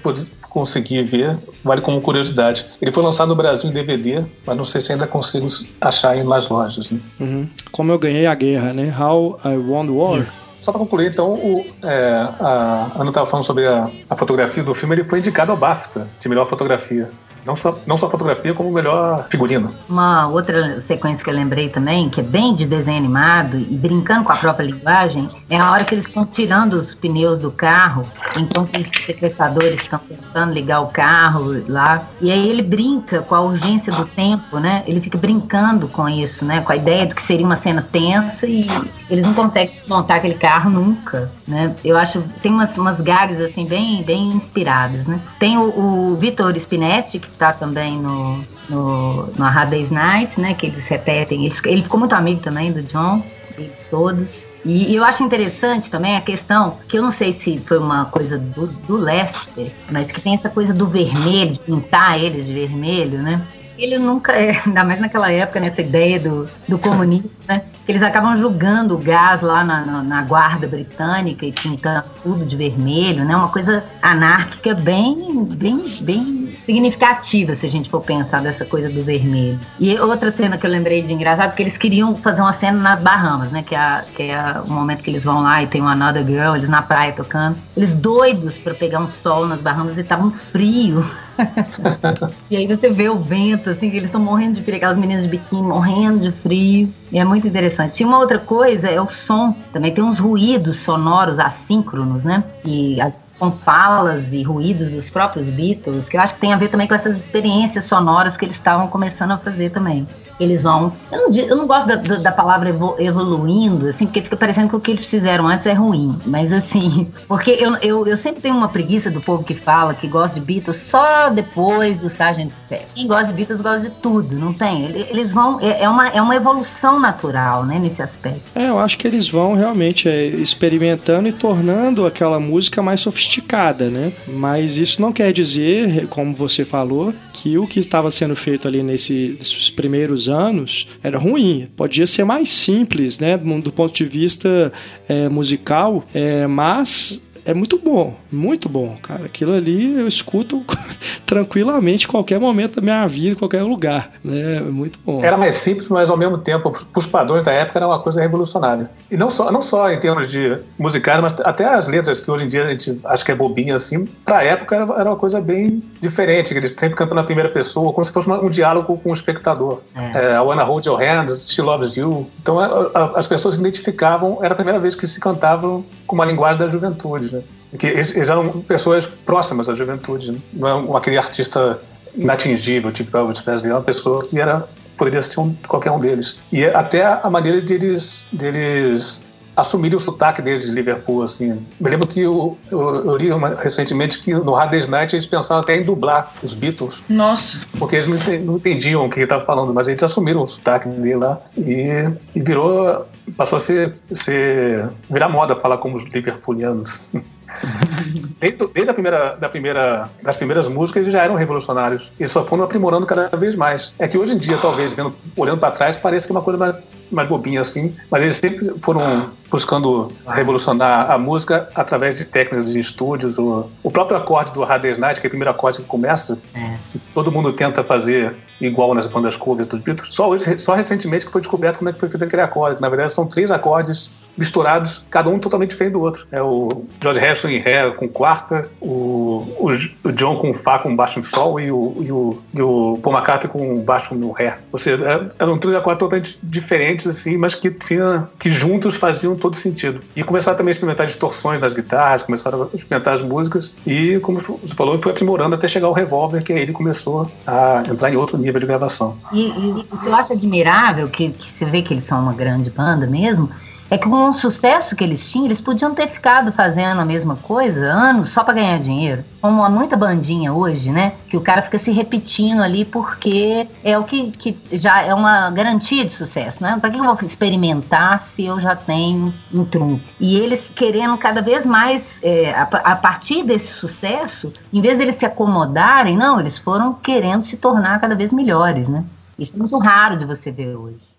conseguir 0.51 1.05
ver, 1.05 1.37
vale 1.63 1.81
como 1.81 2.01
curiosidade. 2.01 2.67
Ele 2.83 2.91
foi 2.91 3.03
lançado 3.03 3.29
no 3.29 3.37
Brasil 3.37 3.71
em 3.71 3.73
DVD, 3.73 4.25
mas 4.45 4.57
não 4.57 4.65
sei 4.65 4.81
se 4.81 4.93
ainda 4.93 5.07
consigo 5.07 5.47
achar 5.81 6.17
nas 6.25 6.49
lojas. 6.49 6.91
Né? 6.91 6.99
Uhum. 7.21 7.49
Como 7.71 7.93
eu 7.93 7.99
ganhei 7.99 8.27
a 8.27 8.35
guerra, 8.35 8.73
né? 8.73 8.95
How 8.99 9.39
I 9.45 9.57
Won 9.57 9.87
the 9.87 9.93
War. 9.93 10.27
Só 10.61 10.73
para 10.73 10.81
concluir, 10.81 11.11
então, 11.11 11.35
o, 11.35 11.65
é, 11.85 12.29
a 12.41 12.91
Ana 12.97 13.11
estava 13.11 13.27
falando 13.27 13.45
sobre 13.45 13.67
a, 13.67 13.89
a, 14.11 14.17
fotografia 14.17 14.65
do 14.65 14.75
filme, 14.75 14.97
ele 14.97 15.05
foi 15.05 15.21
indicado 15.21 15.53
ao 15.53 15.57
BAFTA 15.57 16.09
de 16.19 16.29
melhor 16.29 16.49
fotografia. 16.49 17.09
Não 17.47 17.55
só, 17.55 17.79
não 17.87 17.97
só 17.97 18.11
fotografia, 18.11 18.53
como 18.53 18.73
melhor 18.73 19.27
figurino. 19.29 19.73
Uma 19.89 20.27
outra 20.27 20.83
sequência 20.83 21.23
que 21.23 21.31
eu 21.31 21.35
lembrei 21.35 21.69
também, 21.69 22.11
que 22.11 22.21
é 22.21 22.23
bem 22.23 22.55
de 22.55 22.67
desenho 22.67 22.99
animado 22.99 23.57
e 23.57 23.77
brincando 23.77 24.25
com 24.25 24.33
a 24.33 24.37
própria 24.37 24.65
linguagem, 24.65 25.29
é 25.49 25.57
a 25.57 25.71
hora 25.71 25.85
que 25.85 25.95
eles 25.95 26.07
estão 26.07 26.27
tirando 26.27 26.75
os 26.75 26.95
pneus 26.95 27.39
do 27.39 27.53
carro, 27.53 28.05
enquanto 28.37 28.77
os 28.81 28.89
sequestradores 28.89 29.81
estão 29.81 30.01
tentando 30.01 30.53
ligar 30.53 30.81
o 30.81 30.89
carro 30.89 31.63
lá. 31.69 32.03
E 32.21 32.33
aí 32.33 32.49
ele 32.49 32.63
brinca 32.63 33.23
com 33.23 33.35
a 33.35 33.41
urgência 33.41 33.93
do 33.93 34.05
tempo, 34.05 34.59
né? 34.59 34.83
Ele 34.87 35.01
fica 35.01 35.17
brincando 35.17 35.87
com 35.87 36.09
isso, 36.09 36.45
né? 36.45 36.61
Com 36.61 36.73
a 36.73 36.77
ideia 36.77 37.07
de 37.07 37.15
que 37.15 37.23
seria 37.23 37.47
uma 37.47 37.57
cena 37.57 37.81
tensa 37.81 38.47
e 38.47 38.67
eles 39.09 39.25
não 39.25 39.35
conseguem 39.35 39.77
montar 39.89 40.17
aquele 40.17 40.35
carro 40.35 40.69
nunca, 40.69 41.31
né? 41.47 41.75
Eu 41.85 41.97
acho 41.97 42.23
tem 42.43 42.53
umas, 42.53 42.77
umas 42.77 43.01
gags 43.01 43.41
assim 43.41 43.67
bem, 43.67 44.03
bem 44.03 44.29
inspiradas, 44.29 45.07
né? 45.07 45.21
Tem 45.39 45.57
o, 45.57 46.13
o 46.13 46.17
Vitor 46.17 46.59
Spinetti, 46.59 47.19
que 47.19 47.36
está 47.37 47.53
também 47.53 47.99
no, 47.99 48.45
no, 48.69 49.27
no 49.27 49.45
Hard 49.45 49.71
Day's 49.71 49.91
Night, 49.91 50.41
né? 50.41 50.55
Que 50.55 50.67
eles 50.67 50.85
repetem. 50.87 51.47
Ele, 51.47 51.55
ele 51.67 51.83
ficou 51.83 52.01
muito 52.01 52.15
amigo 52.15 52.41
também 52.41 52.73
do 52.73 52.83
John, 52.83 53.23
eles 53.57 53.87
todos. 53.91 54.45
E, 54.65 54.93
e 54.93 54.97
eu 54.97 55.05
acho 55.05 55.23
interessante 55.23 55.89
também 55.89 56.17
a 56.17 56.21
questão, 56.21 56.77
que 56.89 56.99
eu 56.99 57.03
não 57.03 57.13
sei 57.13 57.33
se 57.33 57.59
foi 57.61 57.79
uma 57.79 58.07
coisa 58.07 58.37
do, 58.37 58.67
do 58.67 58.97
Lester, 58.97 59.73
mas 59.93 60.11
que 60.11 60.21
tem 60.21 60.35
essa 60.35 60.49
coisa 60.49 60.75
do 60.75 60.89
vermelho, 60.89 61.57
pintar 61.59 62.19
eles 62.19 62.47
de 62.47 62.53
vermelho, 62.53 63.23
né? 63.23 63.41
Ele 63.79 63.99
nunca 63.99 64.33
é, 64.33 64.61
ainda 64.67 64.83
mais 64.83 65.01
naquela 65.01 65.31
época, 65.31 65.61
nessa 65.61 65.83
ideia 65.83 66.19
do, 66.19 66.49
do 66.67 66.79
comunismo, 66.79 67.31
né? 67.47 67.63
Que 67.85 67.93
eles 67.93 68.03
acabam 68.03 68.37
julgando 68.37 68.97
o 68.97 68.99
gás 68.99 69.41
lá 69.41 69.63
na, 69.63 69.87
na, 69.87 70.03
na, 70.03 70.23
guarda 70.23 70.67
britânica 70.67 71.47
e 71.47 71.53
pintando 71.53 72.05
tudo 72.23 72.45
de 72.45 72.57
vermelho, 72.57 73.25
né? 73.25 73.37
Uma 73.37 73.51
coisa 73.51 73.85
anárquica 74.03 74.75
bem, 74.75 75.45
bem, 75.45 75.85
bem 76.01 76.46
significativa, 76.67 77.55
se 77.55 77.65
a 77.65 77.71
gente 77.71 77.89
for 77.89 78.01
pensar 78.01 78.43
dessa 78.43 78.65
coisa 78.65 78.91
do 78.91 79.03
vermelho. 79.03 79.59
E 79.79 79.97
outra 80.01 80.33
cena 80.33 80.59
que 80.59 80.67
eu 80.67 80.71
lembrei 80.71 81.01
de 81.01 81.13
engraçado, 81.13 81.55
que 81.55 81.63
eles 81.63 81.79
queriam 81.79 82.17
fazer 82.17 82.43
uma 82.43 82.53
cena 82.53 82.81
nas 82.81 83.01
Bahamas, 83.01 83.53
né? 83.53 83.63
Que 83.63 83.75
é, 83.77 84.03
que 84.15 84.23
é 84.25 84.61
o 84.67 84.71
momento 84.71 85.03
que 85.03 85.09
eles 85.09 85.25
vão 85.25 85.43
lá 85.43 85.63
e 85.63 85.69
tem 85.69 85.81
uma 85.81 85.93
Another 85.93 86.27
Girl, 86.27 86.57
eles 86.57 86.69
na 86.69 86.83
praia 86.83 87.13
tocando. 87.13 87.57
Eles 87.77 87.95
doidos 87.95 88.59
para 88.59 88.75
pegar 88.75 88.99
um 88.99 89.09
sol 89.09 89.47
nas 89.47 89.61
Bahamas 89.61 89.97
e 89.97 90.03
tava 90.03 90.27
um 90.27 90.33
frio. 90.33 91.09
e 92.51 92.57
aí 92.57 92.67
você 92.67 92.91
vê 92.91 93.09
o 93.09 93.19
vento, 93.19 93.71
assim, 93.71 93.89
eles 93.89 94.05
estão 94.05 94.21
morrendo 94.21 94.55
de 94.55 94.63
frio, 94.63 94.77
aquelas 94.77 94.99
meninas 94.99 95.23
de 95.23 95.29
biquíni 95.29 95.63
morrendo 95.63 96.19
de 96.21 96.33
frio. 96.33 96.93
E 97.13 97.19
é 97.19 97.25
muito 97.25 97.47
interessante. 97.47 98.03
E 98.03 98.07
uma 98.07 98.19
outra 98.19 98.39
coisa 98.39 98.89
é 98.89 99.01
o 99.01 99.09
som. 99.09 99.55
Também 99.73 99.93
tem 99.93 100.03
uns 100.03 100.19
ruídos 100.19 100.79
sonoros 100.79 101.39
assíncronos, 101.39 102.25
né? 102.25 102.43
E 102.65 103.01
com 103.39 103.51
falas 103.51 104.33
e 104.33 104.43
ruídos 104.43 104.91
dos 104.91 105.11
próprios 105.11 105.47
Beatles, 105.47 106.09
que 106.09 106.17
eu 106.17 106.21
acho 106.21 106.35
que 106.35 106.41
tem 106.41 106.53
a 106.53 106.57
ver 106.57 106.69
também 106.69 106.87
com 106.87 106.95
essas 106.95 107.19
experiências 107.19 107.85
sonoras 107.85 108.37
que 108.37 108.45
eles 108.45 108.57
estavam 108.57 108.89
começando 108.89 109.33
a 109.33 109.39
fazer 109.39 109.71
também 109.71 110.07
eles 110.39 110.63
vão. 110.63 110.93
Eu 111.11 111.29
não, 111.29 111.35
eu 111.35 111.57
não 111.57 111.67
gosto 111.67 111.87
da, 111.87 111.97
da, 111.97 112.33
palavra 112.33 112.75
evoluindo, 112.99 113.89
assim, 113.89 114.07
porque 114.07 114.23
fica 114.23 114.37
parecendo 114.37 114.69
que 114.69 114.77
o 114.77 114.81
que 114.81 114.91
eles 114.91 115.07
fizeram 115.07 115.49
antes 115.49 115.67
é 115.67 115.73
ruim. 115.73 116.19
Mas 116.27 116.53
assim, 116.53 117.09
porque 117.27 117.51
eu, 117.59 117.77
eu, 117.77 118.07
eu 118.07 118.17
sempre 118.17 118.41
tenho 118.41 118.57
uma 118.57 118.69
preguiça 118.69 119.11
do 119.11 119.21
povo 119.21 119.45
que 119.45 119.55
fala 119.55 119.95
que 119.95 120.07
gosta 120.07 120.39
de 120.39 120.45
Beatles 120.45 120.77
só 120.77 121.31
depois 121.31 121.99
do 121.99 122.07
Sgt. 122.07 122.53
Pepper. 122.69 122.87
Quem 122.95 123.07
gosta 123.07 123.27
de 123.29 123.33
Beatles 123.33 123.61
gosta 123.61 123.89
de 123.89 123.91
tudo, 123.97 124.37
não 124.37 124.53
tem? 124.53 124.85
Eles 124.85 125.33
vão. 125.33 125.61
É, 125.61 125.85
é, 125.85 125.89
uma, 125.89 126.09
é 126.09 126.21
uma 126.21 126.37
evolução 126.37 127.01
natural, 127.01 127.65
né, 127.65 127.79
nesse 127.79 128.03
aspecto. 128.03 128.41
É, 128.55 128.69
eu 128.69 128.79
acho 128.79 128.99
que 128.99 129.07
eles 129.07 129.29
vão 129.29 129.55
realmente 129.55 130.09
é, 130.09 130.27
experimentando 130.27 131.29
e 131.29 131.33
tornando 131.33 132.07
aquela 132.07 132.39
música 132.39 132.83
mais 132.83 133.01
sofisticada, 133.01 133.89
né? 133.89 134.13
Mas 134.27 134.79
isso 134.79 135.01
não 135.01 135.13
quer 135.13 135.33
dizer, 135.33 136.07
como 136.09 136.35
você 136.35 136.65
falou, 136.65 137.15
que 137.33 137.59
o 137.59 137.67
que 137.67 137.81
estava 137.81 138.11
sendo 138.11 138.35
feito 138.35 138.67
ali 138.67 138.83
nesse, 138.83 139.37
nesses 139.39 139.71
primeiros 139.71 140.26
anos 140.29 140.87
era 141.03 141.19
ruim. 141.19 141.69
Podia 141.77 142.07
ser 142.07 142.25
mais 142.25 142.49
simples, 142.49 143.19
né, 143.19 143.37
do, 143.37 143.73
ponto 143.73 143.95
de 143.95 144.05
vista 144.05 144.73
é, 145.09 145.29
musical, 145.29 146.05
é, 146.15 146.47
mas 146.47 147.21
é 147.47 147.55
muito 147.55 147.79
bom, 147.79 148.13
muito 148.31 148.69
bom, 148.69 148.97
cara. 149.01 149.27
Aquilo 149.27 149.55
ali 149.55 150.01
eu 150.01 150.09
escuto 150.09 150.65
tranquilamente 151.25 152.09
qualquer 152.09 152.41
momento 152.41 152.77
da 152.77 152.83
minha 152.83 153.07
vida, 153.07 153.37
qualquer 153.37 153.63
lugar, 153.63 154.11
né? 154.23 154.61
Muito 154.61 154.99
bom. 155.05 155.25
Era 155.25 155.37
mais 155.37 155.55
simples, 155.55 155.89
mas 155.89 156.11
ao 156.11 156.17
mesmo 156.17 156.39
tempo, 156.39 156.71
para 156.71 156.99
os 156.99 157.07
padrões 157.07 157.45
da 157.45 157.53
época, 157.53 157.79
era 157.79 157.87
uma 157.87 158.01
coisa 158.01 158.21
revolucionária. 158.21 158.91
E 159.09 159.17
não 159.17 159.31
só, 159.31 159.53
não 159.53 159.63
só 159.63 159.91
em 159.93 159.99
termos 159.99 160.29
de 160.29 160.59
musicais, 160.77 161.21
mas 161.21 161.35
até 161.45 161.65
as 161.65 161.87
letras 161.87 162.21
que 162.21 162.29
hoje 162.29 162.45
em 162.45 162.49
dia 162.49 162.65
a 162.65 162.71
gente 162.71 163.01
acha 163.05 163.25
que 163.25 163.31
é 163.31 163.35
bobinha 163.35 163.77
assim, 163.77 164.05
para 164.25 164.39
a 164.39 164.43
época 164.43 164.75
era, 164.75 164.85
era, 164.95 165.11
uma 165.11 165.17
coisa 165.17 165.41
bem 165.41 165.81
diferente. 166.01 166.53
Eles 166.53 166.75
sempre 166.77 166.97
cantando 166.97 167.15
na 167.15 167.25
primeira 167.25 167.49
pessoa, 167.49 167.93
como 167.93 168.05
se 168.05 168.13
fosse 168.13 168.29
um 168.29 168.51
diálogo 168.51 168.99
com 168.99 169.11
o 169.11 169.15
espectador. 169.15 169.83
É. 169.95 170.33
É, 170.33 170.35
I 170.35 170.41
Wanna 170.41 170.65
Hold 170.65 170.87
Your 170.87 171.01
Hand, 171.01 171.29
She 171.39 171.63
Loves 171.63 171.97
You. 171.97 172.27
Então 172.43 172.59
a, 172.59 172.67
a, 172.93 173.21
as 173.21 173.29
pessoas 173.29 173.55
se 173.55 173.61
identificavam, 173.61 174.39
era 174.43 174.53
a 174.53 174.57
primeira 174.57 174.81
vez 174.81 174.97
que 174.97 175.07
se 175.07 175.21
cantavam 175.21 175.85
com 176.07 176.15
uma 176.15 176.25
linguagem 176.25 176.59
da 176.59 176.69
juventude, 176.69 177.35
né? 177.35 177.43
Que 177.79 177.89
eles, 177.89 178.15
eles 178.15 178.31
eram 178.31 178.63
pessoas 178.63 179.07
próximas 179.07 179.69
à 179.69 179.75
juventude, 179.75 180.33
né? 180.33 180.39
não 180.53 180.95
é 180.95 180.99
aquele 180.99 181.19
artista 181.19 181.81
inatingível, 182.15 182.91
tipo 182.93 183.17
Elvis 183.17 183.41
Presley, 183.41 183.71
é 183.71 183.75
uma 183.75 183.83
pessoa 183.83 184.25
que 184.25 184.41
era 184.41 184.67
poderia 184.97 185.23
ser 185.23 185.41
um, 185.41 185.55
qualquer 185.69 185.91
um 185.91 185.99
deles. 185.99 186.39
E 186.51 186.65
até 186.65 187.05
a 187.05 187.29
maneira 187.29 187.61
deles, 187.61 188.25
deles 188.33 189.21
assumirem 189.57 189.97
o 189.97 190.01
sotaque 190.01 190.43
deles 190.43 190.67
de 190.67 190.73
Liverpool, 190.73 191.23
assim. 191.23 191.59
Me 191.81 191.91
lembro 191.91 192.07
que 192.07 192.21
eu, 192.21 192.59
eu, 192.71 193.07
eu 193.07 193.17
li 193.17 193.33
uma, 193.33 193.55
recentemente 193.55 194.19
que 194.19 194.35
no 194.35 194.53
Hard 194.53 194.73
Night 194.89 195.17
eles 195.17 195.27
pensavam 195.27 195.63
até 195.63 195.77
em 195.77 195.83
dublar 195.83 196.33
os 196.43 196.53
Beatles. 196.53 197.03
Nossa! 197.09 197.61
Porque 197.79 197.97
eles 197.97 198.07
não, 198.45 198.57
entendiam 198.57 199.07
o 199.07 199.11
que 199.11 199.17
ele 199.17 199.25
estava 199.25 199.45
falando, 199.45 199.73
mas 199.73 199.89
eles 199.89 200.03
assumiram 200.03 200.43
o 200.43 200.47
sotaque 200.47 200.89
dele 200.89 201.17
lá 201.17 201.41
e, 201.57 202.11
e 202.35 202.41
virou... 202.41 203.07
passou 203.37 203.57
a 203.57 203.61
ser, 203.61 203.95
ser... 204.15 204.89
virar 205.11 205.29
moda 205.29 205.57
falar 205.57 205.79
como 205.79 205.97
os 205.97 206.05
liverpoolianos. 206.05 207.13
Desde, 208.39 208.67
desde, 208.67 208.91
a 208.91 208.93
primeira, 208.93 209.37
da 209.37 209.49
primeira, 209.49 210.11
das 210.23 210.37
primeiras 210.37 210.69
músicas, 210.69 211.03
eles 211.03 211.13
já 211.13 211.23
eram 211.23 211.37
revolucionários. 211.37 212.13
E 212.21 212.27
só 212.27 212.45
foram 212.45 212.65
aprimorando 212.65 213.07
cada 213.07 213.35
vez 213.35 213.57
mais. 213.57 213.95
É 213.99 214.07
que 214.07 214.19
hoje 214.19 214.35
em 214.35 214.39
dia, 214.39 214.59
talvez, 214.59 214.93
vendo, 214.93 215.15
olhando 215.35 215.59
para 215.59 215.71
trás, 215.71 215.97
parece 215.97 216.27
que 216.27 216.33
é 216.33 216.35
uma 216.35 216.43
coisa 216.43 216.59
mais, 216.59 216.77
mais 217.11 217.29
bobinha 217.29 217.63
assim. 217.63 217.95
Mas 218.11 218.23
eles 218.23 218.37
sempre 218.37 218.75
foram 218.83 219.31
buscando 219.51 220.13
revolucionar 220.27 221.11
a 221.11 221.17
música 221.17 221.69
através 221.75 222.17
de 222.17 222.27
técnicas 222.27 222.73
de 222.73 222.79
estúdios. 222.79 223.39
O, 223.39 223.71
o 223.83 223.91
próprio 223.91 224.19
acorde 224.19 224.53
do 224.53 224.63
Hard 224.63 224.83
Day's 224.83 224.99
Night, 224.99 225.19
que 225.19 225.27
é 225.27 225.29
o 225.29 225.31
primeiro 225.31 225.51
acorde 225.51 225.81
que 225.81 225.87
começa, 225.87 226.39
é. 226.55 226.77
que 226.91 226.99
todo 227.15 227.33
mundo 227.33 227.53
tenta 227.55 227.83
fazer 227.83 228.37
igual 228.61 228.95
nas 228.95 229.07
bandas 229.07 229.37
covers 229.37 229.69
dos 229.69 229.81
Beatles. 229.81 230.15
Só, 230.15 230.29
hoje, 230.29 230.59
só 230.59 230.75
recentemente 230.75 231.25
que 231.25 231.33
foi 231.33 231.41
descoberto 231.41 231.79
como 231.79 231.89
é 231.89 231.93
que 231.93 232.01
foi 232.01 232.09
feito 232.09 232.25
aquele 232.25 232.43
acorde. 232.43 232.81
Na 232.81 232.89
verdade, 232.89 233.13
são 233.13 233.27
três 233.27 233.51
acordes 233.51 234.11
misturados, 234.37 235.05
cada 235.11 235.29
um 235.31 235.39
totalmente 235.39 235.71
diferente 235.71 235.93
do 235.93 236.01
outro. 236.01 236.27
É 236.31 236.43
o 236.43 236.85
George 237.01 237.21
Harrison 237.21 237.49
em 237.49 237.59
Ré 237.59 237.91
com 237.91 238.09
quarta, 238.09 238.69
o, 238.81 239.47
o, 239.59 239.71
o 240.05 240.13
John 240.13 240.37
com 240.37 240.53
Fá 240.53 240.79
com 240.79 240.95
baixo 240.95 241.19
em 241.19 241.23
Sol 241.23 241.59
e 241.61 241.71
o, 241.71 241.97
e 242.01 242.13
o, 242.13 242.43
e 242.55 242.63
o 242.63 242.99
Paul 243.03 243.17
McCartney 243.17 243.51
com 243.51 243.81
baixo 243.83 244.15
no 244.15 244.33
Ré. 244.33 244.57
Ou 244.73 244.79
seja, 244.79 245.05
é, 245.05 245.43
eram 245.43 245.59
três 245.59 245.75
acordes 245.75 245.99
totalmente 245.99 246.39
diferentes, 246.43 247.07
assim, 247.07 247.37
mas 247.37 247.55
que, 247.55 247.71
tinha, 247.71 248.25
que 248.39 248.51
juntos 248.51 248.97
faziam 248.97 249.35
todo 249.37 249.57
sentido. 249.57 250.01
E 250.15 250.23
começaram 250.23 250.57
também 250.57 250.71
a 250.71 250.73
experimentar 250.73 251.07
distorções 251.07 251.61
nas 251.61 251.73
guitarras, 251.73 252.23
começaram 252.23 252.63
a 252.63 252.77
experimentar 252.77 253.15
as 253.15 253.23
músicas 253.23 253.73
e, 253.87 254.19
como 254.21 254.41
você 254.41 254.75
falou, 254.75 254.99
foi 255.01 255.13
aprimorando 255.13 255.55
até 255.55 255.69
chegar 255.69 255.87
ao 255.87 255.93
revólver, 255.93 256.43
que 256.43 256.53
aí 256.53 256.61
ele 256.61 256.73
começou 256.73 257.31
a 257.47 257.83
entrar 257.91 258.11
em 258.11 258.17
outro 258.17 258.37
nível 258.39 258.61
de 258.61 258.67
gravação. 258.67 259.17
E, 259.33 259.49
e 259.49 259.87
o 259.91 259.99
que 259.99 260.07
eu 260.07 260.15
acho 260.15 260.33
admirável, 260.33 261.09
que, 261.09 261.31
que 261.31 261.51
você 261.51 261.65
vê 261.65 261.83
que 261.83 261.95
eles 261.95 262.05
são 262.05 262.21
uma 262.21 262.33
grande 262.33 262.71
banda 262.71 263.07
mesmo, 263.07 263.51
é 263.91 263.97
que 263.97 264.09
com 264.09 264.31
o 264.31 264.35
sucesso 264.35 264.97
que 264.97 265.05
eles 265.05 265.31
tinham, 265.31 265.47
eles 265.47 265.61
podiam 265.61 265.95
ter 265.95 266.09
ficado 266.09 266.53
fazendo 266.53 267.01
a 267.01 267.05
mesma 267.05 267.37
coisa 267.37 267.81
anos 267.81 268.31
só 268.31 268.43
para 268.43 268.55
ganhar 268.55 268.79
dinheiro. 268.79 269.25
Como 269.41 269.63
há 269.63 269.69
muita 269.69 269.97
bandinha 269.97 270.53
hoje, 270.53 270.91
né? 270.91 271.13
Que 271.29 271.37
o 271.37 271.41
cara 271.41 271.63
fica 271.63 271.79
se 271.79 271.91
repetindo 271.91 272.63
ali 272.63 272.85
porque 272.85 273.67
é 273.85 273.97
o 273.99 274.05
que, 274.05 274.31
que 274.33 274.57
já 274.73 275.03
é 275.03 275.15
uma 275.15 275.51
garantia 275.51 276.05
de 276.05 276.11
sucesso, 276.11 276.63
né? 276.63 276.77
Para 276.81 276.91
que 276.91 276.99
eu 276.99 277.05
vou 277.05 277.17
experimentar 277.23 278.21
se 278.21 278.45
eu 278.45 278.61
já 278.61 278.75
tenho 278.75 279.33
um 279.53 279.65
trunfo? 279.65 280.05
E 280.19 280.37
eles 280.37 280.69
querendo 280.75 281.17
cada 281.19 281.41
vez 281.41 281.65
mais, 281.65 282.19
é, 282.23 282.53
a, 282.53 282.63
a 282.63 282.97
partir 282.97 283.45
desse 283.45 283.73
sucesso, 283.73 284.53
em 284.73 284.81
vez 284.81 284.99
deles 284.99 285.17
se 285.17 285.25
acomodarem, 285.25 286.17
não, 286.17 286.41
eles 286.41 286.59
foram 286.59 286.93
querendo 286.95 287.45
se 287.45 287.57
tornar 287.57 288.01
cada 288.01 288.15
vez 288.15 288.33
melhores, 288.33 288.89
né? 288.89 289.05
Isso 289.39 289.55
é 289.55 289.59
muito 289.59 289.79
raro 289.79 290.17
de 290.17 290.25
você 290.25 290.51
ver 290.51 290.75
hoje. 290.75 291.16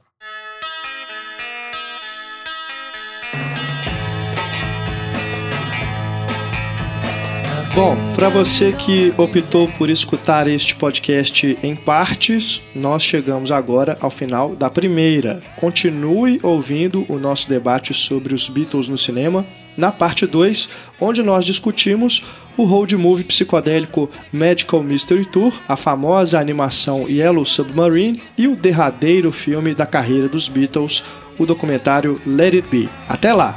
Bom, 7.78 7.96
para 8.16 8.28
você 8.28 8.74
que 8.74 9.14
optou 9.20 9.68
por 9.68 9.88
escutar 9.88 10.48
este 10.48 10.74
podcast 10.74 11.60
em 11.62 11.76
partes, 11.76 12.60
nós 12.74 13.04
chegamos 13.04 13.52
agora 13.52 13.96
ao 14.02 14.10
final 14.10 14.56
da 14.56 14.68
primeira. 14.68 15.44
Continue 15.58 16.40
ouvindo 16.42 17.06
o 17.08 17.20
nosso 17.20 17.48
debate 17.48 17.94
sobre 17.94 18.34
os 18.34 18.50
Beatles 18.50 18.88
no 18.88 18.98
cinema 18.98 19.46
na 19.78 19.92
parte 19.92 20.26
2, 20.26 20.68
onde 21.00 21.22
nós 21.22 21.46
discutimos 21.46 22.24
o 22.58 22.64
road 22.64 22.98
movie 22.98 23.24
psicodélico 23.24 24.10
Magical 24.34 24.82
Mystery 24.82 25.26
Tour, 25.26 25.54
a 25.68 25.78
famosa 25.78 26.40
animação 26.40 27.08
Yellow 27.08 27.46
Submarine 27.46 28.20
e 28.36 28.48
o 28.48 28.56
derradeiro 28.56 29.32
filme 29.32 29.76
da 29.76 29.86
carreira 29.86 30.28
dos 30.28 30.48
Beatles, 30.48 31.04
o 31.38 31.46
documentário 31.46 32.20
Let 32.26 32.56
It 32.56 32.68
Be. 32.70 32.90
Até 33.08 33.32
lá! 33.32 33.56